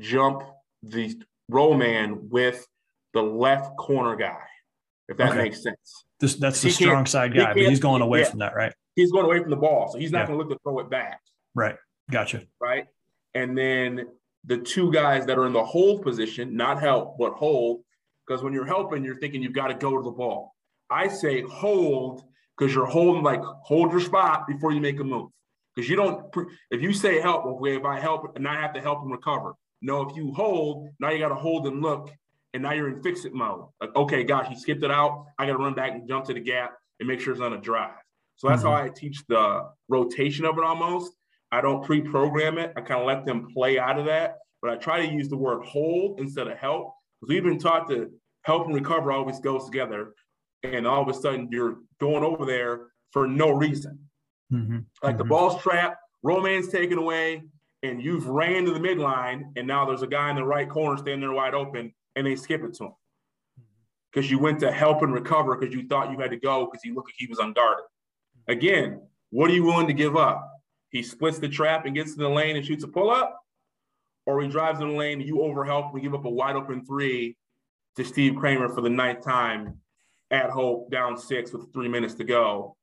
jump 0.00 0.44
the 0.84 1.20
roll 1.48 1.74
man 1.74 2.28
with 2.28 2.64
the 3.12 3.22
left 3.22 3.76
corner 3.76 4.14
guy, 4.14 4.38
if 5.08 5.16
that 5.16 5.30
okay. 5.30 5.42
makes 5.42 5.64
sense. 5.64 6.04
This, 6.20 6.36
that's 6.36 6.62
the 6.62 6.70
strong 6.70 7.06
side 7.06 7.34
guy, 7.34 7.54
but 7.54 7.56
he's 7.56 7.80
going 7.80 8.02
away 8.02 8.20
yeah, 8.20 8.30
from 8.30 8.38
that, 8.38 8.54
right? 8.54 8.72
He's 8.94 9.10
going 9.10 9.24
away 9.24 9.40
from 9.40 9.50
the 9.50 9.56
ball, 9.56 9.90
so 9.90 9.98
he's 9.98 10.12
not 10.12 10.20
yeah. 10.20 10.26
going 10.26 10.38
to 10.38 10.44
look 10.44 10.56
to 10.56 10.62
throw 10.62 10.78
it 10.78 10.88
back. 10.88 11.18
Right. 11.56 11.74
Gotcha. 12.08 12.42
Right. 12.60 12.86
And 13.34 13.58
then 13.58 14.06
the 14.44 14.58
two 14.58 14.92
guys 14.92 15.26
that 15.26 15.38
are 15.38 15.46
in 15.46 15.52
the 15.52 15.64
hold 15.64 16.02
position, 16.02 16.56
not 16.56 16.80
help, 16.80 17.18
but 17.18 17.32
hold, 17.32 17.80
because 18.24 18.44
when 18.44 18.52
you're 18.52 18.64
helping, 18.64 19.02
you're 19.02 19.18
thinking 19.18 19.42
you've 19.42 19.54
got 19.54 19.68
to 19.68 19.74
go 19.74 19.96
to 19.96 20.04
the 20.04 20.12
ball. 20.12 20.54
I 20.88 21.08
say 21.08 21.42
hold 21.42 22.22
because 22.60 22.74
you're 22.74 22.86
holding, 22.86 23.22
like 23.22 23.40
hold 23.62 23.90
your 23.90 24.00
spot 24.00 24.46
before 24.46 24.70
you 24.72 24.80
make 24.80 25.00
a 25.00 25.04
move. 25.04 25.30
Because 25.74 25.88
you 25.88 25.96
don't, 25.96 26.26
if 26.70 26.82
you 26.82 26.92
say 26.92 27.20
help, 27.20 27.44
well, 27.44 27.72
if 27.72 27.84
I 27.84 27.98
help 27.98 28.36
and 28.36 28.46
I 28.46 28.60
have 28.60 28.74
to 28.74 28.80
help 28.82 29.02
him 29.02 29.10
recover. 29.10 29.54
No, 29.80 30.02
if 30.02 30.14
you 30.14 30.34
hold, 30.34 30.88
now 31.00 31.08
you 31.08 31.18
got 31.18 31.30
to 31.30 31.36
hold 31.36 31.66
and 31.66 31.80
look, 31.80 32.10
and 32.52 32.62
now 32.62 32.72
you're 32.72 32.88
in 32.88 33.02
fix 33.02 33.24
it 33.24 33.32
mode. 33.32 33.66
Like, 33.80 33.96
okay, 33.96 34.24
gosh, 34.24 34.48
he 34.48 34.56
skipped 34.56 34.82
it 34.82 34.90
out. 34.90 35.24
I 35.38 35.46
got 35.46 35.52
to 35.52 35.58
run 35.58 35.72
back 35.72 35.92
and 35.92 36.06
jump 36.06 36.26
to 36.26 36.34
the 36.34 36.40
gap 36.40 36.74
and 36.98 37.08
make 37.08 37.20
sure 37.20 37.32
it's 37.32 37.40
on 37.40 37.54
a 37.54 37.60
drive. 37.60 37.94
So 38.36 38.48
that's 38.48 38.62
mm-hmm. 38.62 38.72
how 38.72 38.84
I 38.84 38.90
teach 38.90 39.24
the 39.26 39.70
rotation 39.88 40.44
of 40.44 40.58
it 40.58 40.64
almost. 40.64 41.12
I 41.50 41.62
don't 41.62 41.82
pre-program 41.82 42.58
it. 42.58 42.74
I 42.76 42.82
kind 42.82 43.00
of 43.00 43.06
let 43.06 43.24
them 43.24 43.48
play 43.54 43.78
out 43.78 43.98
of 43.98 44.04
that, 44.04 44.36
but 44.60 44.70
I 44.70 44.76
try 44.76 45.06
to 45.06 45.12
use 45.12 45.28
the 45.28 45.36
word 45.36 45.64
hold 45.64 46.20
instead 46.20 46.46
of 46.46 46.58
help 46.58 46.92
because 47.20 47.32
we've 47.32 47.42
been 47.42 47.58
taught 47.58 47.88
to 47.88 48.10
help 48.42 48.66
and 48.66 48.74
recover 48.74 49.12
always 49.12 49.40
goes 49.40 49.64
together, 49.64 50.14
and 50.62 50.86
all 50.86 51.02
of 51.02 51.08
a 51.08 51.14
sudden 51.14 51.48
you're 51.50 51.78
going 52.00 52.24
over 52.24 52.44
there 52.44 52.88
for 53.12 53.26
no 53.26 53.50
reason. 53.50 53.98
Mm-hmm. 54.52 54.78
Like 55.02 55.12
mm-hmm. 55.14 55.18
the 55.18 55.24
ball's 55.24 55.60
trapped, 55.62 55.96
roll 56.22 56.40
man's 56.40 56.68
taken 56.68 56.98
away, 56.98 57.42
and 57.82 58.02
you've 58.02 58.26
ran 58.26 58.64
to 58.66 58.72
the 58.72 58.80
midline, 58.80 59.44
and 59.56 59.66
now 59.66 59.84
there's 59.84 60.02
a 60.02 60.06
guy 60.06 60.30
in 60.30 60.36
the 60.36 60.44
right 60.44 60.68
corner 60.68 60.96
standing 60.96 61.20
there 61.20 61.32
wide 61.32 61.54
open, 61.54 61.92
and 62.16 62.26
they 62.26 62.36
skip 62.36 62.62
it 62.62 62.74
to 62.74 62.84
him 62.84 62.92
because 64.12 64.30
you 64.30 64.38
went 64.38 64.58
to 64.60 64.72
help 64.72 65.02
and 65.02 65.14
recover 65.14 65.56
because 65.56 65.74
you 65.74 65.86
thought 65.86 66.10
you 66.10 66.18
had 66.18 66.30
to 66.30 66.36
go 66.36 66.66
because 66.66 66.82
he 66.82 66.90
looked 66.90 67.08
like 67.08 67.14
he 67.16 67.26
was 67.26 67.38
unguarded. 67.38 67.84
Again, 68.48 69.00
what 69.30 69.50
are 69.50 69.54
you 69.54 69.64
willing 69.64 69.86
to 69.86 69.92
give 69.92 70.16
up? 70.16 70.50
he 70.90 71.02
splits 71.02 71.38
the 71.38 71.48
trap 71.48 71.86
and 71.86 71.94
gets 71.94 72.14
in 72.14 72.18
the 72.18 72.28
lane 72.28 72.56
and 72.56 72.66
shoots 72.66 72.84
a 72.84 72.88
pull 72.88 73.10
up, 73.10 73.40
or 74.26 74.42
he 74.42 74.48
drives 74.48 74.80
in 74.80 74.88
the 74.88 74.94
lane, 74.94 75.20
you 75.20 75.36
overhelp 75.36 75.92
and 75.92 76.02
give 76.02 76.14
up 76.14 76.24
a 76.24 76.30
wide 76.30 76.56
open 76.56 76.84
three 76.84 77.36
to 77.96 78.04
Steve 78.04 78.36
Kramer 78.36 78.68
for 78.68 78.80
the 78.80 78.90
ninth 78.90 79.24
time 79.24 79.78
at 80.30 80.50
Hope 80.50 80.90
down 80.90 81.16
six 81.16 81.52
with 81.52 81.72
three 81.72 81.88
minutes 81.88 82.14
to 82.14 82.24
go. 82.24 82.76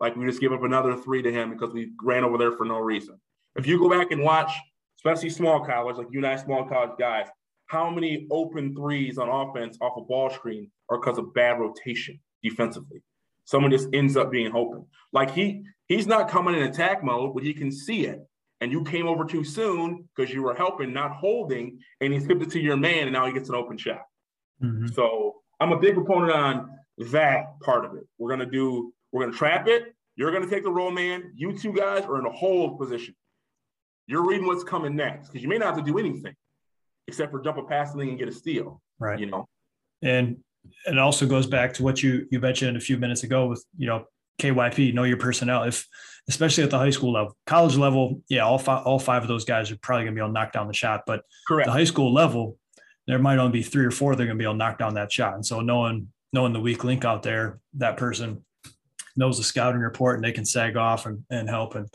Like 0.00 0.16
we 0.16 0.26
just 0.26 0.40
give 0.40 0.52
up 0.52 0.62
another 0.62 0.96
three 0.96 1.22
to 1.22 1.32
him 1.32 1.50
because 1.50 1.72
we 1.72 1.92
ran 2.02 2.24
over 2.24 2.36
there 2.36 2.52
for 2.52 2.64
no 2.64 2.78
reason. 2.78 3.20
If 3.56 3.66
you 3.66 3.78
go 3.78 3.88
back 3.88 4.10
and 4.10 4.22
watch, 4.22 4.50
especially 4.98 5.30
small 5.30 5.64
college, 5.64 5.96
like 5.96 6.08
you 6.10 6.18
and 6.18 6.26
I, 6.26 6.36
small 6.36 6.64
college 6.64 6.92
guys, 6.98 7.28
how 7.66 7.88
many 7.88 8.26
open 8.30 8.74
threes 8.74 9.16
on 9.18 9.28
offense 9.28 9.78
off 9.80 9.96
a 9.96 10.02
ball 10.02 10.30
screen 10.30 10.70
are 10.90 10.98
because 10.98 11.18
of 11.18 11.32
bad 11.34 11.60
rotation 11.60 12.18
defensively? 12.42 13.02
Someone 13.44 13.70
just 13.70 13.88
ends 13.92 14.16
up 14.16 14.30
being 14.30 14.54
open. 14.54 14.86
Like 15.12 15.30
he 15.30 15.62
he's 15.86 16.06
not 16.06 16.28
coming 16.28 16.54
in 16.54 16.64
attack 16.64 17.02
mode, 17.04 17.34
but 17.34 17.44
he 17.44 17.54
can 17.54 17.70
see 17.70 18.06
it. 18.06 18.20
And 18.60 18.70
you 18.70 18.84
came 18.84 19.08
over 19.08 19.24
too 19.24 19.42
soon 19.44 20.08
because 20.14 20.32
you 20.32 20.42
were 20.42 20.54
helping, 20.54 20.92
not 20.92 21.12
holding, 21.12 21.78
and 22.00 22.12
he 22.12 22.20
skipped 22.20 22.42
it 22.42 22.50
to 22.52 22.60
your 22.60 22.76
man, 22.76 23.04
and 23.04 23.12
now 23.12 23.26
he 23.26 23.32
gets 23.32 23.48
an 23.48 23.56
open 23.56 23.76
shot. 23.76 24.02
Mm-hmm. 24.62 24.88
So 24.88 25.42
I'm 25.58 25.72
a 25.72 25.78
big 25.78 25.94
proponent 25.94 26.32
on 26.32 26.70
that 26.98 27.60
part 27.60 27.84
of 27.84 27.94
it. 27.94 28.06
We're 28.18 28.30
gonna 28.30 28.50
do, 28.50 28.92
we're 29.10 29.24
gonna 29.24 29.36
trap 29.36 29.68
it. 29.68 29.94
You're 30.16 30.32
gonna 30.32 30.48
take 30.48 30.62
the 30.62 30.70
roll 30.70 30.90
man. 30.90 31.32
You 31.34 31.56
two 31.56 31.72
guys 31.72 32.04
are 32.04 32.18
in 32.18 32.26
a 32.26 32.32
hold 32.32 32.78
position. 32.78 33.14
You're 34.06 34.26
reading 34.26 34.46
what's 34.46 34.64
coming 34.64 34.96
next 34.96 35.28
because 35.28 35.42
you 35.42 35.48
may 35.48 35.58
not 35.58 35.74
have 35.74 35.84
to 35.84 35.90
do 35.90 35.98
anything 35.98 36.34
except 37.08 37.30
for 37.30 37.40
jump 37.40 37.58
a 37.58 37.62
pass 37.62 37.94
and 37.94 38.18
get 38.18 38.28
a 38.28 38.32
steal. 38.32 38.80
Right. 38.98 39.18
You 39.18 39.26
know. 39.26 39.48
And 40.02 40.38
it 40.86 40.98
also 40.98 41.26
goes 41.26 41.46
back 41.46 41.74
to 41.74 41.82
what 41.82 42.02
you 42.02 42.26
you 42.30 42.40
mentioned 42.40 42.76
a 42.76 42.80
few 42.80 42.96
minutes 42.98 43.22
ago 43.22 43.46
with 43.46 43.64
you 43.76 43.86
know 43.86 44.06
KYP, 44.38 44.94
know 44.94 45.04
your 45.04 45.16
personnel. 45.16 45.64
If 45.64 45.86
especially 46.28 46.64
at 46.64 46.70
the 46.70 46.78
high 46.78 46.90
school 46.90 47.12
level, 47.12 47.36
college 47.46 47.76
level, 47.76 48.22
yeah, 48.28 48.40
all 48.40 48.58
five 48.58 48.84
all 48.86 48.98
five 48.98 49.22
of 49.22 49.28
those 49.28 49.44
guys 49.44 49.70
are 49.70 49.78
probably 49.78 50.04
going 50.04 50.14
to 50.14 50.18
be 50.18 50.22
able 50.22 50.30
to 50.30 50.34
knock 50.34 50.52
down 50.52 50.68
the 50.68 50.74
shot. 50.74 51.02
But 51.06 51.22
Correct. 51.46 51.66
the 51.66 51.72
high 51.72 51.84
school 51.84 52.12
level, 52.12 52.58
there 53.06 53.18
might 53.18 53.38
only 53.38 53.52
be 53.52 53.62
three 53.62 53.84
or 53.84 53.90
four 53.90 54.14
that 54.14 54.22
are 54.22 54.26
going 54.26 54.38
to 54.38 54.42
be 54.42 54.44
able 54.44 54.54
to 54.54 54.58
knock 54.58 54.78
down 54.78 54.94
that 54.94 55.12
shot. 55.12 55.34
And 55.34 55.44
so 55.44 55.60
knowing 55.60 56.08
knowing 56.32 56.52
the 56.52 56.60
weak 56.60 56.84
link 56.84 57.04
out 57.04 57.22
there, 57.22 57.60
that 57.74 57.96
person 57.96 58.44
knows 59.16 59.38
the 59.38 59.44
scouting 59.44 59.80
report 59.80 60.16
and 60.16 60.24
they 60.24 60.32
can 60.32 60.44
sag 60.44 60.76
off 60.76 61.06
and, 61.06 61.24
and 61.30 61.48
help 61.48 61.74
and 61.74 61.88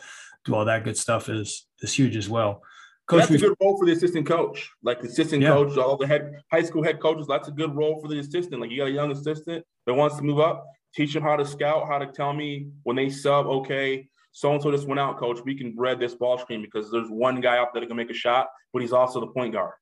do 0.46 0.56
all 0.56 0.66
that 0.66 0.84
good 0.84 0.98
stuff 0.98 1.30
is 1.30 1.68
is 1.82 1.94
huge 1.94 2.16
as 2.16 2.30
well. 2.30 2.62
Coach, 3.08 3.30
that's 3.30 3.32
a 3.32 3.38
good 3.38 3.58
role 3.62 3.78
for 3.78 3.86
the 3.86 3.94
assistant 3.94 4.28
coach. 4.28 4.70
Like 4.84 5.02
the 5.02 5.08
assistant 5.08 5.42
yeah. 5.42 5.50
coach, 5.50 5.78
all 5.78 5.96
the 5.98 6.08
head 6.08 6.42
high 6.52 6.64
school 6.64 6.84
head 6.84 7.00
coaches, 7.00 7.28
that's 7.28 7.48
a 7.48 7.52
good 7.52 7.76
role 7.76 8.02
for 8.02 8.08
the 8.08 8.20
assistant. 8.20 8.62
Like 8.62 8.70
you 8.70 8.78
got 8.78 8.88
a 8.88 8.92
young 8.92 9.12
assistant 9.12 9.66
that 9.86 9.94
wants 9.94 10.18
to 10.18 10.24
move 10.24 10.40
up, 10.40 10.66
teach 10.94 11.14
them 11.14 11.24
how 11.24 11.36
to 11.36 11.46
scout, 11.46 11.88
how 11.88 11.98
to 11.98 12.08
tell 12.08 12.34
me 12.34 12.68
when 12.84 12.96
they 12.96 13.10
sub, 13.10 13.46
okay, 13.46 14.10
so 14.34 14.54
and 14.54 14.62
so 14.62 14.72
just 14.72 14.88
went 14.88 15.00
out, 15.00 15.18
coach. 15.18 15.40
We 15.44 15.58
can 15.58 15.74
read 15.78 16.00
this 16.00 16.16
ball 16.16 16.38
screen 16.38 16.62
because 16.62 16.92
there's 16.92 17.10
one 17.10 17.40
guy 17.40 17.58
out 17.58 17.70
there 17.74 17.82
that 17.82 17.88
can 17.88 17.98
make 17.98 18.12
a 18.12 18.14
shot, 18.14 18.50
but 18.74 18.82
he's 18.82 18.94
also 18.94 19.20
the 19.20 19.28
point 19.28 19.54
guard. 19.54 19.74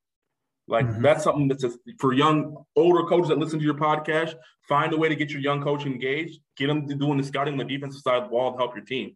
Like 0.67 0.87
mm-hmm. 0.87 1.01
that's 1.01 1.23
something 1.23 1.47
that's 1.47 1.63
a, 1.63 1.71
for 1.99 2.13
young, 2.13 2.65
older 2.75 3.07
coaches 3.07 3.29
that 3.29 3.37
listen 3.37 3.59
to 3.59 3.65
your 3.65 3.75
podcast. 3.75 4.35
Find 4.67 4.93
a 4.93 4.97
way 4.97 5.09
to 5.09 5.15
get 5.15 5.29
your 5.29 5.41
young 5.41 5.61
coach 5.61 5.85
engaged. 5.85 6.39
Get 6.57 6.67
them 6.67 6.87
to 6.87 6.95
doing 6.95 7.17
the 7.17 7.23
scouting 7.23 7.53
on 7.53 7.57
the 7.59 7.65
defensive 7.65 8.01
side 8.01 8.17
of 8.17 8.23
the 8.23 8.29
ball 8.29 8.51
to 8.51 8.57
help 8.57 8.75
your 8.75 8.83
team. 8.83 9.15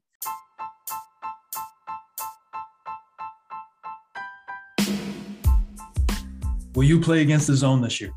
Will 6.76 6.84
you 6.84 7.02
play 7.02 7.22
against 7.22 7.48
the 7.48 7.56
zone 7.56 7.82
this 7.82 8.00
year? 8.00 8.12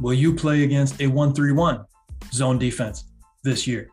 Will 0.00 0.14
you 0.14 0.34
play 0.34 0.64
against 0.64 1.00
a 1.02 1.06
1 1.06 1.34
3 1.34 1.52
1 1.52 1.84
zone 2.32 2.58
defense 2.58 3.04
this 3.44 3.66
year? 3.66 3.90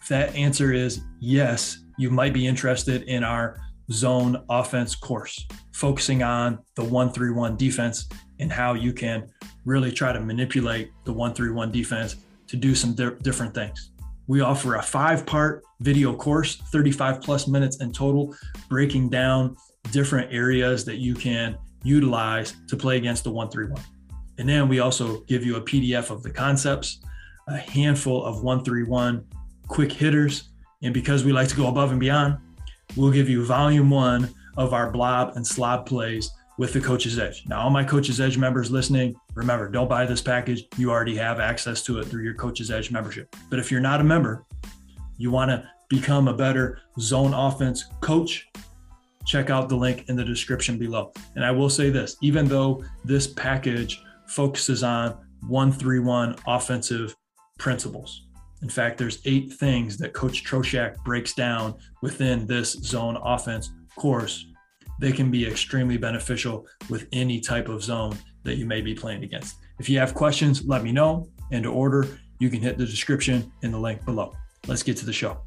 If 0.00 0.08
that 0.08 0.34
answer 0.34 0.72
is 0.72 1.00
yes, 1.20 1.78
you 1.98 2.10
might 2.10 2.32
be 2.32 2.46
interested 2.46 3.04
in 3.04 3.22
our 3.22 3.60
zone 3.90 4.42
offense 4.48 4.94
course, 4.94 5.46
focusing 5.72 6.22
on 6.22 6.58
the 6.74 6.84
1 6.84 7.12
3 7.12 7.32
1 7.32 7.56
defense 7.56 8.08
and 8.38 8.52
how 8.52 8.74
you 8.74 8.92
can 8.92 9.28
really 9.64 9.92
try 9.92 10.12
to 10.12 10.20
manipulate 10.20 10.90
the 11.04 11.12
1 11.12 11.34
3 11.34 11.50
1 11.50 11.72
defense 11.72 12.16
to 12.46 12.56
do 12.56 12.74
some 12.74 12.94
di- 12.94 13.14
different 13.22 13.54
things. 13.54 13.90
We 14.28 14.40
offer 14.40 14.76
a 14.76 14.82
five 14.82 15.24
part 15.24 15.62
video 15.80 16.14
course, 16.14 16.56
35 16.56 17.20
plus 17.20 17.46
minutes 17.46 17.80
in 17.80 17.92
total, 17.92 18.34
breaking 18.68 19.08
down 19.08 19.56
different 19.92 20.32
areas 20.32 20.84
that 20.84 20.96
you 20.96 21.14
can 21.14 21.56
utilize 21.82 22.54
to 22.66 22.76
play 22.76 22.96
against 22.96 23.24
the 23.24 23.30
131. 23.30 23.82
And 24.38 24.48
then 24.48 24.68
we 24.68 24.80
also 24.80 25.20
give 25.22 25.44
you 25.44 25.56
a 25.56 25.60
PDF 25.60 26.10
of 26.10 26.22
the 26.22 26.30
concepts, 26.30 27.00
a 27.48 27.56
handful 27.56 28.24
of 28.24 28.42
131 28.42 29.24
quick 29.68 29.92
hitters. 29.92 30.50
And 30.82 30.92
because 30.92 31.24
we 31.24 31.32
like 31.32 31.48
to 31.48 31.56
go 31.56 31.68
above 31.68 31.90
and 31.90 32.00
beyond, 32.00 32.38
we'll 32.94 33.10
give 33.10 33.28
you 33.28 33.44
volume 33.44 33.90
one 33.90 34.30
of 34.56 34.72
our 34.72 34.90
blob 34.90 35.36
and 35.36 35.46
slob 35.46 35.86
plays 35.86 36.30
with 36.58 36.72
the 36.72 36.80
Coach's 36.80 37.18
Edge. 37.18 37.44
Now, 37.48 37.60
all 37.60 37.70
my 37.70 37.84
Coach's 37.84 38.20
Edge 38.20 38.38
members 38.38 38.70
listening, 38.70 39.14
remember, 39.34 39.68
don't 39.68 39.88
buy 39.88 40.06
this 40.06 40.22
package. 40.22 40.64
You 40.76 40.90
already 40.90 41.16
have 41.16 41.38
access 41.38 41.82
to 41.84 41.98
it 41.98 42.06
through 42.06 42.22
your 42.24 42.34
Coach's 42.34 42.70
Edge 42.70 42.90
membership. 42.90 43.34
But 43.50 43.58
if 43.58 43.70
you're 43.70 43.80
not 43.80 44.00
a 44.00 44.04
member, 44.04 44.44
you 45.18 45.30
want 45.30 45.50
to 45.50 45.68
become 45.88 46.28
a 46.28 46.34
better 46.34 46.80
zone 46.98 47.34
offense 47.34 47.84
coach, 48.00 48.48
check 49.26 49.50
out 49.50 49.68
the 49.68 49.76
link 49.76 50.08
in 50.08 50.16
the 50.16 50.24
description 50.24 50.78
below. 50.78 51.12
And 51.34 51.44
I 51.44 51.50
will 51.50 51.70
say 51.70 51.90
this 51.90 52.16
even 52.22 52.46
though 52.46 52.84
this 53.04 53.26
package 53.26 54.02
focuses 54.26 54.82
on 54.82 55.16
131 55.48 56.36
offensive 56.46 57.14
principles, 57.58 58.25
in 58.62 58.68
fact, 58.68 58.98
there's 58.98 59.20
eight 59.26 59.52
things 59.52 59.98
that 59.98 60.12
Coach 60.14 60.44
Troshak 60.44 60.96
breaks 61.04 61.34
down 61.34 61.74
within 62.02 62.46
this 62.46 62.72
zone 62.72 63.16
offense 63.22 63.70
course. 63.96 64.46
They 64.98 65.12
can 65.12 65.30
be 65.30 65.46
extremely 65.46 65.98
beneficial 65.98 66.66
with 66.88 67.06
any 67.12 67.40
type 67.40 67.68
of 67.68 67.82
zone 67.82 68.16
that 68.44 68.56
you 68.56 68.64
may 68.64 68.80
be 68.80 68.94
playing 68.94 69.24
against. 69.24 69.56
If 69.78 69.90
you 69.90 69.98
have 69.98 70.14
questions, 70.14 70.64
let 70.64 70.82
me 70.82 70.90
know. 70.90 71.28
And 71.52 71.62
to 71.64 71.70
order, 71.70 72.18
you 72.38 72.48
can 72.48 72.60
hit 72.60 72.78
the 72.78 72.86
description 72.86 73.52
in 73.62 73.72
the 73.72 73.78
link 73.78 74.04
below. 74.04 74.34
Let's 74.66 74.82
get 74.82 74.96
to 74.98 75.06
the 75.06 75.12
show. 75.12 75.38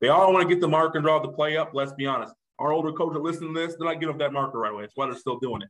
They 0.00 0.08
all 0.08 0.32
want 0.32 0.48
to 0.48 0.54
get 0.54 0.60
the 0.60 0.68
mark 0.68 0.94
and 0.94 1.04
draw 1.04 1.20
the 1.20 1.28
play 1.28 1.56
up. 1.56 1.70
Let's 1.74 1.92
be 1.92 2.06
honest. 2.06 2.34
Our 2.58 2.72
older 2.72 2.92
coaches 2.92 3.16
are 3.16 3.22
listening 3.22 3.54
to 3.54 3.60
this, 3.60 3.76
they're 3.78 3.86
not 3.86 4.00
getting 4.00 4.10
up 4.10 4.18
that 4.18 4.32
marker 4.32 4.58
right 4.58 4.72
away. 4.72 4.82
That's 4.82 4.96
why 4.96 5.06
they're 5.06 5.16
still 5.16 5.38
doing 5.38 5.62
it. 5.62 5.68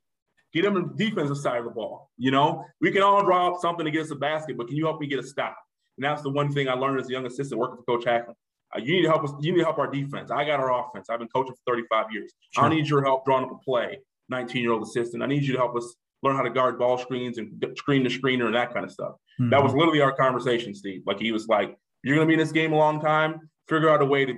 Get 0.53 0.63
them 0.63 0.77
on 0.77 0.95
the 0.97 1.05
defensive 1.05 1.37
side 1.37 1.59
of 1.59 1.65
the 1.65 1.71
ball. 1.71 2.11
You 2.17 2.31
know, 2.31 2.65
we 2.81 2.91
can 2.91 3.03
all 3.03 3.23
draw 3.23 3.53
up 3.53 3.61
something 3.61 3.87
against 3.87 4.09
the 4.09 4.17
basket, 4.17 4.57
but 4.57 4.69
can 4.69 4.77
you 4.77 4.87
help 4.87 5.01
me 5.01 5.07
get 5.07 5.19
a 5.19 5.23
stop? 5.23 5.57
And 5.99 6.05
that's 6.05 6.23
the 6.23 6.31
one 6.31 6.53
thing 6.53 6.69
I 6.69 6.75
learned 6.75 7.01
as 7.01 7.09
a 7.09 7.13
young 7.13 7.27
assistant 7.27 7.61
working 7.61 7.77
for 7.77 7.83
Coach 7.83 8.05
Hackman. 8.07 8.37
Uh, 8.75 8.81
you 8.81 8.95
need 8.95 9.03
to 9.03 9.09
help 9.09 9.25
us. 9.25 9.33
You 9.41 9.53
need 9.53 9.59
to 9.59 9.65
help 9.65 9.79
our 9.79 9.91
defense. 9.91 10.31
I 10.31 10.45
got 10.45 10.61
our 10.61 10.73
offense. 10.81 11.09
I've 11.11 11.19
been 11.19 11.29
coaching 11.29 11.55
for 11.55 11.73
35 11.73 12.07
years. 12.13 12.33
Sure. 12.51 12.65
I 12.65 12.69
need 12.69 12.87
your 12.87 13.03
help 13.03 13.25
drawing 13.25 13.45
up 13.45 13.53
a 13.53 13.59
play. 13.59 13.99
19 14.29 14.63
year 14.63 14.73
old 14.73 14.83
assistant. 14.83 15.23
I 15.23 15.27
need 15.27 15.43
you 15.43 15.53
to 15.55 15.59
help 15.59 15.77
us 15.77 15.95
learn 16.23 16.37
how 16.37 16.43
to 16.43 16.51
guard 16.51 16.79
ball 16.79 16.99
screens 16.99 17.39
and 17.39 17.65
screen 17.77 18.03
the 18.03 18.11
screener 18.11 18.47
and 18.47 18.55
that 18.55 18.73
kind 18.73 18.85
of 18.85 18.93
stuff. 18.93 19.15
Mm-hmm. 19.41 19.51
That 19.51 19.63
was 19.63 19.73
literally 19.73 20.01
our 20.01 20.13
conversation, 20.13 20.75
Steve. 20.75 21.03
Like 21.07 21.19
he 21.19 21.33
was 21.33 21.49
like, 21.49 21.77
"You're 22.03 22.17
going 22.17 22.27
to 22.27 22.29
be 22.29 22.35
in 22.35 22.41
this 22.41 22.53
game 22.53 22.73
a 22.73 22.77
long 22.77 23.01
time. 23.01 23.49
Figure 23.69 23.91
out 23.91 24.03
a 24.03 24.07
way 24.07 24.25
to 24.25 24.35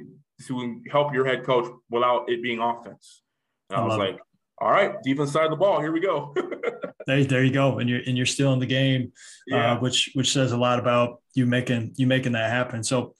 to 0.46 0.80
help 0.90 1.12
your 1.12 1.26
head 1.26 1.44
coach 1.44 1.68
without 1.90 2.30
it 2.30 2.42
being 2.42 2.60
offense." 2.60 3.22
And 3.70 3.80
I, 3.80 3.82
I 3.82 3.86
was 3.86 3.96
like, 3.96 4.14
it 4.16 4.20
all 4.60 4.70
right, 4.70 5.02
defense 5.02 5.32
side 5.32 5.44
of 5.44 5.50
the 5.50 5.56
ball, 5.56 5.80
here 5.80 5.92
we 5.92 6.00
go. 6.00 6.34
there, 7.06 7.24
there 7.24 7.44
you 7.44 7.52
go, 7.52 7.78
and 7.78 7.88
you're 7.88 8.02
and 8.06 8.16
you're 8.16 8.26
still 8.26 8.52
in 8.52 8.58
the 8.58 8.66
game, 8.66 9.12
uh, 9.52 9.56
yeah. 9.56 9.72
uh, 9.72 9.80
which 9.80 10.10
which 10.14 10.32
says 10.32 10.52
a 10.52 10.56
lot 10.56 10.78
about 10.78 11.22
you 11.34 11.46
making 11.46 11.94
you 11.96 12.06
making 12.06 12.32
that 12.32 12.50
happen. 12.50 12.84
So 12.84 13.14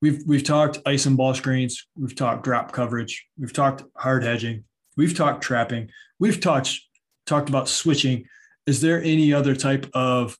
we've 0.00 0.22
we've 0.26 0.44
talked 0.44 0.78
ice 0.86 1.04
and 1.04 1.18
ball 1.18 1.34
screens, 1.34 1.86
we've 1.96 2.16
talked 2.16 2.44
drop 2.44 2.72
coverage, 2.72 3.26
we've 3.38 3.52
talked 3.52 3.84
hard 3.96 4.24
hedging, 4.24 4.64
we've 4.96 5.14
talked 5.14 5.42
trapping, 5.42 5.90
we've 6.18 6.40
talked 6.40 6.80
talked 7.26 7.50
about 7.50 7.68
switching. 7.68 8.24
Is 8.66 8.80
there 8.80 9.02
any 9.02 9.34
other 9.34 9.54
type 9.54 9.86
of 9.92 10.38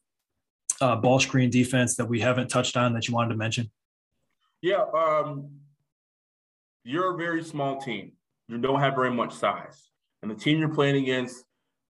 uh, 0.81 0.97
ball 0.97 1.21
screen 1.21 1.51
defense 1.51 1.97
that 1.97 2.07
we 2.07 2.21
haven't 2.21 2.49
touched 2.49 2.79
on 2.79 2.95
that 2.95 3.09
you 3.09 3.15
wanted 3.15 3.31
to 3.31 3.37
mention? 3.37 3.71
Yeah, 4.63 4.85
um, 4.95 5.51
you're 6.83 7.15
a 7.15 7.17
very 7.19 7.45
small 7.45 7.79
team. 7.79 8.13
You 8.49 8.59
don't 8.59 8.81
have 8.81 8.95
very 8.95 9.11
much 9.11 9.35
size 9.35 9.90
and 10.23 10.31
the 10.31 10.35
team 10.35 10.59
you're 10.59 10.69
playing 10.69 11.03
against 11.03 11.45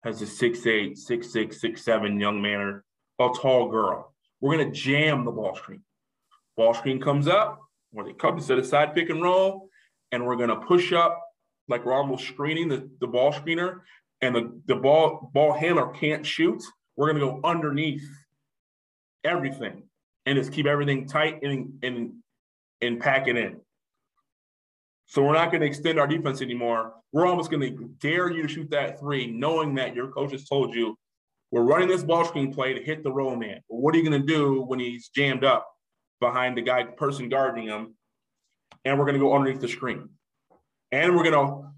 has 0.03 0.21
a 0.21 0.25
6'8, 0.25 0.97
6'6, 0.97 1.63
6'7 1.63 2.19
young 2.19 2.41
man 2.41 2.59
or 2.59 2.84
a 3.19 3.30
tall 3.34 3.69
girl, 3.69 4.13
we're 4.39 4.55
going 4.55 4.71
to 4.71 4.80
jam 4.80 5.25
the 5.25 5.32
ball 5.32 5.55
screen. 5.55 5.82
Ball 6.55 6.73
screen 6.73 6.99
comes 6.99 7.28
up, 7.28 7.59
where 7.91 8.05
they 8.05 8.13
come 8.13 8.39
to 8.39 8.57
a 8.57 8.63
side 8.63 8.93
pick 8.93 9.09
and 9.09 9.21
roll, 9.21 9.69
and 10.11 10.25
we're 10.25 10.36
going 10.36 10.49
to 10.49 10.57
push 10.57 10.93
up 10.93 11.21
like 11.67 11.86
we're 11.86 11.93
almost 11.93 12.28
screening 12.28 12.69
the, 12.69 12.89
the 12.99 13.07
ball 13.07 13.32
screener, 13.32 13.80
and 14.21 14.36
the, 14.36 14.61
the 14.67 14.75
ball 14.75 15.30
ball 15.34 15.53
handler 15.53 15.88
can't 15.88 16.25
shoot. 16.25 16.63
We're 16.95 17.11
going 17.11 17.19
to 17.19 17.41
go 17.41 17.47
underneath 17.47 18.07
everything 19.23 19.84
and 20.25 20.38
just 20.38 20.51
keep 20.51 20.65
everything 20.65 21.07
tight 21.07 21.43
and, 21.43 21.80
and, 21.84 22.13
and 22.82 22.99
pack 22.99 23.28
it 23.28 23.38
in. 23.38 23.61
So 25.08 25.24
we're 25.24 25.34
not 25.34 25.51
going 25.51 25.62
to 25.62 25.68
extend 25.68 25.99
our 25.99 26.08
defense 26.08 26.41
anymore. 26.41 26.93
We're 27.14 27.26
almost 27.26 27.49
going 27.49 27.62
to 27.62 27.89
dare 27.99 28.30
you 28.30 28.41
to 28.43 28.47
shoot 28.47 28.70
that 28.72 28.99
three, 28.99 29.26
knowing 29.26 29.74
that 29.76 29.95
your 29.95 30.10
coach 30.10 30.34
has 30.34 30.47
told 30.47 30.76
you 30.76 30.97
we're 31.49 31.64
running 31.64 31.88
this 31.88 32.03
ball 32.03 32.26
screen 32.26 32.53
play 32.53 32.74
to 32.74 32.84
hit 32.84 33.03
the 33.03 33.12
roll 33.12 33.38
man. 33.38 33.62
What 33.68 33.95
are 33.95 33.97
you 33.97 34.08
going 34.08 34.22
to 34.22 34.28
do 34.28 34.64
when 34.64 34.80
he's 34.80 35.08
jammed 35.08 35.45
up 35.45 35.66
behind 36.20 36.58
the 36.58 36.62
guy 36.62 36.84
person 36.84 37.30
guarding 37.30 37.68
him? 37.68 37.95
And 38.84 38.99
we're 38.99 39.05
going 39.05 39.16
to 39.16 39.20
go 39.20 39.34
underneath 39.34 39.62
the 39.62 39.68
screen, 39.70 40.10
and 40.91 41.16
we're 41.16 41.24
going 41.24 41.47
to 41.47 41.72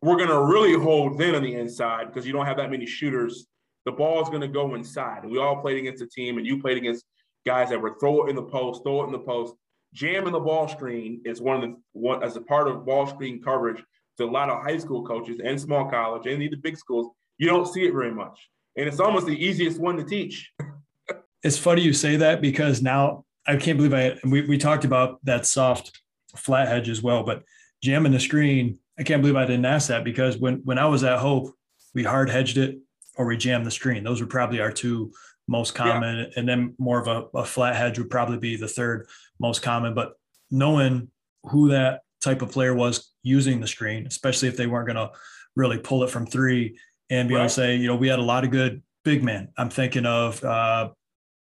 we're 0.00 0.16
going 0.16 0.28
to 0.28 0.42
really 0.42 0.74
hold 0.74 1.18
then 1.18 1.34
on 1.34 1.42
the 1.42 1.54
inside 1.54 2.06
because 2.06 2.26
you 2.26 2.32
don't 2.32 2.46
have 2.46 2.58
that 2.58 2.70
many 2.70 2.86
shooters. 2.86 3.46
The 3.86 3.92
ball 3.92 4.22
is 4.22 4.28
going 4.28 4.40
to 4.40 4.48
go 4.48 4.74
inside, 4.74 5.24
we 5.24 5.38
all 5.38 5.60
played 5.60 5.78
against 5.78 6.02
a 6.02 6.06
team, 6.06 6.38
and 6.38 6.46
you 6.46 6.60
played 6.60 6.78
against 6.78 7.04
guys 7.46 7.68
that 7.68 7.80
were 7.80 7.96
throw 8.00 8.26
it 8.26 8.30
in 8.30 8.36
the 8.36 8.42
post, 8.42 8.82
throw 8.82 9.02
it 9.02 9.06
in 9.06 9.12
the 9.12 9.18
post, 9.18 9.54
jamming 9.94 10.32
the 10.32 10.40
ball 10.40 10.68
screen 10.68 11.20
is 11.24 11.40
one 11.40 11.56
of 11.56 11.62
the 11.62 11.76
one 11.92 12.22
as 12.22 12.36
a 12.36 12.40
part 12.40 12.68
of 12.68 12.84
ball 12.84 13.06
screen 13.06 13.40
coverage 13.40 13.82
to 14.18 14.24
a 14.24 14.26
lot 14.26 14.50
of 14.50 14.62
high 14.62 14.76
school 14.76 15.04
coaches 15.06 15.40
and 15.42 15.58
small 15.58 15.88
college 15.88 16.26
and 16.26 16.42
even 16.42 16.60
big 16.60 16.76
schools. 16.76 17.14
You 17.38 17.48
don't 17.48 17.66
see 17.66 17.86
it 17.86 17.92
very 17.92 18.12
much, 18.12 18.50
and 18.76 18.86
it's 18.86 19.00
almost 19.00 19.26
the 19.26 19.44
easiest 19.44 19.80
one 19.80 19.96
to 19.96 20.04
teach. 20.04 20.52
it's 21.42 21.58
funny 21.58 21.82
you 21.82 21.92
say 21.92 22.16
that 22.16 22.42
because 22.42 22.82
now 22.82 23.24
I 23.46 23.56
can't 23.56 23.78
believe 23.78 23.94
I 23.94 24.18
we 24.24 24.42
we 24.42 24.58
talked 24.58 24.84
about 24.84 25.24
that 25.24 25.46
soft 25.46 26.02
flat 26.36 26.68
hedge 26.68 26.88
as 26.88 27.02
well, 27.02 27.22
but 27.22 27.44
jamming 27.82 28.12
the 28.12 28.20
screen. 28.20 28.78
I 28.98 29.02
can't 29.02 29.22
believe 29.22 29.36
I 29.36 29.46
didn't 29.46 29.64
ask 29.64 29.88
that 29.88 30.04
because 30.04 30.36
when 30.36 30.56
when 30.64 30.78
I 30.78 30.86
was 30.86 31.02
at 31.04 31.18
Hope, 31.18 31.54
we 31.94 32.02
hard 32.02 32.30
hedged 32.30 32.58
it 32.58 32.78
or 33.16 33.26
we 33.26 33.36
jammed 33.36 33.66
the 33.66 33.70
screen. 33.70 34.04
Those 34.04 34.20
were 34.20 34.26
probably 34.26 34.60
our 34.60 34.72
two 34.72 35.12
most 35.46 35.74
common, 35.74 36.18
yeah. 36.18 36.26
and 36.36 36.48
then 36.48 36.74
more 36.78 37.00
of 37.00 37.06
a, 37.06 37.38
a 37.38 37.44
flat 37.44 37.76
hedge 37.76 37.98
would 37.98 38.10
probably 38.10 38.38
be 38.38 38.56
the 38.56 38.68
third 38.68 39.08
most 39.38 39.62
common. 39.62 39.94
But 39.94 40.14
knowing 40.50 41.08
who 41.44 41.68
that 41.70 42.02
type 42.22 42.42
of 42.42 42.52
player 42.52 42.74
was 42.74 43.12
using 43.22 43.60
the 43.60 43.66
screen, 43.66 44.06
especially 44.06 44.48
if 44.48 44.56
they 44.56 44.66
weren't 44.66 44.86
going 44.86 44.96
to 44.96 45.12
really 45.56 45.78
pull 45.78 46.02
it 46.04 46.10
from 46.10 46.26
three 46.26 46.78
and 47.10 47.28
be 47.28 47.34
right. 47.34 47.42
able 47.42 47.48
to 47.48 47.54
say, 47.54 47.76
you 47.76 47.86
know, 47.86 47.96
we 47.96 48.08
had 48.08 48.18
a 48.18 48.22
lot 48.22 48.44
of 48.44 48.50
good 48.50 48.82
big 49.04 49.22
men. 49.22 49.48
I'm 49.58 49.70
thinking 49.70 50.06
of 50.06 50.42
uh, 50.42 50.90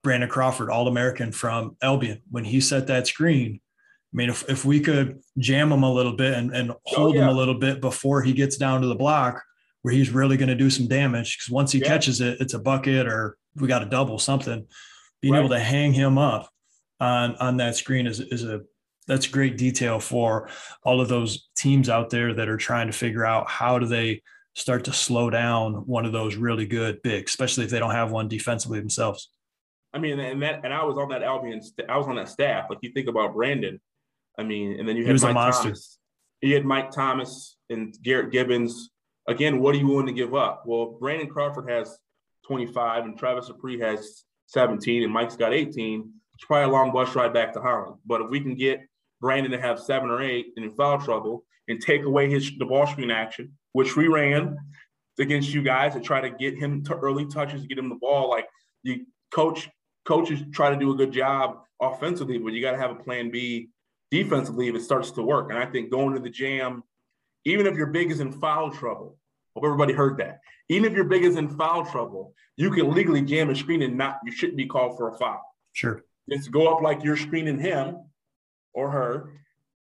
Brandon 0.04 0.30
Crawford, 0.30 0.70
All 0.70 0.88
American 0.88 1.32
from 1.32 1.78
Albion. 1.82 2.22
When 2.30 2.44
he 2.44 2.60
set 2.60 2.88
that 2.88 3.08
screen, 3.08 3.60
I 4.14 4.16
mean, 4.16 4.30
if, 4.30 4.48
if 4.50 4.66
we 4.66 4.80
could 4.80 5.22
jam 5.38 5.72
him 5.72 5.84
a 5.84 5.92
little 5.92 6.16
bit 6.16 6.34
and, 6.34 6.54
and 6.54 6.72
oh, 6.72 6.80
hold 6.86 7.16
oh, 7.16 7.20
yeah. 7.20 7.24
him 7.24 7.30
a 7.30 7.34
little 7.34 7.58
bit 7.58 7.82
before 7.82 8.22
he 8.22 8.34
gets 8.34 8.58
down 8.58 8.82
to 8.82 8.88
the 8.88 8.96
block 8.96 9.42
where 9.82 9.94
he's 9.94 10.12
really 10.12 10.38
going 10.38 10.50
to 10.50 10.56
do 10.56 10.70
some 10.70 10.88
damage, 10.88 11.38
because 11.38 11.50
once 11.50 11.72
he 11.72 11.80
yeah. 11.80 11.88
catches 11.88 12.22
it, 12.22 12.40
it's 12.40 12.54
a 12.54 12.60
bucket 12.60 13.08
or 13.08 13.38
we 13.56 13.68
got 13.68 13.82
a 13.82 13.86
double 13.86 14.20
something. 14.20 14.68
Being 15.22 15.34
right. 15.34 15.40
able 15.40 15.50
to 15.50 15.60
hang 15.60 15.94
him 15.94 16.18
up 16.18 16.50
on 17.04 17.36
on 17.36 17.58
that 17.58 17.76
screen 17.76 18.08
is 18.08 18.20
is 18.20 18.44
a 18.46 18.62
that's 19.08 19.28
great 19.28 19.58
detail 19.58 20.00
for 20.00 20.48
all 20.84 21.02
of 21.02 21.10
those 21.10 21.50
teams 21.58 21.90
out 21.90 22.10
there 22.10 22.34
that 22.34 22.48
are 22.48 22.58
trying 22.58 22.88
to 22.88 22.94
figure 22.94 23.26
out 23.26 23.50
how 23.50 23.78
do 23.78 23.86
they 23.86 24.22
start 24.56 24.86
to 24.86 24.94
slow 24.94 25.30
down 25.30 25.74
one 25.86 26.06
of 26.06 26.14
those 26.14 26.36
really 26.36 26.66
good 26.66 27.02
bigs, 27.02 27.32
especially 27.32 27.66
if 27.66 27.70
they 27.70 27.80
don't 27.80 27.92
have 27.92 28.12
one 28.12 28.30
defensively 28.30 28.80
themselves. 28.80 29.30
I 29.94 30.00
mean, 30.00 30.20
and 30.20 30.42
that, 30.42 30.62
and 30.64 30.74
I 30.74 30.84
was 30.86 30.98
on 30.98 31.10
that 31.10 31.22
Albion, 31.22 31.62
I 31.90 31.98
was 31.98 32.08
on 32.08 32.16
that 32.16 32.30
staff. 32.30 32.68
Like 32.70 32.80
you 32.82 32.92
think 32.94 33.10
about 33.10 33.34
Brandon, 33.34 33.82
I 34.38 34.44
mean, 34.44 34.80
and 34.80 34.88
then 34.88 34.96
you 34.96 35.06
had 35.06 35.22
Mike 35.22 35.54
Thomas. 35.54 36.00
You 36.42 36.56
had 36.56 36.66
Mike 36.66 36.92
Thomas 36.92 37.58
and 37.70 37.94
Garrett 38.04 38.32
Gibbons. 38.32 38.90
Again, 39.28 39.60
what 39.60 39.76
are 39.76 39.78
you 39.78 39.88
willing 39.88 40.08
to 40.08 40.14
give 40.14 40.34
up? 40.34 40.64
Well, 40.66 40.98
Brandon 41.00 41.30
Crawford 41.30 41.70
has 41.70 41.98
25 42.48 43.06
and 43.06 43.18
Travis 43.18 43.50
Apri 43.50 43.80
has 43.80 44.24
17 44.48 45.04
and 45.04 45.14
Mike's 45.14 45.36
got 45.36 45.54
18. 45.54 46.12
It's 46.36 46.46
probably 46.46 46.66
a 46.66 46.74
long 46.74 46.92
bus 46.92 47.16
ride 47.16 47.34
back 47.34 47.54
to 47.54 47.62
Holland. 47.62 47.96
But 48.06 48.22
if 48.22 48.30
we 48.30 48.40
can 48.40 48.56
get 48.56 48.82
Brandon 49.22 49.52
to 49.52 49.62
have 49.62 49.80
seven 49.80 50.10
or 50.10 50.22
eight 50.22 50.48
in 50.58 50.72
foul 50.72 51.00
trouble 51.00 51.44
and 51.68 51.82
take 51.82 52.04
away 52.04 52.30
his 52.30 52.52
the 52.58 52.66
ball 52.66 52.88
screen 52.88 53.12
action, 53.12 53.54
which 53.72 53.96
we 53.96 54.08
ran 54.08 54.58
against 55.20 55.54
you 55.54 55.62
guys 55.62 55.94
to 55.94 56.00
try 56.00 56.22
to 56.22 56.30
get 56.30 56.58
him 56.58 56.84
to 56.84 56.96
early 56.96 57.26
touches 57.26 57.66
get 57.66 57.78
him 57.78 57.90
the 57.90 57.96
ball. 57.96 58.30
Like 58.30 58.48
the 58.84 59.06
coach 59.32 59.70
coaches 60.06 60.42
try 60.52 60.70
to 60.70 60.76
do 60.76 60.92
a 60.92 60.96
good 60.96 61.12
job 61.12 61.60
offensively, 61.82 62.38
but 62.38 62.54
you 62.54 62.62
got 62.62 62.72
to 62.72 62.78
have 62.78 62.92
a 62.92 62.96
plan 62.96 63.32
B 63.32 63.70
defensively 64.12 64.68
if 64.68 64.76
it 64.76 64.82
starts 64.82 65.12
to 65.12 65.22
work. 65.22 65.50
And 65.50 65.60
I 65.60 65.66
think 65.66 65.92
going 65.92 66.14
to 66.16 66.22
the 66.22 66.30
jam, 66.30 66.84
even 67.46 67.66
if 67.66 67.76
your 67.76 67.88
big 67.88 68.12
is 68.12 68.20
in 68.20 68.32
foul 68.32 68.72
trouble, 68.72 69.18
hope 69.56 69.66
everybody 69.66 69.94
heard 69.94 70.18
that. 70.18 70.40
Even 70.70 70.90
if 70.90 70.96
your 70.96 71.06
big 71.06 71.24
is 71.24 71.36
in 71.36 71.50
foul 71.50 71.86
trouble, 71.86 72.34
you 72.58 72.72
can 72.72 72.94
legally 72.94 73.22
jam 73.22 73.50
a 73.50 73.56
screen 73.56 73.82
and 73.82 73.98
not 73.98 74.20
you 74.26 74.32
shouldn't 74.32 74.58
be 74.58 74.66
called 74.66 74.98
for 74.98 75.10
a 75.10 75.18
foul. 75.18 75.42
Sure. 75.74 76.04
Just 76.30 76.52
go 76.52 76.74
up 76.74 76.82
like 76.82 77.04
you're 77.04 77.18
screening 77.18 77.60
him 77.60 77.98
or 78.74 78.90
her 78.90 79.30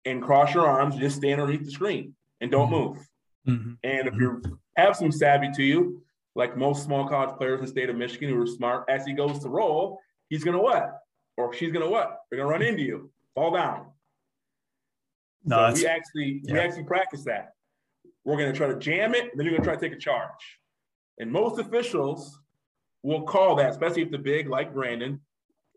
and 0.04 0.22
cross 0.22 0.54
your 0.54 0.66
arms, 0.66 0.96
just 0.96 1.16
stand 1.16 1.40
underneath 1.40 1.64
the 1.64 1.70
screen 1.70 2.14
and 2.40 2.50
don't 2.50 2.70
mm-hmm. 2.70 2.74
move. 2.74 3.08
Mm-hmm. 3.48 3.72
And 3.84 4.08
if 4.08 4.14
you 4.14 4.58
have 4.76 4.96
some 4.96 5.12
savvy 5.12 5.50
to 5.54 5.62
you, 5.62 6.02
like 6.34 6.56
most 6.56 6.84
small 6.84 7.06
college 7.08 7.36
players 7.36 7.58
in 7.58 7.66
the 7.66 7.70
state 7.70 7.90
of 7.90 7.96
Michigan 7.96 8.30
who 8.30 8.40
are 8.40 8.46
smart, 8.46 8.84
as 8.88 9.04
he 9.04 9.12
goes 9.12 9.38
to 9.40 9.48
roll, 9.48 9.98
he's 10.28 10.44
gonna 10.44 10.60
what? 10.60 10.98
Or 11.36 11.52
she's 11.52 11.72
gonna 11.72 11.88
what? 11.88 12.18
They're 12.30 12.38
gonna 12.38 12.50
run 12.50 12.62
into 12.62 12.82
you, 12.82 13.10
fall 13.34 13.52
down. 13.52 13.86
No, 15.44 15.74
so 15.74 15.82
we 15.82 15.86
actually 15.86 16.40
yeah. 16.44 16.52
we 16.52 16.58
actually 16.60 16.84
practice 16.84 17.24
that. 17.24 17.54
We're 18.24 18.36
gonna 18.36 18.52
try 18.52 18.68
to 18.68 18.78
jam 18.78 19.14
it, 19.14 19.30
and 19.30 19.32
then 19.34 19.46
you're 19.46 19.56
gonna 19.56 19.64
try 19.64 19.74
to 19.74 19.80
take 19.80 19.96
a 19.96 20.00
charge. 20.00 20.58
And 21.18 21.30
most 21.30 21.58
officials 21.58 22.38
will 23.02 23.22
call 23.22 23.56
that, 23.56 23.70
especially 23.70 24.02
if 24.02 24.10
the 24.10 24.18
big 24.18 24.48
like 24.48 24.72
Brandon 24.72 25.20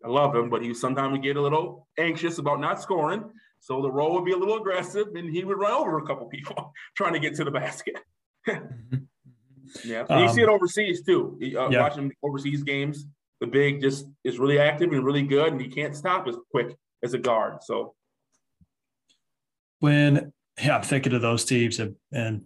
I 0.04 0.10
love 0.10 0.36
him, 0.36 0.49
but 0.49 0.62
he 0.62 0.74
sometimes 0.74 1.14
would 1.14 1.24
get 1.24 1.38
a 1.38 1.41
little 1.41 1.88
anxious 1.97 2.38
about 2.38 2.60
not 2.60 2.82
scoring. 2.82 3.24
So 3.60 3.82
the 3.82 3.91
role 3.91 4.14
would 4.16 4.26
be 4.26 4.34
a 4.34 4.38
little 4.38 4.58
aggressive, 4.58 5.08
and 5.16 5.30
he 5.30 5.43
would 5.45 5.58
run 5.58 5.72
over 5.72 5.97
a 5.97 6.06
couple 6.06 6.28
people 6.28 6.74
trying 6.97 7.14
to 7.14 7.20
get 7.20 7.36
to 7.36 7.43
the 7.43 7.51
basket. 7.51 7.97
Mm-hmm. 8.47 8.97
yeah, 9.86 10.01
um, 10.10 10.24
you 10.24 10.30
see 10.30 10.41
it 10.41 10.49
overseas 10.49 11.04
too. 11.04 11.39
Uh, 11.41 11.70
yeah. 11.70 11.82
Watching 11.82 12.12
overseas 12.22 12.64
games, 12.64 13.06
the 13.39 13.47
big 13.47 13.82
just 13.82 14.06
is 14.24 14.38
really 14.38 14.60
active 14.60 14.91
and 14.91 15.06
really 15.06 15.24
good, 15.24 15.54
and 15.54 15.62
he 15.62 15.70
can't 15.70 15.95
stop 15.95 16.28
as 16.28 16.36
quick 16.51 16.76
as 17.04 17.14
a 17.14 17.18
guard. 17.18 17.64
So 17.64 17.95
when 19.80 20.34
yeah, 20.62 20.76
I'm 20.76 20.84
thinking 20.84 21.14
of 21.14 21.22
those 21.22 21.45
teams, 21.45 21.80
and, 21.80 21.95
and 22.12 22.43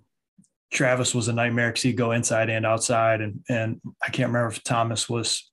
Travis 0.71 1.15
was 1.15 1.27
a 1.27 1.33
nightmare 1.33 1.69
because 1.69 1.81
he'd 1.81 1.93
go 1.93 2.11
inside 2.11 2.49
and 2.49 2.65
outside, 2.65 3.21
and 3.21 3.43
and 3.49 3.81
I 4.03 4.09
can't 4.09 4.27
remember 4.27 4.49
if 4.49 4.63
Thomas 4.63 5.09
was 5.09 5.49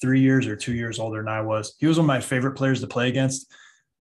three 0.00 0.20
years 0.20 0.46
or 0.46 0.56
two 0.56 0.74
years 0.74 0.98
older 0.98 1.18
than 1.18 1.28
I 1.28 1.40
was. 1.42 1.74
He 1.78 1.86
was 1.86 1.98
one 1.98 2.04
of 2.04 2.08
my 2.08 2.20
favorite 2.20 2.52
players 2.52 2.80
to 2.80 2.86
play 2.86 3.08
against, 3.08 3.52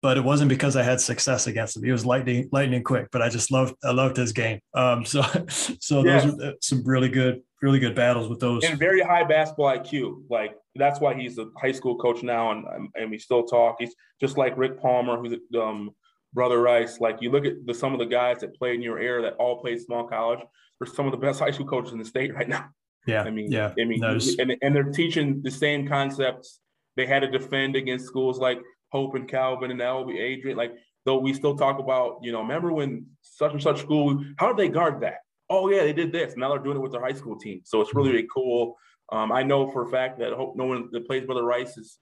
but 0.02 0.16
it 0.16 0.24
wasn't 0.24 0.48
because 0.48 0.76
I 0.76 0.82
had 0.82 1.00
success 1.00 1.46
against 1.46 1.76
him. 1.76 1.84
He 1.84 1.92
was 1.92 2.04
lightning, 2.04 2.48
lightning 2.52 2.82
quick, 2.82 3.08
but 3.10 3.22
I 3.22 3.28
just 3.28 3.50
loved, 3.50 3.74
I 3.82 3.92
loved 3.92 4.16
his 4.16 4.32
game. 4.32 4.60
Um, 4.74 5.04
so, 5.06 5.22
so 5.48 6.04
yeah. 6.04 6.20
those 6.20 6.40
are 6.40 6.54
some 6.60 6.84
really 6.84 7.08
good, 7.08 7.40
really 7.62 7.78
good 7.78 7.94
battles 7.94 8.28
with 8.28 8.40
those. 8.40 8.64
And 8.64 8.78
very 8.78 9.00
high 9.00 9.24
basketball 9.24 9.76
IQ. 9.76 10.24
Like 10.28 10.56
that's 10.74 11.00
why 11.00 11.14
he's 11.14 11.38
a 11.38 11.46
high 11.60 11.72
school 11.72 11.96
coach 11.96 12.22
now, 12.22 12.50
and 12.50 12.90
and 12.94 13.10
we 13.10 13.18
still 13.18 13.44
talk. 13.44 13.76
He's 13.78 13.94
just 14.20 14.36
like 14.36 14.56
Rick 14.58 14.80
Palmer, 14.80 15.16
who's 15.16 15.38
um, 15.58 15.90
brother 16.34 16.60
Rice. 16.60 17.00
Like 17.00 17.22
you 17.22 17.30
look 17.30 17.46
at 17.46 17.64
the, 17.64 17.72
some 17.72 17.92
of 17.92 17.98
the 17.98 18.06
guys 18.06 18.40
that 18.40 18.58
played 18.58 18.74
in 18.74 18.82
your 18.82 18.98
era 18.98 19.22
that 19.22 19.34
all 19.34 19.60
played 19.60 19.80
small 19.80 20.06
college. 20.06 20.40
They're 20.78 20.92
some 20.92 21.06
of 21.06 21.12
the 21.12 21.18
best 21.18 21.38
high 21.38 21.52
school 21.52 21.66
coaches 21.66 21.92
in 21.92 21.98
the 21.98 22.04
state 22.04 22.34
right 22.34 22.48
now. 22.48 22.68
Yeah. 23.06 23.22
I 23.22 23.30
mean, 23.30 23.50
yeah. 23.50 23.72
I 23.78 23.84
mean, 23.84 24.02
and, 24.02 24.56
and 24.62 24.74
they're 24.74 24.84
teaching 24.84 25.42
the 25.42 25.50
same 25.50 25.86
concepts 25.86 26.60
they 26.96 27.06
had 27.06 27.20
to 27.20 27.30
defend 27.30 27.76
against 27.76 28.06
schools 28.06 28.38
like 28.38 28.60
Hope 28.92 29.14
and 29.14 29.28
Calvin 29.28 29.70
and 29.70 29.80
LB 29.80 30.16
Adrian. 30.16 30.56
Like, 30.56 30.74
though 31.04 31.18
we 31.18 31.34
still 31.34 31.56
talk 31.56 31.78
about, 31.78 32.20
you 32.22 32.32
know, 32.32 32.40
remember 32.40 32.72
when 32.72 33.06
such 33.22 33.52
and 33.52 33.62
such 33.62 33.80
school, 33.80 34.24
how 34.38 34.48
did 34.48 34.56
they 34.56 34.68
guard 34.68 35.00
that? 35.00 35.18
Oh, 35.50 35.68
yeah, 35.68 35.82
they 35.82 35.92
did 35.92 36.12
this. 36.12 36.36
Now 36.36 36.50
they're 36.50 36.62
doing 36.62 36.76
it 36.76 36.80
with 36.80 36.92
their 36.92 37.02
high 37.02 37.12
school 37.12 37.36
team. 37.36 37.60
So 37.64 37.80
it's 37.80 37.94
really, 37.94 38.10
really 38.10 38.28
cool. 38.32 38.76
Um, 39.12 39.32
I 39.32 39.42
know 39.42 39.70
for 39.70 39.86
a 39.86 39.90
fact 39.90 40.18
that 40.20 40.32
Hope 40.32 40.56
no 40.56 40.64
one 40.64 40.88
that 40.92 41.06
plays 41.06 41.24
Brother 41.24 41.44
Rice 41.44 41.76
is 41.76 41.98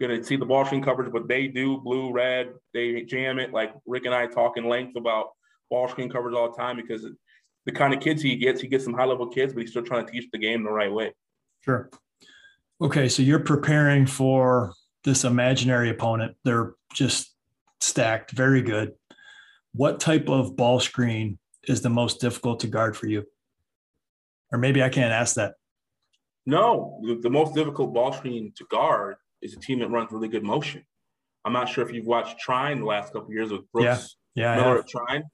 going 0.00 0.18
to 0.18 0.24
see 0.24 0.36
the 0.36 0.44
ball 0.44 0.64
screen 0.64 0.82
coverage, 0.82 1.12
but 1.12 1.28
they 1.28 1.46
do 1.46 1.78
blue, 1.78 2.12
red, 2.12 2.50
they 2.74 3.02
jam 3.02 3.38
it. 3.38 3.52
Like 3.52 3.72
Rick 3.86 4.04
and 4.04 4.14
I 4.14 4.26
talk 4.26 4.56
in 4.56 4.68
length 4.68 4.96
about 4.96 5.28
ball 5.70 5.88
screen 5.88 6.10
coverage 6.10 6.34
all 6.34 6.50
the 6.50 6.56
time 6.56 6.76
because 6.76 7.06
the 7.66 7.72
kind 7.72 7.94
of 7.94 8.00
kids 8.00 8.22
he 8.22 8.36
gets. 8.36 8.60
He 8.60 8.68
gets 8.68 8.84
some 8.84 8.94
high 8.94 9.04
level 9.04 9.26
kids, 9.28 9.52
but 9.52 9.60
he's 9.60 9.70
still 9.70 9.82
trying 9.82 10.06
to 10.06 10.12
teach 10.12 10.28
the 10.32 10.38
game 10.38 10.64
the 10.64 10.70
right 10.70 10.92
way. 10.92 11.12
Sure. 11.60 11.90
Okay, 12.80 13.08
so 13.08 13.22
you're 13.22 13.40
preparing 13.40 14.06
for 14.06 14.72
this 15.04 15.24
imaginary 15.24 15.90
opponent. 15.90 16.36
They're 16.44 16.74
just 16.92 17.34
stacked, 17.80 18.32
very 18.32 18.62
good. 18.62 18.92
What 19.72 20.00
type 20.00 20.28
of 20.28 20.56
ball 20.56 20.80
screen 20.80 21.38
is 21.68 21.82
the 21.82 21.90
most 21.90 22.20
difficult 22.20 22.60
to 22.60 22.66
guard 22.66 22.96
for 22.96 23.06
you? 23.06 23.24
Or 24.50 24.58
maybe 24.58 24.82
I 24.82 24.88
can't 24.88 25.12
ask 25.12 25.36
that. 25.36 25.54
No, 26.44 27.00
the 27.22 27.30
most 27.30 27.54
difficult 27.54 27.94
ball 27.94 28.12
screen 28.12 28.52
to 28.56 28.64
guard 28.68 29.16
is 29.40 29.54
a 29.54 29.60
team 29.60 29.78
that 29.78 29.90
runs 29.90 30.10
really 30.10 30.28
good 30.28 30.42
motion. 30.42 30.84
I'm 31.44 31.52
not 31.52 31.68
sure 31.68 31.86
if 31.86 31.92
you've 31.92 32.06
watched 32.06 32.38
Trine 32.38 32.80
the 32.80 32.86
last 32.86 33.12
couple 33.12 33.32
years 33.32 33.50
with 33.50 33.70
Brooks 33.72 34.16
yeah, 34.34 34.56
yeah, 34.56 34.62
Miller 34.62 34.78
at 34.80 34.88
Trine. 34.88 35.24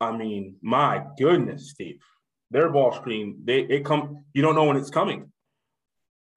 I 0.00 0.16
mean, 0.16 0.56
my 0.62 1.04
goodness, 1.18 1.70
Steve. 1.70 2.00
Their 2.50 2.70
ball 2.70 2.92
screen, 2.92 3.42
they 3.44 3.60
it 3.60 3.84
come, 3.84 4.24
you 4.32 4.42
don't 4.42 4.54
know 4.54 4.64
when 4.64 4.76
it's 4.76 4.90
coming. 4.90 5.30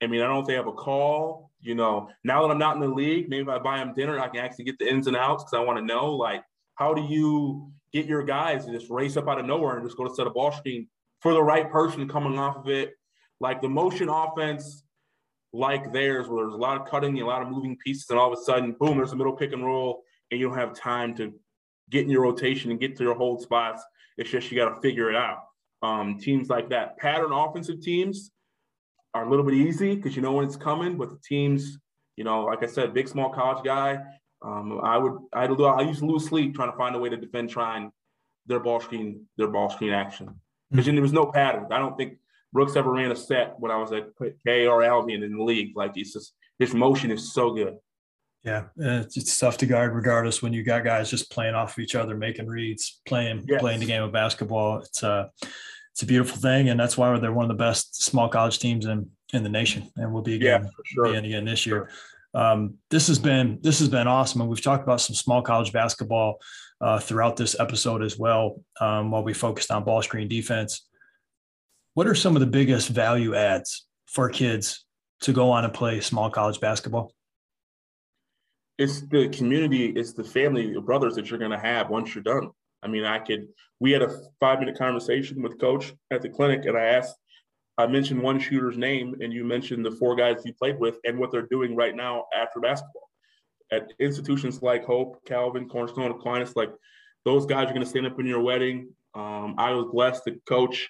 I 0.01 0.07
mean, 0.07 0.21
I 0.21 0.25
don't 0.25 0.35
know 0.35 0.41
if 0.41 0.47
they 0.47 0.53
have 0.53 0.67
a 0.67 0.73
call. 0.73 1.51
You 1.61 1.75
know, 1.75 2.09
now 2.25 2.41
that 2.41 2.51
I'm 2.51 2.59
not 2.59 2.75
in 2.75 2.81
the 2.81 2.89
league, 2.89 3.29
maybe 3.29 3.43
if 3.43 3.47
I 3.47 3.57
buy 3.57 3.77
them 3.77 3.93
dinner, 3.95 4.19
I 4.19 4.27
can 4.27 4.41
actually 4.41 4.65
get 4.65 4.77
the 4.77 4.89
ins 4.89 5.07
and 5.07 5.15
outs 5.15 5.43
because 5.43 5.57
I 5.57 5.63
want 5.63 5.79
to 5.79 5.85
know, 5.85 6.13
like, 6.13 6.43
how 6.75 6.93
do 6.93 7.01
you 7.01 7.71
get 7.93 8.05
your 8.05 8.23
guys 8.23 8.65
to 8.65 8.71
just 8.71 8.89
race 8.89 9.15
up 9.15 9.29
out 9.29 9.39
of 9.39 9.45
nowhere 9.45 9.77
and 9.77 9.85
just 9.85 9.97
go 9.97 10.05
to 10.05 10.13
set 10.13 10.27
a 10.27 10.29
ball 10.29 10.51
screen 10.51 10.87
for 11.21 11.33
the 11.33 11.41
right 11.41 11.71
person 11.71 12.07
coming 12.09 12.37
off 12.37 12.57
of 12.57 12.67
it? 12.67 12.93
Like 13.39 13.61
the 13.61 13.69
motion 13.69 14.09
offense, 14.09 14.83
like 15.53 15.93
theirs, 15.93 16.27
where 16.27 16.43
there's 16.43 16.53
a 16.53 16.57
lot 16.57 16.81
of 16.81 16.87
cutting, 16.87 17.19
a 17.21 17.25
lot 17.25 17.41
of 17.41 17.49
moving 17.49 17.77
pieces, 17.77 18.05
and 18.09 18.19
all 18.19 18.31
of 18.31 18.37
a 18.37 18.41
sudden, 18.41 18.75
boom, 18.77 18.97
there's 18.97 19.13
a 19.13 19.15
middle 19.15 19.33
pick 19.33 19.53
and 19.53 19.65
roll, 19.65 20.03
and 20.31 20.39
you 20.39 20.49
don't 20.49 20.57
have 20.57 20.73
time 20.73 21.15
to 21.15 21.33
get 21.93 22.03
in 22.03 22.09
your 22.09 22.23
rotation 22.23 22.71
and 22.71 22.79
get 22.79 22.97
to 22.97 23.03
your 23.03 23.15
hold 23.15 23.41
spots. 23.41 23.83
It's 24.17 24.29
just 24.29 24.51
you 24.51 24.57
got 24.57 24.73
to 24.73 24.81
figure 24.81 25.09
it 25.09 25.15
out. 25.15 25.43
Um, 25.81 26.17
teams 26.19 26.49
like 26.49 26.69
that, 26.69 26.97
pattern 26.97 27.31
offensive 27.31 27.81
teams 27.81 28.31
are 29.13 29.25
a 29.25 29.29
little 29.29 29.45
bit 29.45 29.53
easy 29.53 29.95
because 29.95 30.15
you 30.15 30.21
know 30.21 30.33
when 30.33 30.45
it's 30.45 30.55
coming. 30.55 30.97
But 30.97 31.11
the 31.11 31.19
teams, 31.23 31.77
you 32.17 32.23
know, 32.23 32.45
like 32.45 32.63
I 32.63 32.67
said, 32.67 32.93
big 32.93 33.07
small 33.07 33.29
college 33.29 33.63
guy, 33.63 33.99
um, 34.41 34.79
I 34.83 34.97
would 34.97 35.17
I 35.33 35.45
I 35.45 35.81
used 35.81 35.99
to 35.99 36.05
lose 36.05 36.25
sleep 36.25 36.55
trying 36.55 36.71
to 36.71 36.77
find 36.77 36.95
a 36.95 36.99
way 36.99 37.09
to 37.09 37.17
defend 37.17 37.49
Trine 37.49 37.91
their 38.45 38.59
ball 38.59 38.79
screen 38.79 39.25
their 39.37 39.47
ball 39.47 39.69
screen 39.69 39.91
action 39.91 40.33
because 40.69 40.85
mm-hmm. 40.85 40.95
there 40.95 41.01
was 41.01 41.13
no 41.13 41.27
pattern. 41.27 41.67
I 41.71 41.77
don't 41.77 41.97
think 41.97 42.17
Brooks 42.51 42.75
ever 42.75 42.91
ran 42.91 43.11
a 43.11 43.15
set 43.15 43.59
when 43.59 43.71
I 43.71 43.77
was 43.77 43.91
at 43.93 44.09
K 44.45 44.67
or 44.67 44.83
Albion 44.83 45.23
in 45.23 45.37
the 45.37 45.43
league. 45.43 45.75
Like 45.75 45.93
it's 45.95 46.13
just 46.13 46.33
his 46.59 46.73
motion 46.73 47.11
is 47.11 47.33
so 47.33 47.53
good. 47.53 47.77
Yeah, 48.43 48.65
it's, 48.77 49.15
it's 49.15 49.39
tough 49.39 49.57
to 49.59 49.65
guard 49.65 49.95
regardless 49.95 50.41
when 50.41 50.51
you 50.51 50.63
got 50.63 50.83
guys 50.83 51.09
just 51.09 51.31
playing 51.31 51.55
off 51.55 51.77
of 51.77 51.79
each 51.79 51.95
other, 51.95 52.17
making 52.17 52.47
reads, 52.47 52.99
playing 53.05 53.45
yes. 53.47 53.61
playing 53.61 53.79
the 53.79 53.85
game 53.85 54.03
of 54.03 54.11
basketball. 54.11 54.79
It's 54.79 55.01
a 55.03 55.09
uh, 55.09 55.27
it's 55.91 56.01
a 56.01 56.07
beautiful 56.07 56.37
thing, 56.37 56.69
and 56.69 56.79
that's 56.79 56.97
why 56.97 57.17
they're 57.19 57.31
one 57.31 57.45
of 57.45 57.49
the 57.49 57.63
best 57.63 58.03
small 58.03 58.27
college 58.27 58.59
teams 58.59 58.85
in 58.85 59.09
in 59.31 59.43
the 59.43 59.49
nation, 59.49 59.89
and 59.95 60.11
we'll 60.11 60.23
be 60.23 60.35
again, 60.35 60.63
yeah, 60.63 60.69
sure. 60.85 61.05
again, 61.05 61.25
again 61.25 61.45
this 61.45 61.65
year. 61.65 61.89
Um, 62.33 62.75
this 62.89 63.07
has 63.07 63.19
been 63.19 63.59
this 63.61 63.79
has 63.79 63.87
been 63.87 64.07
awesome, 64.07 64.41
and 64.41 64.49
we've 64.49 64.61
talked 64.61 64.83
about 64.83 65.01
some 65.01 65.15
small 65.15 65.41
college 65.41 65.71
basketball 65.71 66.39
uh, 66.81 66.99
throughout 66.99 67.37
this 67.37 67.55
episode 67.59 68.03
as 68.03 68.17
well. 68.17 68.59
Um, 68.81 69.11
while 69.11 69.23
we 69.23 69.33
focused 69.33 69.71
on 69.71 69.83
ball 69.83 70.01
screen 70.01 70.27
defense, 70.27 70.87
what 71.93 72.07
are 72.07 72.15
some 72.15 72.35
of 72.35 72.39
the 72.39 72.47
biggest 72.47 72.89
value 72.89 73.35
adds 73.35 73.85
for 74.07 74.29
kids 74.29 74.85
to 75.21 75.31
go 75.31 75.51
on 75.51 75.63
and 75.63 75.73
play 75.73 76.01
small 76.01 76.29
college 76.29 76.59
basketball? 76.59 77.13
It's 78.77 79.01
the 79.07 79.29
community, 79.29 79.87
it's 79.87 80.13
the 80.13 80.23
family, 80.23 80.67
your 80.67 80.81
brothers 80.81 81.15
that 81.15 81.29
you're 81.29 81.39
going 81.39 81.51
to 81.51 81.59
have 81.59 81.89
once 81.89 82.13
you're 82.13 82.23
done. 82.23 82.49
I 82.81 82.87
mean, 82.87 83.05
I 83.05 83.19
could. 83.19 83.47
We 83.79 83.91
had 83.91 84.01
a 84.01 84.19
five 84.39 84.59
minute 84.59 84.77
conversation 84.77 85.41
with 85.41 85.59
coach 85.59 85.93
at 86.11 86.21
the 86.21 86.29
clinic, 86.29 86.65
and 86.65 86.77
I 86.77 86.85
asked, 86.85 87.15
I 87.77 87.87
mentioned 87.87 88.21
one 88.21 88.39
shooter's 88.39 88.77
name, 88.77 89.15
and 89.21 89.33
you 89.33 89.43
mentioned 89.43 89.85
the 89.85 89.91
four 89.91 90.15
guys 90.15 90.41
you 90.45 90.53
played 90.53 90.79
with 90.79 90.97
and 91.05 91.17
what 91.17 91.31
they're 91.31 91.47
doing 91.47 91.75
right 91.75 91.95
now 91.95 92.25
after 92.35 92.59
basketball 92.59 93.09
at 93.71 93.91
institutions 93.99 94.61
like 94.61 94.85
Hope, 94.85 95.23
Calvin, 95.25 95.67
Cornerstone, 95.67 96.11
Aquinas. 96.11 96.55
Like 96.55 96.71
those 97.25 97.45
guys 97.45 97.65
are 97.65 97.73
going 97.73 97.81
to 97.81 97.89
stand 97.89 98.05
up 98.05 98.19
in 98.19 98.25
your 98.25 98.41
wedding. 98.41 98.89
Um, 99.15 99.55
I 99.57 99.71
was 99.71 99.87
blessed 99.91 100.23
to 100.25 100.39
coach 100.47 100.89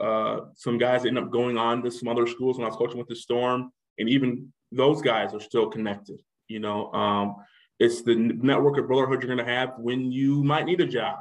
uh, 0.00 0.40
some 0.56 0.78
guys 0.78 1.04
end 1.04 1.18
up 1.18 1.30
going 1.30 1.56
on 1.56 1.82
to 1.82 1.90
some 1.90 2.08
other 2.08 2.26
schools 2.26 2.58
when 2.58 2.64
I 2.64 2.68
was 2.68 2.76
coaching 2.76 2.98
with 2.98 3.08
the 3.08 3.16
Storm, 3.16 3.70
and 3.98 4.08
even 4.08 4.52
those 4.72 5.00
guys 5.00 5.34
are 5.34 5.40
still 5.40 5.68
connected. 5.68 6.20
You 6.48 6.60
know, 6.60 6.92
um, 6.92 7.36
it's 7.78 8.02
the 8.02 8.14
network 8.14 8.78
of 8.78 8.86
brotherhood 8.86 9.22
you're 9.22 9.34
going 9.34 9.46
to 9.46 9.52
have 9.52 9.74
when 9.78 10.12
you 10.12 10.44
might 10.44 10.66
need 10.66 10.80
a 10.80 10.86
job 10.86 11.18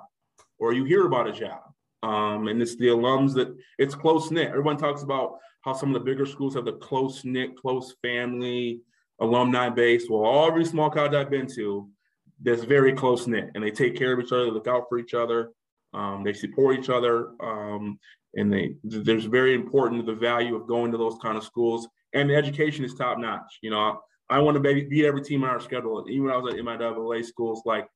or 0.59 0.73
you 0.73 0.83
hear 0.83 1.05
about 1.05 1.27
a 1.27 1.33
job. 1.33 1.61
Um, 2.03 2.47
and 2.47 2.61
it's 2.61 2.75
the 2.75 2.87
alums 2.87 3.33
that 3.35 3.55
it's 3.77 3.95
close 3.95 4.29
knit. 4.29 4.49
Everyone 4.49 4.77
talks 4.77 5.03
about 5.03 5.37
how 5.61 5.73
some 5.73 5.89
of 5.89 5.93
the 5.93 6.05
bigger 6.05 6.25
schools 6.25 6.55
have 6.55 6.65
the 6.65 6.73
close 6.73 7.23
knit, 7.23 7.55
close 7.55 7.95
family, 8.01 8.81
alumni 9.19 9.69
base. 9.69 10.09
Well, 10.09 10.23
all 10.23 10.47
every 10.47 10.65
small 10.65 10.89
college 10.89 11.13
I've 11.13 11.29
been 11.29 11.47
to, 11.55 11.89
that's 12.41 12.63
very 12.63 12.93
close 12.93 13.25
knit, 13.25 13.51
and 13.55 13.63
they 13.63 13.71
take 13.71 13.95
care 13.95 14.13
of 14.13 14.19
each 14.19 14.31
other, 14.33 14.45
they 14.45 14.51
look 14.51 14.67
out 14.67 14.85
for 14.89 14.99
each 14.99 15.13
other, 15.13 15.51
um, 15.93 16.23
they 16.23 16.33
support 16.33 16.77
each 16.77 16.89
other, 16.89 17.29
um, 17.39 17.97
and 18.35 18.51
they 18.51 18.75
there's 18.83 19.25
very 19.25 19.53
important 19.53 20.05
the 20.05 20.13
value 20.13 20.55
of 20.55 20.67
going 20.67 20.91
to 20.91 20.97
those 20.97 21.17
kind 21.21 21.37
of 21.37 21.43
schools, 21.43 21.87
and 22.13 22.29
the 22.29 22.35
education 22.35 22.83
is 22.83 22.95
top 22.95 23.17
notch. 23.17 23.59
You 23.61 23.69
know, 23.69 24.01
I 24.29 24.39
want 24.39 24.55
to 24.55 24.61
maybe 24.61 24.83
beat 24.83 25.05
every 25.05 25.21
team 25.21 25.43
on 25.43 25.49
our 25.49 25.59
schedule. 25.59 26.05
Even 26.09 26.25
when 26.25 26.33
I 26.33 26.37
was 26.37 26.53
at 26.53 26.59
MIAA 26.59 27.25
schools, 27.25 27.61
like 27.65 27.87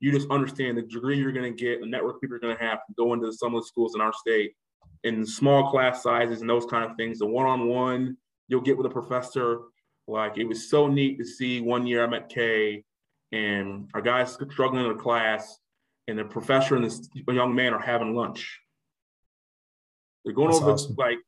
you 0.00 0.12
just 0.12 0.30
understand 0.30 0.76
the 0.76 0.82
degree 0.82 1.18
you're 1.18 1.32
going 1.32 1.54
to 1.54 1.64
get, 1.64 1.80
the 1.80 1.86
network 1.86 2.20
people 2.20 2.36
are 2.36 2.40
going 2.40 2.56
to 2.56 2.62
have 2.62 2.78
to 2.86 2.94
go 2.96 3.12
into 3.14 3.32
some 3.32 3.54
of 3.54 3.62
the 3.62 3.66
schools 3.66 3.94
in 3.94 4.00
our 4.00 4.12
state, 4.12 4.54
in 5.04 5.24
small 5.24 5.70
class 5.70 6.02
sizes 6.02 6.40
and 6.40 6.50
those 6.50 6.66
kind 6.66 6.88
of 6.88 6.96
things. 6.96 7.18
The 7.18 7.26
one-on-one 7.26 8.16
you'll 8.48 8.60
get 8.60 8.76
with 8.76 8.86
a 8.86 8.90
professor, 8.90 9.60
like 10.06 10.38
it 10.38 10.44
was 10.44 10.68
so 10.68 10.86
neat 10.86 11.18
to 11.18 11.24
see. 11.24 11.60
One 11.60 11.86
year 11.86 12.04
I 12.04 12.06
met 12.06 12.28
Kay, 12.28 12.84
and 13.32 13.88
our 13.94 14.00
guys 14.00 14.36
struggling 14.50 14.84
in 14.84 14.90
a 14.90 14.94
class, 14.94 15.58
and 16.08 16.18
the 16.18 16.24
professor 16.24 16.76
and 16.76 16.84
this 16.84 17.08
young 17.28 17.54
man 17.54 17.74
are 17.74 17.80
having 17.80 18.14
lunch. 18.14 18.60
They're 20.24 20.34
going 20.34 20.50
That's 20.50 20.62
over 20.62 20.72
awesome. 20.72 20.94
like 20.96 21.18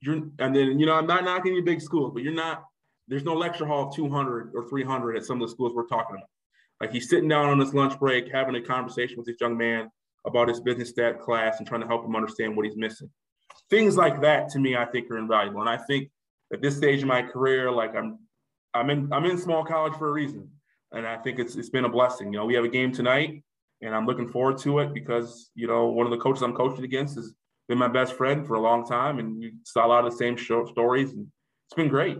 you're, 0.00 0.16
and 0.38 0.56
then 0.56 0.78
you 0.78 0.86
know 0.86 0.94
I'm 0.94 1.06
not 1.06 1.24
knocking 1.24 1.54
your 1.54 1.62
big 1.62 1.80
schools, 1.80 2.12
but 2.12 2.22
you're 2.22 2.32
not. 2.32 2.64
There's 3.10 3.24
no 3.24 3.34
lecture 3.34 3.66
hall 3.66 3.88
of 3.88 3.94
200 3.94 4.52
or 4.54 4.68
300 4.68 5.16
at 5.16 5.24
some 5.24 5.42
of 5.42 5.48
the 5.48 5.52
schools 5.52 5.72
we're 5.74 5.86
talking 5.86 6.16
about. 6.16 6.28
Like 6.80 6.92
he's 6.92 7.10
sitting 7.10 7.28
down 7.28 7.46
on 7.46 7.58
his 7.58 7.74
lunch 7.74 7.98
break, 7.98 8.32
having 8.32 8.54
a 8.54 8.62
conversation 8.62 9.18
with 9.18 9.26
this 9.26 9.36
young 9.40 9.56
man 9.56 9.90
about 10.24 10.48
his 10.48 10.60
business 10.60 10.90
stat 10.90 11.20
class 11.20 11.58
and 11.58 11.66
trying 11.66 11.80
to 11.80 11.88
help 11.88 12.04
him 12.04 12.14
understand 12.14 12.56
what 12.56 12.64
he's 12.66 12.76
missing. 12.76 13.10
Things 13.68 13.96
like 13.96 14.20
that 14.20 14.48
to 14.50 14.60
me, 14.60 14.76
I 14.76 14.84
think 14.84 15.10
are 15.10 15.18
invaluable. 15.18 15.60
And 15.60 15.68
I 15.68 15.76
think 15.76 16.08
at 16.52 16.62
this 16.62 16.76
stage 16.76 17.02
in 17.02 17.08
my 17.08 17.22
career, 17.22 17.70
like 17.70 17.96
I'm, 17.96 18.20
I'm 18.74 18.90
in, 18.90 19.12
I'm 19.12 19.24
in 19.24 19.38
small 19.38 19.64
college 19.64 19.94
for 19.94 20.08
a 20.08 20.12
reason, 20.12 20.48
and 20.92 21.04
I 21.04 21.16
think 21.16 21.40
it's 21.40 21.56
it's 21.56 21.70
been 21.70 21.84
a 21.84 21.88
blessing. 21.88 22.32
You 22.32 22.38
know, 22.38 22.46
we 22.46 22.54
have 22.54 22.64
a 22.64 22.68
game 22.68 22.92
tonight, 22.92 23.42
and 23.82 23.92
I'm 23.92 24.06
looking 24.06 24.28
forward 24.28 24.58
to 24.58 24.78
it 24.78 24.94
because 24.94 25.50
you 25.56 25.66
know 25.66 25.86
one 25.86 26.06
of 26.06 26.12
the 26.12 26.18
coaches 26.18 26.42
I'm 26.42 26.54
coaching 26.54 26.84
against 26.84 27.16
has 27.16 27.34
been 27.68 27.78
my 27.78 27.88
best 27.88 28.12
friend 28.12 28.46
for 28.46 28.54
a 28.54 28.60
long 28.60 28.86
time, 28.86 29.18
and 29.18 29.38
we 29.38 29.54
saw 29.64 29.84
a 29.84 29.88
lot 29.88 30.04
of 30.04 30.12
the 30.12 30.16
same 30.16 30.36
show, 30.36 30.64
stories, 30.66 31.12
and 31.12 31.26
it's 31.66 31.74
been 31.74 31.88
great. 31.88 32.18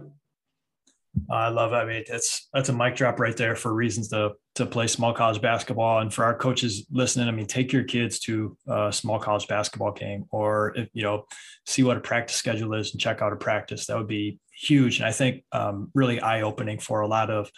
I 1.30 1.48
love 1.48 1.72
it. 1.72 1.76
I 1.76 1.84
mean, 1.84 2.04
that's 2.08 2.48
that's 2.52 2.68
a 2.68 2.72
mic 2.72 2.94
drop 2.94 3.18
right 3.18 3.36
there 3.36 3.56
for 3.56 3.74
reasons 3.74 4.08
to 4.08 4.32
to 4.54 4.66
play 4.66 4.86
small 4.86 5.12
college 5.12 5.40
basketball. 5.40 6.00
And 6.00 6.12
for 6.12 6.24
our 6.24 6.36
coaches 6.36 6.86
listening, 6.90 7.28
I 7.28 7.32
mean, 7.32 7.46
take 7.46 7.72
your 7.72 7.84
kids 7.84 8.20
to 8.20 8.56
a 8.68 8.92
small 8.92 9.18
college 9.18 9.48
basketball 9.48 9.92
game, 9.92 10.26
or 10.30 10.72
if, 10.76 10.88
you 10.92 11.02
know, 11.02 11.26
see 11.66 11.82
what 11.82 11.96
a 11.96 12.00
practice 12.00 12.36
schedule 12.36 12.74
is 12.74 12.92
and 12.92 13.00
check 13.00 13.22
out 13.22 13.32
a 13.32 13.36
practice. 13.36 13.86
That 13.86 13.96
would 13.96 14.06
be 14.06 14.38
huge, 14.52 14.98
and 14.98 15.06
I 15.06 15.12
think 15.12 15.44
um, 15.52 15.90
really 15.94 16.20
eye 16.20 16.42
opening 16.42 16.78
for 16.78 17.00
a 17.00 17.08
lot 17.08 17.30
of 17.30 17.50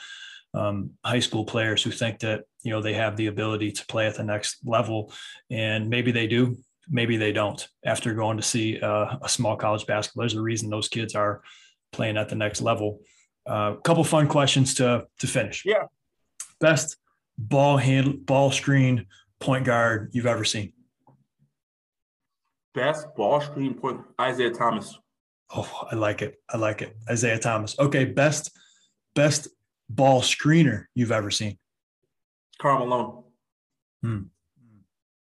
um, 0.54 0.90
high 1.04 1.20
school 1.20 1.44
players 1.44 1.82
who 1.82 1.90
think 1.90 2.20
that 2.20 2.44
you 2.62 2.70
know 2.70 2.80
they 2.80 2.94
have 2.94 3.16
the 3.16 3.26
ability 3.26 3.72
to 3.72 3.86
play 3.86 4.06
at 4.06 4.14
the 4.14 4.24
next 4.24 4.58
level, 4.64 5.12
and 5.50 5.90
maybe 5.90 6.10
they 6.10 6.26
do, 6.26 6.56
maybe 6.88 7.18
they 7.18 7.32
don't. 7.32 7.66
After 7.84 8.14
going 8.14 8.38
to 8.38 8.42
see 8.42 8.80
uh, 8.80 9.16
a 9.22 9.28
small 9.28 9.56
college 9.56 9.86
basketball, 9.86 10.22
there's 10.22 10.34
a 10.34 10.42
reason 10.42 10.70
those 10.70 10.88
kids 10.88 11.14
are 11.14 11.42
playing 11.92 12.16
at 12.16 12.30
the 12.30 12.34
next 12.34 12.62
level. 12.62 13.00
A 13.46 13.50
uh, 13.50 13.74
couple 13.76 14.04
fun 14.04 14.28
questions 14.28 14.74
to 14.74 15.06
to 15.18 15.26
finish. 15.26 15.64
Yeah. 15.64 15.86
Best 16.60 16.96
ball 17.36 17.76
hand 17.76 18.24
ball 18.24 18.50
screen 18.50 19.06
point 19.40 19.64
guard 19.64 20.10
you've 20.12 20.26
ever 20.26 20.44
seen. 20.44 20.72
Best 22.74 23.06
ball 23.16 23.40
screen 23.40 23.74
point 23.74 24.00
Isaiah 24.20 24.50
Thomas. 24.50 24.98
Oh, 25.54 25.88
I 25.90 25.96
like 25.96 26.22
it. 26.22 26.40
I 26.48 26.56
like 26.56 26.82
it. 26.82 26.96
Isaiah 27.10 27.38
Thomas. 27.38 27.78
Okay, 27.78 28.04
best 28.04 28.50
best 29.14 29.48
ball 29.88 30.22
screener 30.22 30.86
you've 30.94 31.12
ever 31.12 31.30
seen. 31.30 31.58
Karl 32.58 32.78
Malone. 32.78 33.24
Hmm. 34.02 34.22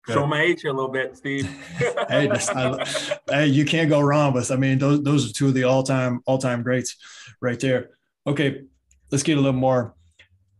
Show 0.08 0.26
my 0.26 0.42
age 0.42 0.62
here 0.62 0.72
a 0.72 0.74
little 0.74 0.90
bit, 0.90 1.16
Steve. 1.16 1.48
hey, 2.08 2.26
this, 2.26 2.48
I, 2.50 2.84
hey, 3.30 3.46
you 3.46 3.64
can't 3.64 3.88
go 3.88 4.00
wrong 4.00 4.32
with. 4.32 4.50
I 4.50 4.56
mean, 4.56 4.78
those 4.78 5.02
those 5.02 5.30
are 5.30 5.32
two 5.32 5.48
of 5.48 5.54
the 5.54 5.64
all 5.64 5.84
time 5.84 6.20
all 6.26 6.38
time 6.38 6.62
greats, 6.62 6.96
right 7.40 7.58
there. 7.58 7.90
Okay, 8.26 8.62
let's 9.10 9.24
get 9.24 9.36
a 9.36 9.40
little 9.40 9.58
more 9.58 9.94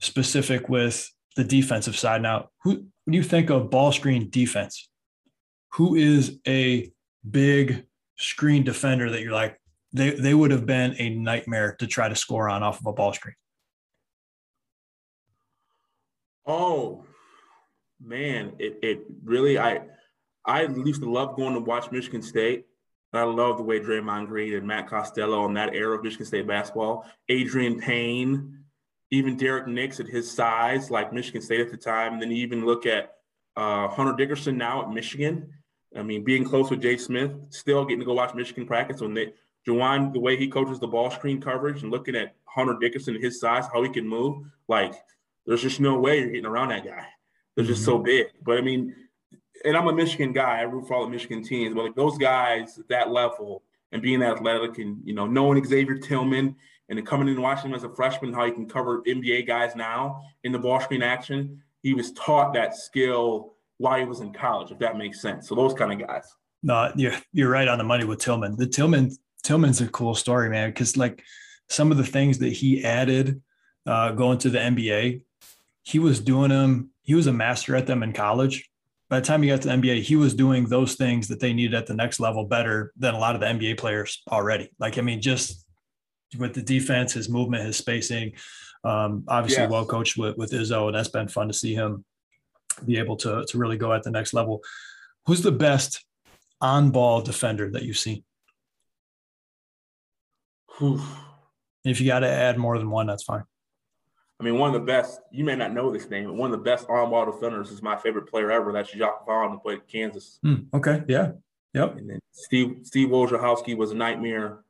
specific 0.00 0.68
with 0.68 1.08
the 1.36 1.44
defensive 1.44 1.96
side 1.96 2.22
now. 2.22 2.48
Who 2.62 2.86
when 3.04 3.14
you 3.14 3.22
think 3.22 3.50
of 3.50 3.70
ball 3.70 3.92
screen 3.92 4.30
defense, 4.30 4.88
who 5.72 5.94
is 5.94 6.38
a 6.46 6.90
big 7.28 7.86
screen 8.18 8.64
defender 8.64 9.10
that 9.10 9.22
you're 9.22 9.32
like 9.32 9.58
they 9.92 10.10
they 10.10 10.34
would 10.34 10.50
have 10.50 10.66
been 10.66 10.94
a 10.98 11.10
nightmare 11.10 11.76
to 11.78 11.86
try 11.86 12.08
to 12.08 12.16
score 12.16 12.48
on 12.48 12.62
off 12.62 12.80
of 12.80 12.86
a 12.86 12.92
ball 12.92 13.12
screen? 13.12 13.34
Oh 16.46 17.04
man, 18.00 18.52
it 18.58 18.78
it 18.82 19.04
really 19.22 19.58
I 19.58 19.82
I 20.44 20.62
used 20.62 21.02
to 21.02 21.10
love 21.10 21.36
going 21.36 21.54
to 21.54 21.60
watch 21.60 21.92
Michigan 21.92 22.22
State 22.22 22.66
I 23.12 23.24
love 23.24 23.58
the 23.58 23.62
way 23.62 23.78
Draymond 23.78 24.28
Green 24.28 24.54
and 24.54 24.66
Matt 24.66 24.88
Costello 24.88 25.42
on 25.42 25.54
that 25.54 25.74
era 25.74 25.96
of 25.96 26.02
Michigan 26.02 26.26
State 26.26 26.46
basketball. 26.46 27.06
Adreian 27.30 27.80
Payne, 27.80 28.58
even 29.10 29.36
Derrick 29.36 29.66
Nix 29.66 30.00
at 30.00 30.06
his 30.06 30.30
size, 30.30 30.90
like 30.90 31.12
Michigan 31.12 31.42
State 31.42 31.60
at 31.60 31.70
the 31.70 31.76
time. 31.76 32.14
And 32.14 32.22
then 32.22 32.30
you 32.30 32.38
even 32.38 32.64
look 32.64 32.86
at 32.86 33.16
uh, 33.56 33.88
Hunter 33.88 34.14
Dickinson 34.16 34.56
now 34.56 34.82
at 34.82 34.90
Michigan. 34.90 35.52
I 35.94 36.02
mean, 36.02 36.24
being 36.24 36.44
close 36.44 36.70
with 36.70 36.80
Jay 36.80 36.96
Smith, 36.96 37.32
still 37.50 37.84
getting 37.84 38.00
to 38.00 38.06
go 38.06 38.14
watch 38.14 38.34
Michigan 38.34 38.66
practice. 38.66 39.02
When 39.02 39.12
they, 39.12 39.34
Juwan, 39.68 40.14
the 40.14 40.20
way 40.20 40.36
he 40.36 40.48
coaches 40.48 40.80
the 40.80 40.88
ball 40.88 41.10
screen 41.10 41.38
coverage 41.38 41.82
and 41.82 41.92
looking 41.92 42.16
at 42.16 42.34
Hunter 42.44 42.76
Dickinson, 42.80 43.20
his 43.20 43.38
size, 43.38 43.66
how 43.70 43.82
he 43.82 43.90
can 43.90 44.08
move, 44.08 44.46
like 44.68 44.94
there's 45.46 45.60
just 45.60 45.80
no 45.80 45.98
way 45.98 46.18
you're 46.20 46.30
getting 46.30 46.46
around 46.46 46.68
that 46.68 46.86
guy. 46.86 47.06
They're 47.54 47.66
just 47.66 47.84
so 47.84 47.96
mm-hmm. 47.96 48.04
big. 48.04 48.26
But 48.42 48.56
I 48.56 48.62
mean, 48.62 48.94
and 49.64 49.76
I'm 49.76 49.88
a 49.88 49.92
Michigan 49.92 50.32
guy. 50.32 50.58
I 50.58 50.62
root 50.62 50.86
for 50.86 50.94
all 50.94 51.04
the 51.04 51.10
Michigan 51.10 51.42
teams, 51.42 51.74
but 51.74 51.84
like 51.84 51.94
those 51.94 52.18
guys 52.18 52.78
at 52.78 52.88
that 52.88 53.10
level 53.10 53.62
and 53.92 54.02
being 54.02 54.22
athletic 54.22 54.78
and 54.78 54.98
you 55.04 55.14
know 55.14 55.26
knowing 55.26 55.62
Xavier 55.64 55.98
Tillman 55.98 56.56
and 56.88 57.06
coming 57.06 57.28
in 57.28 57.34
and 57.34 57.42
watching 57.42 57.70
him 57.70 57.76
as 57.76 57.84
a 57.84 57.94
freshman, 57.94 58.32
how 58.32 58.44
he 58.44 58.52
can 58.52 58.68
cover 58.68 59.02
NBA 59.02 59.46
guys 59.46 59.74
now 59.74 60.22
in 60.44 60.52
the 60.52 60.58
ball 60.58 60.80
screen 60.80 61.02
action. 61.02 61.62
He 61.82 61.94
was 61.94 62.12
taught 62.12 62.54
that 62.54 62.76
skill 62.76 63.54
while 63.78 63.98
he 63.98 64.04
was 64.04 64.20
in 64.20 64.32
college, 64.32 64.70
if 64.70 64.78
that 64.78 64.96
makes 64.96 65.20
sense. 65.20 65.48
So 65.48 65.54
those 65.54 65.74
kind 65.74 65.92
of 65.92 66.06
guys. 66.06 66.24
No, 66.62 66.92
you're 66.94 67.14
you're 67.32 67.50
right 67.50 67.68
on 67.68 67.78
the 67.78 67.84
money 67.84 68.04
with 68.04 68.20
Tillman. 68.20 68.56
The 68.56 68.66
Tillman 68.66 69.10
Tillman's 69.42 69.80
a 69.80 69.88
cool 69.88 70.14
story, 70.14 70.48
man, 70.50 70.70
because 70.70 70.96
like 70.96 71.22
some 71.68 71.90
of 71.90 71.96
the 71.96 72.04
things 72.04 72.38
that 72.38 72.52
he 72.52 72.84
added 72.84 73.42
uh, 73.86 74.12
going 74.12 74.38
to 74.38 74.50
the 74.50 74.58
NBA, 74.58 75.22
he 75.82 75.98
was 75.98 76.20
doing 76.20 76.50
them. 76.50 76.90
He 77.02 77.14
was 77.14 77.26
a 77.26 77.32
master 77.32 77.74
at 77.74 77.86
them 77.86 78.02
in 78.02 78.12
college 78.12 78.70
by 79.12 79.20
the 79.20 79.26
time 79.26 79.42
he 79.42 79.50
got 79.50 79.60
to 79.60 79.68
the 79.68 79.74
NBA, 79.74 80.00
he 80.00 80.16
was 80.16 80.32
doing 80.32 80.64
those 80.64 80.94
things 80.94 81.28
that 81.28 81.38
they 81.38 81.52
needed 81.52 81.74
at 81.74 81.86
the 81.86 81.92
next 81.92 82.18
level 82.18 82.46
better 82.46 82.94
than 82.96 83.12
a 83.12 83.18
lot 83.18 83.34
of 83.34 83.42
the 83.42 83.46
NBA 83.46 83.76
players 83.76 84.22
already. 84.32 84.70
Like, 84.78 84.96
I 84.96 85.02
mean, 85.02 85.20
just 85.20 85.66
with 86.38 86.54
the 86.54 86.62
defense, 86.62 87.12
his 87.12 87.28
movement, 87.28 87.66
his 87.66 87.76
spacing, 87.76 88.32
um, 88.84 89.24
obviously 89.28 89.66
well 89.66 89.84
coached 89.84 90.16
with, 90.16 90.38
with 90.38 90.52
Izzo, 90.52 90.86
and 90.86 90.96
that's 90.96 91.10
been 91.10 91.28
fun 91.28 91.48
to 91.48 91.52
see 91.52 91.74
him 91.74 92.06
be 92.86 92.96
able 92.96 93.18
to, 93.18 93.44
to 93.44 93.58
really 93.58 93.76
go 93.76 93.92
at 93.92 94.02
the 94.02 94.10
next 94.10 94.32
level. 94.32 94.62
Who's 95.26 95.42
the 95.42 95.52
best 95.52 96.02
on 96.62 96.90
ball 96.90 97.20
defender 97.20 97.70
that 97.72 97.82
you've 97.82 97.98
seen? 97.98 98.24
If 101.84 102.00
you 102.00 102.06
got 102.06 102.20
to 102.20 102.30
add 102.30 102.56
more 102.56 102.78
than 102.78 102.88
one, 102.88 103.08
that's 103.08 103.24
fine. 103.24 103.44
I 104.42 104.44
mean, 104.44 104.58
one 104.58 104.74
of 104.74 104.80
the 104.80 104.84
best, 104.84 105.20
you 105.30 105.44
may 105.44 105.54
not 105.54 105.72
know 105.72 105.92
this 105.92 106.10
name, 106.10 106.24
but 106.24 106.34
one 106.34 106.52
of 106.52 106.58
the 106.58 106.64
best 106.64 106.88
on 106.88 107.10
ball 107.10 107.30
defenders 107.30 107.70
is 107.70 107.80
my 107.80 107.96
favorite 107.96 108.28
player 108.28 108.50
ever. 108.50 108.72
That's 108.72 108.90
Jacque 108.90 109.24
Vaughn, 109.24 109.52
who 109.52 109.60
played 109.60 109.86
Kansas. 109.86 110.40
Mm, 110.44 110.66
okay. 110.74 111.04
Yeah. 111.06 111.30
Yep. 111.74 111.98
And 111.98 112.10
then 112.10 112.18
Steve 112.32 112.78
Steve 112.82 113.10
Wojciechowski 113.10 113.76
was 113.76 113.92
a 113.92 113.94
nightmare. 113.94 114.64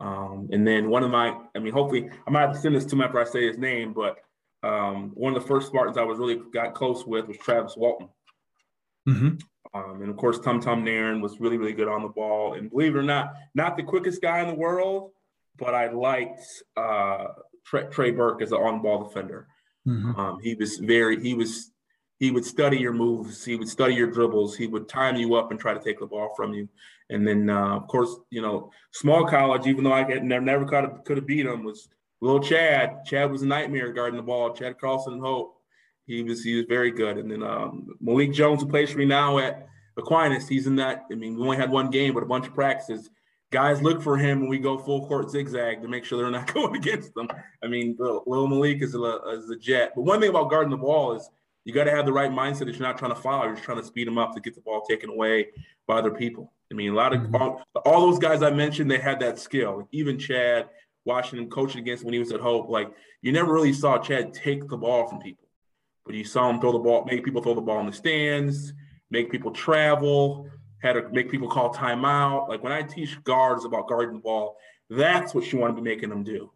Um, 0.00 0.50
and 0.52 0.66
then 0.66 0.90
one 0.90 1.02
of 1.02 1.10
my, 1.10 1.34
I 1.54 1.60
mean, 1.60 1.72
hopefully 1.72 2.10
I 2.26 2.30
might 2.30 2.42
have 2.42 2.52
to 2.52 2.58
send 2.58 2.74
this 2.74 2.84
to 2.84 2.94
him 2.94 3.00
after 3.00 3.18
I 3.18 3.24
say 3.24 3.46
his 3.46 3.56
name, 3.56 3.94
but 3.94 4.18
um, 4.62 5.12
one 5.14 5.34
of 5.34 5.40
the 5.40 5.48
first 5.48 5.68
Spartans 5.68 5.96
I 5.96 6.02
was 6.02 6.18
really 6.18 6.38
got 6.52 6.74
close 6.74 7.06
with 7.06 7.26
was 7.26 7.38
Travis 7.38 7.74
Walton. 7.74 8.10
Mm-hmm. 9.08 9.38
Um, 9.72 10.02
and 10.02 10.10
of 10.10 10.18
course, 10.18 10.40
Tum 10.40 10.60
Tum 10.60 10.84
Nairn 10.84 11.22
was 11.22 11.40
really, 11.40 11.56
really 11.56 11.72
good 11.72 11.88
on 11.88 12.02
the 12.02 12.08
ball. 12.08 12.52
And 12.52 12.68
believe 12.68 12.94
it 12.94 12.98
or 12.98 13.02
not, 13.02 13.32
not 13.54 13.78
the 13.78 13.82
quickest 13.82 14.20
guy 14.20 14.40
in 14.40 14.48
the 14.48 14.54
world, 14.54 15.12
but 15.56 15.74
I 15.74 15.90
liked 15.90 16.42
uh, 16.76 17.28
Trey, 17.66 17.84
Trey 17.90 18.10
Burke 18.12 18.42
as 18.42 18.52
an 18.52 18.58
on-ball 18.58 19.04
defender. 19.04 19.48
Mm-hmm. 19.86 20.18
Um, 20.18 20.38
he 20.42 20.54
was 20.54 20.78
very, 20.78 21.20
he 21.20 21.34
was, 21.34 21.72
he 22.18 22.30
would 22.30 22.44
study 22.44 22.78
your 22.78 22.94
moves. 22.94 23.44
He 23.44 23.56
would 23.56 23.68
study 23.68 23.94
your 23.94 24.10
dribbles. 24.10 24.56
He 24.56 24.66
would 24.66 24.88
time 24.88 25.16
you 25.16 25.34
up 25.34 25.50
and 25.50 25.60
try 25.60 25.74
to 25.74 25.80
take 25.80 26.00
the 26.00 26.06
ball 26.06 26.32
from 26.34 26.54
you. 26.54 26.68
And 27.10 27.26
then, 27.26 27.50
uh, 27.50 27.76
of 27.76 27.86
course, 27.88 28.16
you 28.30 28.42
know, 28.42 28.70
small 28.92 29.26
college, 29.26 29.66
even 29.66 29.84
though 29.84 29.92
I 29.92 30.02
had 30.02 30.24
never, 30.24 30.44
never 30.44 30.64
could 30.64 30.84
have, 30.84 31.04
could 31.04 31.18
have 31.18 31.26
beat 31.26 31.46
him, 31.46 31.62
was 31.62 31.88
little 32.20 32.40
Chad. 32.40 33.04
Chad 33.04 33.30
was 33.30 33.42
a 33.42 33.46
nightmare 33.46 33.92
guarding 33.92 34.16
the 34.16 34.22
ball. 34.22 34.54
Chad 34.54 34.78
Carlson 34.80 35.20
Hope. 35.20 35.52
He 36.06 36.22
was 36.22 36.42
he 36.42 36.54
was 36.54 36.66
very 36.68 36.92
good. 36.92 37.18
And 37.18 37.30
then 37.30 37.42
um, 37.42 37.96
Malik 38.00 38.32
Jones, 38.32 38.62
who 38.62 38.68
plays 38.68 38.90
for 38.90 38.98
me 38.98 39.04
now 39.04 39.38
at 39.38 39.66
Aquinas, 39.96 40.48
he's 40.48 40.66
in 40.66 40.76
that. 40.76 41.04
I 41.10 41.16
mean, 41.16 41.36
we 41.36 41.42
only 41.42 41.56
had 41.56 41.70
one 41.70 41.90
game, 41.90 42.14
but 42.14 42.22
a 42.22 42.26
bunch 42.26 42.46
of 42.46 42.54
practices. 42.54 43.10
Guys 43.52 43.80
look 43.80 44.02
for 44.02 44.16
him 44.16 44.40
when 44.40 44.48
we 44.48 44.58
go 44.58 44.76
full 44.76 45.06
court 45.06 45.30
zigzag 45.30 45.80
to 45.80 45.88
make 45.88 46.04
sure 46.04 46.18
they're 46.18 46.30
not 46.30 46.52
going 46.54 46.76
against 46.76 47.14
them. 47.14 47.28
I 47.62 47.68
mean, 47.68 47.96
little 47.98 48.48
Malik 48.48 48.82
is 48.82 48.94
a, 48.94 49.20
is 49.32 49.50
a 49.50 49.56
jet. 49.56 49.92
But 49.94 50.02
one 50.02 50.20
thing 50.20 50.30
about 50.30 50.50
guarding 50.50 50.70
the 50.70 50.76
ball 50.76 51.14
is 51.14 51.30
you 51.64 51.72
got 51.72 51.84
to 51.84 51.90
have 51.90 52.06
the 52.06 52.12
right 52.12 52.30
mindset 52.30 52.66
that 52.66 52.76
you're 52.76 52.86
not 52.86 52.96
trying 52.98 53.14
to 53.14 53.20
foul. 53.20 53.44
You're 53.44 53.54
just 53.54 53.64
trying 53.64 53.80
to 53.80 53.84
speed 53.84 54.06
them 54.06 54.18
up 54.18 54.34
to 54.34 54.40
get 54.40 54.54
the 54.54 54.60
ball 54.60 54.82
taken 54.82 55.10
away 55.10 55.48
by 55.86 55.98
other 55.98 56.12
people. 56.12 56.52
I 56.70 56.74
mean, 56.74 56.92
a 56.92 56.94
lot 56.94 57.12
of 57.12 57.22
mm-hmm. 57.22 57.36
all, 57.36 57.62
all, 57.84 58.00
those 58.10 58.18
guys 58.18 58.42
I 58.42 58.50
mentioned, 58.50 58.90
they 58.90 58.98
had 58.98 59.20
that 59.20 59.38
skill. 59.38 59.88
Even 59.92 60.18
Chad, 60.18 60.68
Washington 61.04 61.48
coaching 61.48 61.80
against 61.80 62.04
when 62.04 62.12
he 62.12 62.18
was 62.18 62.32
at 62.32 62.40
Hope, 62.40 62.68
like 62.68 62.90
you 63.22 63.32
never 63.32 63.52
really 63.52 63.72
saw 63.72 63.98
Chad 63.98 64.32
take 64.32 64.68
the 64.68 64.76
ball 64.76 65.08
from 65.08 65.20
people, 65.20 65.48
but 66.04 66.14
you 66.14 66.24
saw 66.24 66.50
him 66.50 66.60
throw 66.60 66.72
the 66.72 66.78
ball, 66.78 67.04
make 67.04 67.24
people 67.24 67.42
throw 67.42 67.54
the 67.54 67.60
ball 67.60 67.80
in 67.80 67.86
the 67.86 67.92
stands, 67.92 68.72
make 69.10 69.30
people 69.30 69.52
travel, 69.52 70.48
had 70.82 70.94
to 70.94 71.08
make 71.10 71.30
people 71.30 71.48
call 71.48 71.72
timeout. 71.72 72.48
Like 72.48 72.62
when 72.62 72.72
I 72.72 72.82
teach 72.82 73.22
guards 73.24 73.64
about 73.64 73.88
guarding 73.88 74.14
the 74.14 74.20
ball, 74.20 74.56
that's 74.90 75.34
what 75.34 75.50
you 75.52 75.58
want 75.58 75.74
to 75.76 75.82
be 75.82 75.88
making 75.88 76.10
them 76.10 76.22
do. 76.22 76.50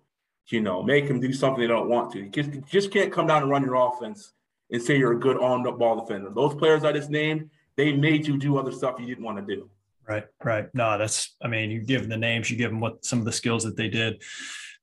You 0.49 0.61
know, 0.61 0.83
make 0.83 1.07
them 1.07 1.21
do 1.21 1.33
something 1.33 1.61
they 1.61 1.69
don't 1.69 1.89
want 1.89 2.13
to. 2.13 2.21
You 2.21 2.29
just, 2.29 2.53
you 2.53 2.65
just 2.69 2.91
can't 2.91 3.13
come 3.13 3.27
down 3.27 3.43
and 3.43 3.51
run 3.51 3.65
your 3.65 3.77
offense 3.77 4.33
and 4.71 4.83
say 4.83 4.99
you're 4.99 5.13
a 5.13 5.19
good 5.19 5.37
on 5.37 5.63
the 5.63 5.73
ball 5.73 6.01
defender. 6.01 6.31
Those 6.31 6.55
players 6.55 6.85
I 6.85 6.93
just 6.93 7.11
named, 7.11 7.51
they 7.77 7.93
made 7.93 8.27
you 8.27 8.37
do 8.37 8.59
other 8.59 8.73
stuff 8.73 8.97
you 8.99 9.07
didn't 9.07 9.25
want 9.25 9.39
to 9.39 9.55
do. 9.55 9.71
Right, 10.09 10.25
right. 10.43 10.69
No, 10.75 10.99
that's. 10.99 11.37
I 11.41 11.47
mean, 11.47 11.71
you 11.71 11.81
give 11.81 12.01
them 12.01 12.11
the 12.11 12.17
names, 12.17 12.51
you 12.51 12.57
give 12.57 12.71
them 12.71 12.81
what 12.81 13.05
some 13.05 13.21
of 13.21 13.25
the 13.25 13.33
skills 13.33 13.63
that 13.63 13.77
they 13.77 13.89
did. 13.89 14.23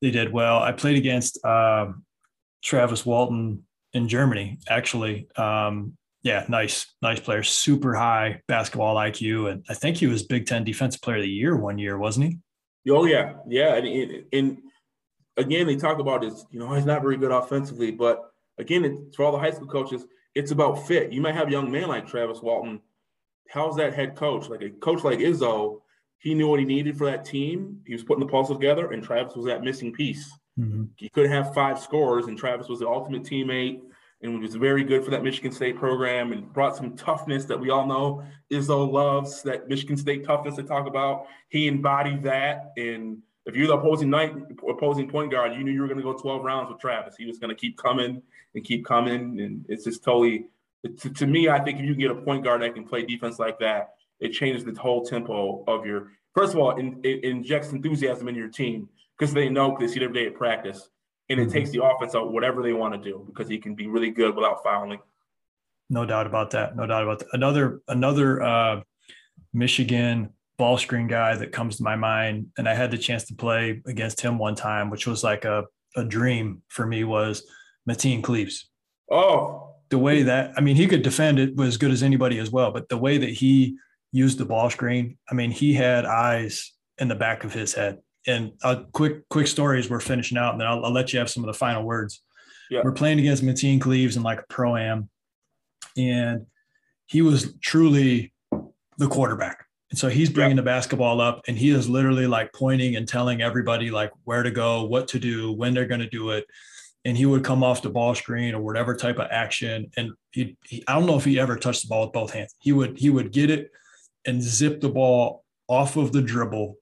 They 0.01 0.11
did 0.11 0.31
well. 0.31 0.59
I 0.59 0.71
played 0.71 0.95
against 0.95 1.43
uh, 1.43 1.91
Travis 2.63 3.05
Walton 3.05 3.63
in 3.93 4.07
Germany, 4.07 4.59
actually. 4.69 5.27
Um, 5.35 5.97
yeah, 6.27 6.45
nice, 6.49 6.93
nice 7.01 7.19
player, 7.19 7.43
super 7.43 7.95
high 7.95 8.41
basketball 8.47 8.95
IQ, 8.95 9.51
and 9.51 9.65
I 9.69 9.73
think 9.73 9.97
he 9.97 10.07
was 10.07 10.23
Big 10.23 10.45
Ten 10.45 10.63
Defensive 10.63 11.01
Player 11.01 11.17
of 11.17 11.23
the 11.23 11.29
Year 11.29 11.55
one 11.55 11.77
year, 11.77 11.97
wasn't 11.97 12.27
he? 12.27 12.39
Oh 12.91 13.05
yeah, 13.05 13.33
yeah. 13.47 13.75
And, 13.75 14.25
and 14.31 14.57
again, 15.37 15.67
they 15.67 15.75
talk 15.75 15.99
about 15.99 16.21
this. 16.21 16.45
You 16.51 16.59
know, 16.59 16.73
he's 16.73 16.85
not 16.85 17.01
very 17.01 17.17
good 17.17 17.31
offensively, 17.31 17.91
but 17.91 18.31
again, 18.57 19.11
for 19.15 19.25
all 19.25 19.31
the 19.31 19.39
high 19.39 19.51
school 19.51 19.67
coaches, 19.67 20.05
it's 20.35 20.51
about 20.51 20.87
fit. 20.87 21.11
You 21.11 21.21
might 21.21 21.35
have 21.35 21.47
a 21.47 21.51
young 21.51 21.71
man 21.71 21.87
like 21.87 22.07
Travis 22.07 22.41
Walton 22.41 22.81
how's 23.49 23.75
that 23.77 23.93
head 23.93 24.15
coach? 24.15 24.49
Like 24.49 24.61
a 24.61 24.69
coach 24.69 25.03
like 25.03 25.19
Izzo, 25.19 25.81
he 26.19 26.33
knew 26.33 26.47
what 26.47 26.59
he 26.59 26.65
needed 26.65 26.97
for 26.97 27.05
that 27.05 27.25
team. 27.25 27.81
He 27.85 27.93
was 27.93 28.03
putting 28.03 28.25
the 28.25 28.31
puzzle 28.31 28.55
together, 28.55 28.91
and 28.91 29.03
Travis 29.03 29.35
was 29.35 29.45
that 29.45 29.63
missing 29.63 29.93
piece. 29.93 30.29
Mm-hmm. 30.59 30.85
He 30.95 31.09
couldn't 31.09 31.31
have 31.31 31.53
five 31.53 31.79
scores, 31.79 32.27
and 32.27 32.37
Travis 32.37 32.67
was 32.67 32.79
the 32.79 32.87
ultimate 32.87 33.23
teammate 33.23 33.81
and 34.21 34.39
was 34.39 34.55
very 34.55 34.83
good 34.83 35.03
for 35.03 35.11
that 35.11 35.23
Michigan 35.23 35.51
State 35.51 35.77
program 35.77 36.31
and 36.31 36.51
brought 36.51 36.75
some 36.75 36.95
toughness 36.95 37.45
that 37.45 37.59
we 37.59 37.69
all 37.69 37.85
know 37.85 38.23
Izzo 38.51 38.91
loves, 38.91 39.43
that 39.43 39.67
Michigan 39.69 39.95
State 39.95 40.25
toughness 40.25 40.55
to 40.55 40.63
talk 40.63 40.87
about. 40.87 41.27
He 41.49 41.67
embodied 41.67 42.23
that. 42.23 42.71
And 42.77 43.19
if 43.45 43.55
you're 43.55 43.67
the 43.67 43.77
opposing 43.77 44.09
night 44.09 44.33
opposing 44.67 45.07
point 45.07 45.31
guard, 45.31 45.53
you 45.53 45.63
knew 45.63 45.71
you 45.71 45.81
were 45.81 45.87
going 45.87 45.99
to 45.99 46.03
go 46.03 46.13
12 46.13 46.43
rounds 46.43 46.69
with 46.69 46.79
Travis. 46.79 47.15
He 47.15 47.25
was 47.25 47.37
going 47.37 47.49
to 47.49 47.55
keep 47.55 47.77
coming 47.77 48.21
and 48.55 48.63
keep 48.63 48.85
coming. 48.85 49.39
And 49.39 49.65
it's 49.69 49.83
just 49.83 50.03
totally 50.03 50.47
to, 50.83 51.09
to 51.09 51.27
me, 51.27 51.49
I 51.49 51.59
think 51.59 51.79
if 51.79 51.85
you 51.85 51.95
get 51.95 52.11
a 52.11 52.15
point 52.15 52.43
guard 52.43 52.61
that 52.61 52.73
can 52.73 52.85
play 52.85 53.03
defense 53.03 53.39
like 53.39 53.59
that, 53.59 53.93
it 54.19 54.29
changes 54.29 54.63
the 54.63 54.73
whole 54.79 55.03
tempo 55.03 55.63
of 55.67 55.85
your. 55.85 56.11
First 56.33 56.53
of 56.53 56.59
all, 56.59 56.77
it, 56.77 56.85
it 57.03 57.23
injects 57.23 57.71
enthusiasm 57.71 58.27
in 58.27 58.35
your 58.35 58.47
team 58.47 58.89
because 59.17 59.33
they 59.33 59.49
know 59.49 59.75
they 59.79 59.87
see 59.87 59.99
it 59.99 60.03
every 60.03 60.13
day 60.13 60.27
at 60.27 60.35
practice, 60.35 60.89
and 61.29 61.39
it 61.39 61.43
mm-hmm. 61.43 61.53
takes 61.53 61.71
the 61.71 61.83
offense 61.83 62.15
out 62.15 62.31
whatever 62.31 62.61
they 62.63 62.73
want 62.73 62.93
to 62.93 62.99
do 62.99 63.23
because 63.27 63.49
he 63.49 63.57
can 63.57 63.75
be 63.75 63.87
really 63.87 64.09
good 64.09 64.35
without 64.35 64.63
fouling. 64.63 64.99
No 65.89 66.05
doubt 66.05 66.27
about 66.27 66.51
that. 66.51 66.75
No 66.75 66.85
doubt 66.85 67.03
about 67.03 67.19
that. 67.19 67.27
Another 67.33 67.81
another 67.87 68.41
uh, 68.41 68.81
Michigan 69.53 70.33
ball 70.57 70.77
screen 70.77 71.07
guy 71.07 71.35
that 71.35 71.51
comes 71.51 71.77
to 71.77 71.83
my 71.83 71.95
mind, 71.95 72.47
and 72.57 72.67
I 72.67 72.73
had 72.73 72.91
the 72.91 72.97
chance 72.97 73.25
to 73.25 73.35
play 73.35 73.81
against 73.85 74.21
him 74.21 74.37
one 74.37 74.55
time, 74.55 74.89
which 74.89 75.07
was 75.07 75.23
like 75.23 75.45
a, 75.45 75.65
a 75.95 76.03
dream 76.03 76.63
for 76.67 76.85
me, 76.85 77.03
was 77.03 77.43
Mateen 77.89 78.23
Cleaves. 78.23 78.69
Oh, 79.09 79.75
the 79.89 79.97
way 79.97 80.23
that 80.23 80.53
I 80.57 80.61
mean, 80.61 80.75
he 80.75 80.87
could 80.87 81.03
defend 81.03 81.39
it 81.39 81.55
was 81.55 81.69
as 81.69 81.77
good 81.77 81.91
as 81.91 82.03
anybody 82.03 82.39
as 82.39 82.51
well. 82.51 82.71
But 82.71 82.89
the 82.89 82.97
way 82.97 83.17
that 83.17 83.29
he 83.29 83.77
used 84.11 84.37
the 84.37 84.45
ball 84.45 84.69
screen, 84.69 85.17
I 85.29 85.33
mean, 85.33 85.51
he 85.51 85.73
had 85.73 86.05
eyes 86.05 86.73
in 86.97 87.07
the 87.07 87.15
back 87.15 87.43
of 87.43 87.53
his 87.53 87.73
head. 87.73 87.99
And 88.27 88.51
a 88.63 88.83
quick, 88.91 89.27
quick 89.29 89.47
stories. 89.47 89.89
We're 89.89 89.99
finishing 89.99 90.37
out, 90.37 90.53
and 90.53 90.61
then 90.61 90.67
I'll, 90.67 90.85
I'll, 90.85 90.91
let 90.91 91.13
you 91.13 91.19
have 91.19 91.29
some 91.29 91.43
of 91.43 91.47
the 91.47 91.57
final 91.57 91.83
words. 91.83 92.21
Yeah. 92.69 92.81
We're 92.83 92.91
playing 92.91 93.19
against 93.19 93.43
Mateen 93.43 93.79
Cleaves 93.79 94.17
in 94.17 94.23
like 94.23 94.39
a 94.39 94.45
pro 94.49 94.75
am, 94.75 95.09
and 95.95 96.45
he 97.05 97.21
was 97.21 97.53
truly 97.61 98.33
the 98.97 99.07
quarterback. 99.07 99.65
And 99.89 99.97
so 99.97 100.09
he's 100.09 100.29
bringing 100.29 100.57
yeah. 100.57 100.61
the 100.61 100.65
basketball 100.65 101.21
up, 101.21 101.41
and 101.47 101.57
he 101.57 101.69
is 101.69 101.87
literally 101.87 102.27
like 102.27 102.51
pointing 102.53 102.97
and 102.97 103.07
telling 103.07 103.41
everybody 103.41 103.89
like 103.89 104.11
where 104.25 104.43
to 104.43 104.51
go, 104.51 104.83
what 104.83 105.07
to 105.09 105.19
do, 105.19 105.53
when 105.53 105.73
they're 105.73 105.85
going 105.85 106.01
to 106.01 106.09
do 106.09 106.31
it 106.31 106.45
and 107.07 107.15
he 107.15 107.25
would 107.25 107.43
come 107.43 107.63
off 107.63 107.81
the 107.81 107.89
ball 107.89 108.13
screen 108.13 108.53
or 108.53 108.61
whatever 108.61 108.93
type 108.93 109.17
of 109.17 109.27
action 109.31 109.89
and 109.95 110.11
he, 110.31 110.57
he, 110.65 110.83
i 110.87 110.93
don't 110.93 111.05
know 111.05 111.17
if 111.17 111.23
he 111.23 111.39
ever 111.39 111.55
touched 111.55 111.83
the 111.83 111.87
ball 111.87 112.05
with 112.05 112.13
both 112.13 112.33
hands 112.33 112.53
he 112.59 112.73
would 112.73 112.97
he 112.97 113.09
would 113.09 113.31
get 113.31 113.49
it 113.49 113.71
and 114.25 114.41
zip 114.41 114.81
the 114.81 114.89
ball 114.89 115.45
off 115.67 115.95
of 115.95 116.11
the 116.11 116.21
dribble 116.21 116.75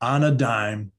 on 0.00 0.22
a 0.24 0.30
dime 0.30 0.92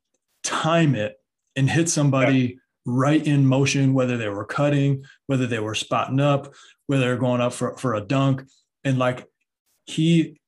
time 0.43 0.95
it 0.95 1.17
and 1.55 1.69
hit 1.69 1.89
somebody 1.89 2.37
yeah. 2.37 2.55
right 2.85 3.25
in 3.25 3.45
motion 3.45 3.93
whether 3.93 4.17
they 4.17 4.29
were 4.29 4.45
cutting 4.45 5.03
whether 5.27 5.47
they 5.47 5.59
were 5.59 5.75
spotting 5.75 6.19
up 6.19 6.53
whether 6.87 7.01
they're 7.01 7.17
going 7.17 7.41
up 7.41 7.53
for, 7.53 7.77
for 7.77 7.95
a 7.95 8.01
dunk 8.01 8.43
and 8.83 8.97
like 8.97 9.27
he 9.85 10.39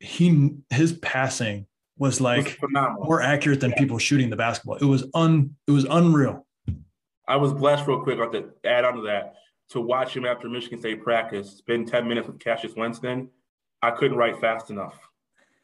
he 0.00 0.54
his 0.70 0.92
passing 0.92 1.66
was 1.96 2.20
like 2.20 2.58
was 2.62 2.96
more 3.00 3.20
accurate 3.20 3.60
than 3.60 3.70
yeah. 3.70 3.78
people 3.78 3.98
shooting 3.98 4.30
the 4.30 4.36
basketball 4.36 4.76
it 4.76 4.84
was 4.84 5.04
un 5.14 5.54
it 5.66 5.70
was 5.70 5.84
unreal 5.84 6.46
I 7.28 7.36
was 7.36 7.52
blessed 7.52 7.86
real 7.86 8.00
quick. 8.00 8.18
I'll 8.18 8.32
to 8.32 8.48
add 8.64 8.86
on 8.86 8.96
to 8.96 9.02
that 9.02 9.34
to 9.70 9.82
watch 9.82 10.16
him 10.16 10.24
after 10.24 10.48
Michigan 10.48 10.80
State 10.80 11.02
practice 11.02 11.50
spend 11.58 11.86
10 11.86 12.08
minutes 12.08 12.26
with 12.26 12.40
Cassius 12.40 12.72
Winston. 12.74 13.28
I 13.82 13.90
couldn't 13.90 14.16
write 14.16 14.40
fast 14.40 14.70
enough. 14.70 15.07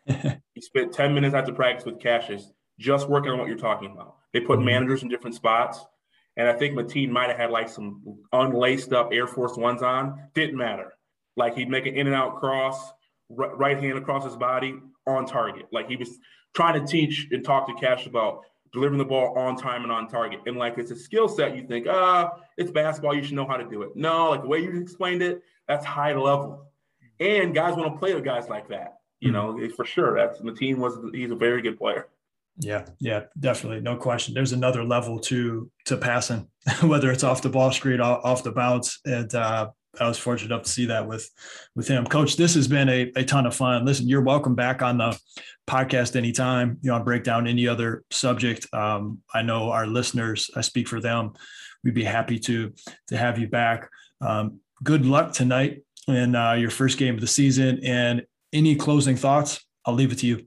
he 0.54 0.60
spent 0.60 0.92
10 0.92 1.14
minutes 1.14 1.34
after 1.34 1.52
practice 1.52 1.84
with 1.84 2.00
Cassius 2.00 2.50
just 2.78 3.08
working 3.08 3.30
on 3.30 3.38
what 3.38 3.48
you're 3.48 3.56
talking 3.56 3.92
about. 3.92 4.16
They 4.32 4.40
put 4.40 4.58
mm-hmm. 4.58 4.66
managers 4.66 5.02
in 5.02 5.08
different 5.08 5.36
spots. 5.36 5.84
And 6.36 6.48
I 6.48 6.52
think 6.52 6.76
Mateen 6.76 7.10
might 7.10 7.28
have 7.28 7.36
had 7.36 7.50
like 7.50 7.68
some 7.68 8.02
unlaced 8.32 8.92
up 8.92 9.10
Air 9.12 9.26
Force 9.26 9.56
Ones 9.56 9.82
on. 9.82 10.20
Didn't 10.34 10.56
matter. 10.56 10.92
Like 11.36 11.54
he'd 11.54 11.68
make 11.68 11.86
an 11.86 11.94
in 11.94 12.06
and 12.06 12.16
out 12.16 12.40
cross, 12.40 12.92
right 13.28 13.78
hand 13.78 13.98
across 13.98 14.24
his 14.24 14.36
body 14.36 14.74
on 15.06 15.26
target. 15.26 15.66
Like 15.72 15.88
he 15.88 15.96
was 15.96 16.18
trying 16.54 16.80
to 16.80 16.86
teach 16.86 17.28
and 17.30 17.44
talk 17.44 17.66
to 17.68 17.74
Cash 17.74 18.06
about 18.06 18.42
delivering 18.72 18.98
the 18.98 19.04
ball 19.04 19.38
on 19.38 19.56
time 19.56 19.84
and 19.84 19.92
on 19.92 20.08
target. 20.08 20.40
And 20.46 20.56
like 20.56 20.78
it's 20.78 20.90
a 20.90 20.96
skill 20.96 21.28
set, 21.28 21.56
you 21.56 21.66
think, 21.66 21.86
ah, 21.88 22.32
it's 22.56 22.70
basketball, 22.70 23.14
you 23.14 23.22
should 23.22 23.34
know 23.34 23.46
how 23.46 23.56
to 23.56 23.68
do 23.68 23.82
it. 23.82 23.90
No, 23.94 24.30
like 24.30 24.42
the 24.42 24.48
way 24.48 24.58
you 24.58 24.80
explained 24.80 25.22
it, 25.22 25.42
that's 25.68 25.84
high 25.84 26.14
level. 26.14 26.66
And 27.20 27.54
guys 27.54 27.76
want 27.76 27.92
to 27.92 27.98
play 27.98 28.14
with 28.14 28.24
guys 28.24 28.48
like 28.48 28.68
that. 28.68 28.98
You 29.24 29.32
mm-hmm. 29.32 29.60
know, 29.60 29.68
for 29.70 29.86
sure. 29.86 30.14
That's 30.14 30.38
the 30.38 30.52
team 30.52 30.80
was 30.80 30.98
he's 31.14 31.30
a 31.30 31.34
very 31.34 31.62
good 31.62 31.78
player. 31.78 32.08
Yeah, 32.58 32.84
yeah, 33.00 33.22
definitely, 33.40 33.80
no 33.80 33.96
question. 33.96 34.34
There's 34.34 34.52
another 34.52 34.84
level 34.84 35.18
to 35.20 35.70
to 35.86 35.96
passing, 35.96 36.46
whether 36.82 37.10
it's 37.10 37.24
off 37.24 37.40
the 37.40 37.48
ball 37.48 37.72
screen, 37.72 38.00
off 38.00 38.44
the 38.44 38.52
bounce, 38.52 39.00
and 39.06 39.34
uh, 39.34 39.70
I 39.98 40.06
was 40.06 40.18
fortunate 40.18 40.52
enough 40.52 40.64
to 40.64 40.70
see 40.70 40.86
that 40.86 41.08
with 41.08 41.28
with 41.74 41.88
him. 41.88 42.04
Coach, 42.04 42.36
this 42.36 42.54
has 42.54 42.68
been 42.68 42.90
a, 42.90 43.10
a 43.16 43.24
ton 43.24 43.46
of 43.46 43.56
fun. 43.56 43.86
Listen, 43.86 44.08
you're 44.08 44.20
welcome 44.20 44.54
back 44.54 44.82
on 44.82 44.98
the 44.98 45.18
podcast 45.66 46.16
anytime. 46.16 46.76
You 46.82 46.92
want 46.92 47.00
to 47.00 47.06
break 47.06 47.24
down 47.24 47.46
any 47.46 47.66
other 47.66 48.04
subject. 48.10 48.66
Um, 48.74 49.22
I 49.32 49.40
know 49.40 49.70
our 49.70 49.86
listeners, 49.86 50.50
I 50.54 50.60
speak 50.60 50.86
for 50.86 51.00
them. 51.00 51.32
We'd 51.82 51.94
be 51.94 52.04
happy 52.04 52.38
to 52.40 52.74
to 53.08 53.16
have 53.16 53.38
you 53.38 53.48
back. 53.48 53.88
Um, 54.20 54.60
good 54.82 55.06
luck 55.06 55.32
tonight 55.32 55.82
in 56.08 56.34
uh, 56.34 56.52
your 56.52 56.70
first 56.70 56.98
game 56.98 57.14
of 57.14 57.20
the 57.20 57.26
season. 57.26 57.80
And 57.82 58.22
any 58.54 58.76
closing 58.76 59.16
thoughts? 59.16 59.62
I'll 59.84 59.94
leave 59.94 60.12
it 60.12 60.18
to 60.20 60.26
you. 60.26 60.46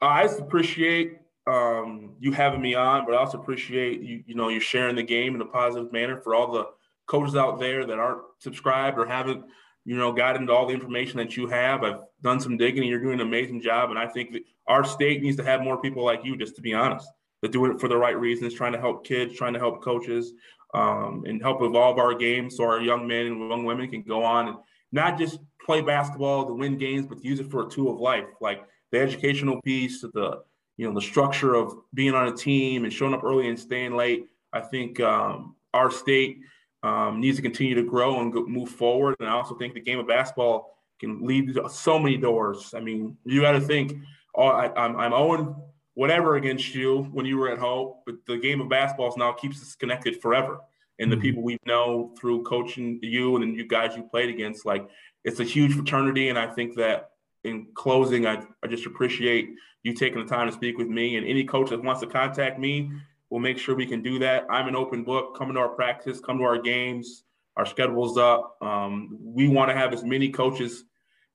I 0.00 0.24
appreciate 0.24 1.18
um, 1.46 2.14
you 2.18 2.32
having 2.32 2.60
me 2.60 2.74
on, 2.74 3.04
but 3.06 3.14
I 3.14 3.18
also 3.18 3.38
appreciate 3.38 4.00
you, 4.00 4.24
you 4.26 4.34
know, 4.34 4.48
you're 4.48 4.60
sharing 4.60 4.96
the 4.96 5.02
game 5.02 5.34
in 5.34 5.40
a 5.40 5.46
positive 5.46 5.92
manner 5.92 6.20
for 6.20 6.34
all 6.34 6.50
the 6.50 6.66
coaches 7.06 7.36
out 7.36 7.60
there 7.60 7.86
that 7.86 7.98
aren't 7.98 8.22
subscribed 8.40 8.98
or 8.98 9.06
haven't, 9.06 9.44
you 9.84 9.96
know, 9.96 10.12
got 10.12 10.34
into 10.34 10.52
all 10.52 10.66
the 10.66 10.74
information 10.74 11.18
that 11.18 11.36
you 11.36 11.46
have. 11.46 11.84
I've 11.84 12.00
done 12.22 12.40
some 12.40 12.56
digging 12.56 12.82
and 12.82 12.90
you're 12.90 13.00
doing 13.00 13.20
an 13.20 13.26
amazing 13.26 13.60
job. 13.60 13.90
And 13.90 13.98
I 13.98 14.08
think 14.08 14.32
that 14.32 14.42
our 14.66 14.84
state 14.84 15.22
needs 15.22 15.36
to 15.36 15.44
have 15.44 15.62
more 15.62 15.80
people 15.80 16.04
like 16.04 16.24
you, 16.24 16.36
just 16.36 16.56
to 16.56 16.62
be 16.62 16.74
honest, 16.74 17.08
that 17.42 17.52
do 17.52 17.64
it 17.66 17.80
for 17.80 17.88
the 17.88 17.96
right 17.96 18.18
reasons, 18.18 18.54
trying 18.54 18.72
to 18.72 18.80
help 18.80 19.06
kids, 19.06 19.36
trying 19.36 19.52
to 19.52 19.60
help 19.60 19.84
coaches, 19.84 20.32
um, 20.74 21.24
and 21.26 21.40
help 21.40 21.62
evolve 21.62 21.98
our 21.98 22.14
game 22.14 22.50
so 22.50 22.64
our 22.64 22.80
young 22.80 23.06
men 23.06 23.26
and 23.26 23.48
young 23.48 23.64
women 23.64 23.88
can 23.88 24.02
go 24.02 24.24
on 24.24 24.48
and 24.48 24.56
not 24.92 25.16
just 25.16 25.38
play 25.66 25.82
basketball 25.82 26.46
to 26.46 26.54
win 26.54 26.78
games, 26.78 27.06
but 27.06 27.22
use 27.24 27.40
it 27.40 27.50
for 27.50 27.66
a 27.66 27.68
tool 27.68 27.92
of 27.92 28.00
life, 28.00 28.26
like 28.40 28.64
the 28.92 29.00
educational 29.00 29.60
piece, 29.62 30.00
the 30.00 30.42
you 30.76 30.86
know 30.86 30.94
the 30.94 31.00
structure 31.00 31.54
of 31.54 31.74
being 31.94 32.14
on 32.14 32.28
a 32.28 32.36
team 32.36 32.84
and 32.84 32.92
showing 32.92 33.14
up 33.14 33.24
early 33.24 33.48
and 33.48 33.58
staying 33.58 33.96
late. 33.96 34.26
I 34.52 34.60
think 34.60 35.00
um, 35.00 35.56
our 35.74 35.90
state 35.90 36.38
um, 36.82 37.20
needs 37.20 37.36
to 37.36 37.42
continue 37.42 37.74
to 37.74 37.82
grow 37.82 38.20
and 38.20 38.32
go, 38.32 38.46
move 38.46 38.70
forward. 38.70 39.16
And 39.20 39.28
I 39.28 39.32
also 39.32 39.56
think 39.56 39.74
the 39.74 39.80
game 39.80 39.98
of 39.98 40.06
basketball 40.06 40.78
can 41.00 41.26
lead 41.26 41.54
to 41.54 41.68
so 41.68 41.98
many 41.98 42.16
doors. 42.16 42.72
I 42.74 42.80
mean, 42.80 43.16
you 43.24 43.40
got 43.40 43.52
to 43.52 43.60
think. 43.60 43.94
Oh, 44.34 44.48
I, 44.48 44.72
I'm 44.82 44.96
I'm 44.96 45.12
owing 45.12 45.54
whatever 45.94 46.36
against 46.36 46.74
you 46.74 47.04
when 47.12 47.24
you 47.24 47.38
were 47.38 47.50
at 47.50 47.58
home, 47.58 47.94
but 48.04 48.16
the 48.26 48.36
game 48.36 48.60
of 48.60 48.68
basketball 48.68 49.14
now 49.16 49.32
keeps 49.32 49.62
us 49.62 49.74
connected 49.74 50.20
forever. 50.20 50.60
And 50.98 51.10
the 51.10 51.16
mm-hmm. 51.16 51.22
people 51.22 51.42
we 51.42 51.58
know 51.66 52.14
through 52.18 52.42
coaching 52.44 52.98
you 53.02 53.36
and 53.36 53.56
you 53.56 53.66
guys 53.66 53.96
you 53.96 54.02
played 54.02 54.30
against, 54.30 54.64
like 54.64 54.88
it's 55.26 55.40
a 55.40 55.44
huge 55.44 55.74
fraternity. 55.74 56.28
And 56.30 56.38
I 56.38 56.46
think 56.46 56.76
that 56.76 57.10
in 57.44 57.66
closing, 57.74 58.26
I, 58.26 58.42
I 58.62 58.68
just 58.68 58.86
appreciate 58.86 59.50
you 59.82 59.92
taking 59.92 60.20
the 60.20 60.28
time 60.28 60.46
to 60.46 60.52
speak 60.52 60.78
with 60.78 60.88
me. 60.88 61.16
And 61.16 61.26
any 61.26 61.44
coach 61.44 61.70
that 61.70 61.82
wants 61.82 62.00
to 62.00 62.06
contact 62.06 62.58
me, 62.58 62.90
we'll 63.28 63.40
make 63.40 63.58
sure 63.58 63.74
we 63.74 63.86
can 63.86 64.02
do 64.02 64.20
that. 64.20 64.46
I'm 64.48 64.68
an 64.68 64.76
open 64.76 65.02
book. 65.02 65.36
Come 65.36 65.52
to 65.52 65.58
our 65.58 65.68
practice, 65.68 66.20
come 66.20 66.38
to 66.38 66.44
our 66.44 66.58
games. 66.58 67.24
Our 67.56 67.66
schedule's 67.66 68.16
up. 68.16 68.56
Um, 68.62 69.18
we 69.20 69.48
want 69.48 69.70
to 69.70 69.76
have 69.76 69.92
as 69.92 70.04
many 70.04 70.28
coaches, 70.28 70.84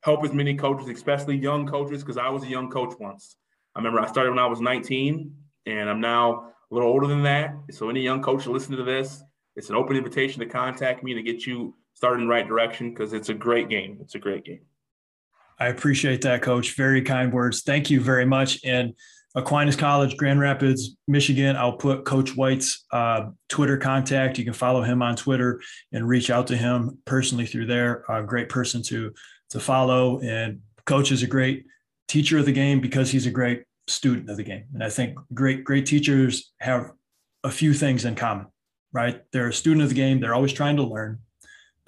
help 0.04 0.24
as 0.24 0.34
many 0.34 0.56
coaches, 0.56 0.88
especially 0.88 1.36
young 1.36 1.68
coaches, 1.68 2.02
because 2.02 2.18
I 2.18 2.30
was 2.30 2.44
a 2.44 2.48
young 2.48 2.70
coach 2.70 2.94
once. 3.00 3.36
I 3.76 3.80
remember 3.80 4.00
I 4.00 4.08
started 4.08 4.30
when 4.30 4.40
I 4.40 4.46
was 4.46 4.62
19, 4.62 5.36
and 5.66 5.90
I'm 5.90 6.00
now 6.00 6.52
a 6.70 6.74
little 6.74 6.90
older 6.90 7.08
than 7.08 7.24
that. 7.24 7.56
So 7.72 7.90
any 7.90 8.02
young 8.02 8.22
coach 8.22 8.46
listening 8.46 8.78
to 8.78 8.84
this, 8.84 9.24
it's 9.56 9.70
an 9.70 9.76
open 9.76 9.98
invitation 9.98 10.40
to 10.42 10.46
contact 10.46 11.04
me 11.04 11.14
to 11.16 11.24
get 11.24 11.46
you 11.46 11.76
started 12.02 12.22
in 12.22 12.28
the 12.28 12.34
right 12.34 12.48
direction 12.48 12.90
because 12.90 13.14
it's 13.14 13.30
a 13.30 13.34
great 13.36 13.70
game. 13.70 14.00
It's 14.02 14.16
a 14.16 14.18
great 14.18 14.44
game. 14.44 14.62
I 15.60 15.68
appreciate 15.68 16.22
that, 16.22 16.42
Coach. 16.42 16.76
Very 16.76 17.04
kind 17.04 17.32
words. 17.32 17.62
Thank 17.62 17.92
you 17.92 18.02
very 18.02 18.26
much. 18.26 18.60
And 18.66 18.96
Aquinas 19.36 19.76
College, 19.76 20.18
Grand 20.18 20.40
Rapids, 20.40 20.98
Michigan. 21.08 21.56
I'll 21.56 21.78
put 21.78 22.04
Coach 22.04 22.36
White's 22.36 22.86
uh, 22.92 23.26
Twitter 23.50 23.78
contact. 23.78 24.40
You 24.40 24.44
can 24.44 24.54
follow 24.54 24.82
him 24.82 25.04
on 25.04 25.16
Twitter 25.16 25.62
and 25.92 26.08
reach 26.08 26.32
out 26.32 26.48
to 26.48 26.58
him 26.58 26.98
personally 27.06 27.46
through 27.46 27.68
there. 27.68 28.04
A 28.10 28.24
great 28.24 28.50
person 28.50 28.82
to 28.86 29.14
to 29.52 29.60
follow. 29.60 30.20
And 30.22 30.62
Coach 30.88 31.12
is 31.12 31.22
a 31.22 31.28
great 31.28 31.68
teacher 32.08 32.40
of 32.40 32.46
the 32.46 32.52
game 32.52 32.82
because 32.82 33.12
he's 33.12 33.28
a 33.28 33.32
great 33.32 33.62
student 33.86 34.28
of 34.28 34.38
the 34.38 34.44
game. 34.44 34.64
And 34.74 34.84
I 34.84 34.90
think 34.90 35.20
great 35.36 35.64
great 35.64 35.86
teachers 35.86 36.52
have 36.62 36.94
a 37.44 37.52
few 37.52 37.76
things 37.76 38.06
in 38.06 38.16
common, 38.16 38.48
right? 38.92 39.22
They're 39.32 39.50
a 39.50 39.54
student 39.54 39.84
of 39.84 39.90
the 39.90 39.96
game. 39.96 40.20
They're 40.20 40.34
always 40.34 40.54
trying 40.54 40.78
to 40.78 40.84
learn. 40.84 41.20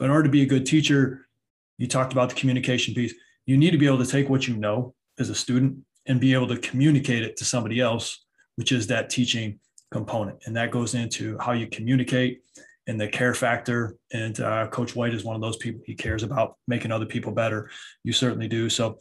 But 0.04 0.08
in 0.08 0.16
order 0.18 0.24
to 0.24 0.32
be 0.32 0.42
a 0.42 0.46
good 0.46 0.66
teacher, 0.66 1.30
you 1.78 1.88
talked 1.88 2.12
about 2.12 2.28
the 2.28 2.36
communication 2.36 2.94
piece 2.94 3.14
you 3.46 3.56
need 3.56 3.72
to 3.72 3.78
be 3.78 3.86
able 3.86 4.00
to 4.00 4.06
take 4.06 4.28
what 4.28 4.50
you 4.50 4.58
know 4.58 4.94
as 5.18 5.30
a 5.30 5.36
student 5.36 5.78
and 6.08 6.20
be 6.20 6.34
able 6.34 6.48
to 6.48 6.58
communicate 6.58 7.24
it 7.24 7.38
to 7.38 7.46
somebody 7.46 7.80
else, 7.80 8.26
which 8.58 8.74
is 8.74 8.88
that 8.88 9.10
teaching 9.10 9.60
component. 9.92 10.40
And 10.46 10.58
that 10.58 10.72
goes 10.72 10.94
into 10.94 11.38
how 11.40 11.54
you 11.54 11.68
communicate 11.68 12.42
and 12.86 13.00
the 13.00 13.08
care 13.08 13.34
factor. 13.34 13.96
And 14.12 14.38
uh, 14.42 14.68
Coach 14.68 14.94
White 14.94 15.14
is 15.14 15.24
one 15.24 15.38
of 15.38 15.42
those 15.42 15.56
people. 15.56 15.80
He 15.86 15.96
cares 15.96 16.24
about 16.24 16.58
making 16.68 16.92
other 16.92 17.06
people 17.06 17.32
better. 17.32 17.70
You 18.04 18.12
certainly 18.12 18.50
do. 18.50 18.70
So 18.70 19.00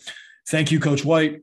thank 0.50 0.70
you, 0.70 0.78
Coach 0.78 1.04
White. 1.04 1.42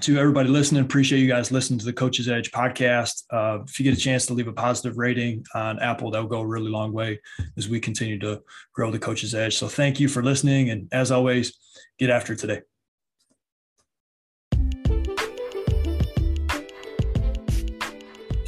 To 0.00 0.18
everybody 0.18 0.48
listening, 0.48 0.82
appreciate 0.82 1.18
you 1.18 1.28
guys 1.28 1.52
listening 1.52 1.78
to 1.78 1.84
the 1.84 1.92
Coach's 1.92 2.28
Edge 2.28 2.50
podcast. 2.52 3.24
Uh, 3.30 3.62
if 3.64 3.78
you 3.78 3.84
get 3.84 3.96
a 3.96 4.00
chance 4.00 4.24
to 4.26 4.34
leave 4.34 4.48
a 4.48 4.52
positive 4.52 4.96
rating 4.96 5.44
on 5.54 5.78
Apple, 5.78 6.10
that'll 6.10 6.26
go 6.26 6.40
a 6.40 6.46
really 6.46 6.70
long 6.70 6.92
way 6.92 7.20
as 7.58 7.68
we 7.68 7.80
continue 7.80 8.18
to 8.20 8.42
grow 8.72 8.90
the 8.90 8.98
Coach's 8.98 9.34
Edge. 9.34 9.56
So 9.56 9.68
thank 9.68 10.00
you 10.00 10.08
for 10.08 10.22
listening. 10.22 10.70
And 10.70 10.88
as 10.90 11.10
always, 11.10 11.58
get 11.98 12.08
after 12.08 12.34
today. 12.34 12.62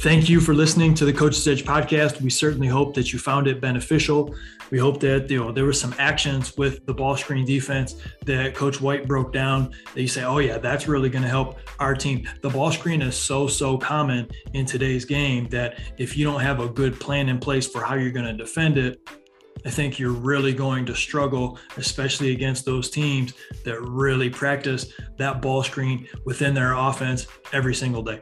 Thank 0.03 0.27
you 0.27 0.41
for 0.41 0.53
listening 0.53 0.93
to 0.95 1.05
the 1.05 1.13
Coach's 1.13 1.47
Edge 1.47 1.63
podcast. 1.63 2.19
We 2.19 2.29
certainly 2.29 2.67
hope 2.67 2.93
that 2.95 3.13
you 3.13 3.19
found 3.19 3.47
it 3.47 3.61
beneficial. 3.61 4.35
We 4.69 4.77
hope 4.77 4.99
that 4.99 5.31
you 5.31 5.39
know 5.39 5.53
there 5.53 5.63
were 5.63 5.71
some 5.71 5.95
actions 5.97 6.57
with 6.57 6.85
the 6.85 6.93
ball 6.93 7.15
screen 7.15 7.45
defense 7.45 7.95
that 8.25 8.53
Coach 8.53 8.81
White 8.81 9.07
broke 9.07 9.31
down 9.31 9.71
that 9.93 10.01
you 10.01 10.09
say, 10.09 10.25
oh 10.25 10.39
yeah, 10.39 10.57
that's 10.57 10.89
really 10.89 11.07
going 11.07 11.23
to 11.23 11.29
help 11.29 11.57
our 11.79 11.95
team. 11.95 12.27
The 12.41 12.49
ball 12.49 12.69
screen 12.69 13.01
is 13.01 13.15
so 13.15 13.47
so 13.47 13.77
common 13.77 14.29
in 14.51 14.65
today's 14.65 15.05
game 15.05 15.47
that 15.51 15.79
if 15.97 16.17
you 16.17 16.25
don't 16.25 16.41
have 16.41 16.59
a 16.59 16.67
good 16.67 16.99
plan 16.99 17.29
in 17.29 17.39
place 17.39 17.65
for 17.65 17.81
how 17.81 17.95
you're 17.95 18.11
going 18.11 18.25
to 18.25 18.33
defend 18.33 18.77
it, 18.77 18.99
I 19.65 19.69
think 19.69 19.99
you're 19.99 20.11
really 20.11 20.53
going 20.53 20.85
to 20.87 20.95
struggle, 20.97 21.57
especially 21.77 22.33
against 22.33 22.65
those 22.65 22.89
teams 22.89 23.35
that 23.63 23.81
really 23.81 24.29
practice 24.29 24.91
that 25.15 25.41
ball 25.41 25.63
screen 25.63 26.09
within 26.25 26.53
their 26.53 26.73
offense 26.73 27.25
every 27.53 27.73
single 27.73 28.03
day. 28.03 28.21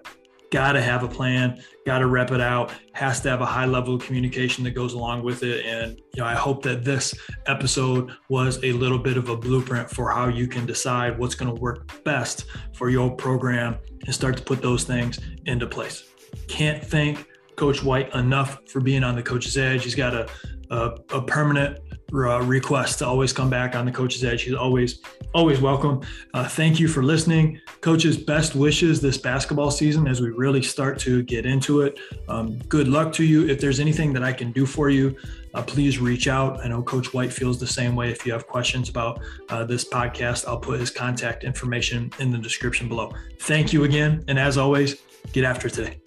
Got 0.51 0.73
to 0.73 0.81
have 0.81 1.03
a 1.03 1.07
plan, 1.07 1.63
got 1.85 1.99
to 1.99 2.07
rep 2.07 2.31
it 2.31 2.41
out, 2.41 2.71
has 2.93 3.21
to 3.21 3.29
have 3.29 3.41
a 3.41 3.45
high 3.45 3.65
level 3.65 3.95
of 3.95 4.03
communication 4.03 4.63
that 4.65 4.71
goes 4.71 4.93
along 4.93 5.23
with 5.23 5.43
it. 5.43 5.65
And, 5.65 5.97
you 6.13 6.21
know, 6.21 6.25
I 6.25 6.35
hope 6.35 6.61
that 6.63 6.83
this 6.83 7.15
episode 7.47 8.11
was 8.29 8.61
a 8.63 8.73
little 8.73 8.99
bit 8.99 9.17
of 9.17 9.29
a 9.29 9.37
blueprint 9.37 9.89
for 9.89 10.11
how 10.11 10.27
you 10.27 10.47
can 10.47 10.65
decide 10.65 11.17
what's 11.17 11.35
going 11.35 11.53
to 11.53 11.59
work 11.59 12.03
best 12.03 12.45
for 12.73 12.89
your 12.89 13.09
program 13.15 13.77
and 14.05 14.13
start 14.13 14.37
to 14.37 14.43
put 14.43 14.61
those 14.61 14.83
things 14.83 15.19
into 15.45 15.65
place. 15.65 16.03
Can't 16.47 16.83
thank 16.83 17.25
Coach 17.55 17.83
White 17.83 18.13
enough 18.13 18.59
for 18.67 18.81
being 18.81 19.03
on 19.03 19.15
the 19.15 19.23
coach's 19.23 19.57
edge. 19.57 19.83
He's 19.83 19.95
got 19.95 20.13
a 20.13 20.27
a, 20.71 20.97
a 21.11 21.21
permanent 21.21 21.79
uh, 22.13 22.41
request 22.41 22.99
to 22.99 23.07
always 23.07 23.33
come 23.33 23.49
back 23.49 23.75
on 23.75 23.85
the 23.85 23.91
coach's 23.91 24.23
edge. 24.23 24.43
He's 24.43 24.53
always, 24.53 24.99
always 25.33 25.61
welcome. 25.61 26.01
Uh, 26.33 26.47
thank 26.47 26.79
you 26.79 26.87
for 26.87 27.03
listening. 27.03 27.59
Coaches, 27.81 28.17
best 28.17 28.55
wishes 28.55 29.01
this 29.01 29.17
basketball 29.17 29.71
season 29.71 30.07
as 30.07 30.21
we 30.21 30.29
really 30.29 30.61
start 30.61 30.99
to 30.99 31.23
get 31.23 31.45
into 31.45 31.81
it. 31.81 31.99
Um, 32.27 32.57
good 32.69 32.87
luck 32.87 33.11
to 33.13 33.23
you. 33.23 33.47
If 33.47 33.59
there's 33.59 33.79
anything 33.79 34.13
that 34.13 34.23
I 34.23 34.33
can 34.33 34.51
do 34.51 34.65
for 34.65 34.89
you, 34.89 35.15
uh, 35.53 35.63
please 35.63 35.99
reach 35.99 36.27
out. 36.27 36.63
I 36.63 36.67
know 36.67 36.81
Coach 36.81 37.13
White 37.13 37.33
feels 37.33 37.59
the 37.59 37.67
same 37.67 37.95
way. 37.95 38.09
If 38.09 38.25
you 38.25 38.31
have 38.33 38.47
questions 38.47 38.89
about 38.89 39.21
uh, 39.49 39.65
this 39.65 39.87
podcast, 39.87 40.47
I'll 40.47 40.59
put 40.59 40.79
his 40.79 40.89
contact 40.89 41.43
information 41.43 42.11
in 42.19 42.31
the 42.31 42.37
description 42.37 42.87
below. 42.87 43.11
Thank 43.39 43.73
you 43.73 43.83
again. 43.83 44.23
And 44.27 44.39
as 44.39 44.57
always, 44.57 45.01
get 45.33 45.43
after 45.43 45.69
today. 45.69 45.97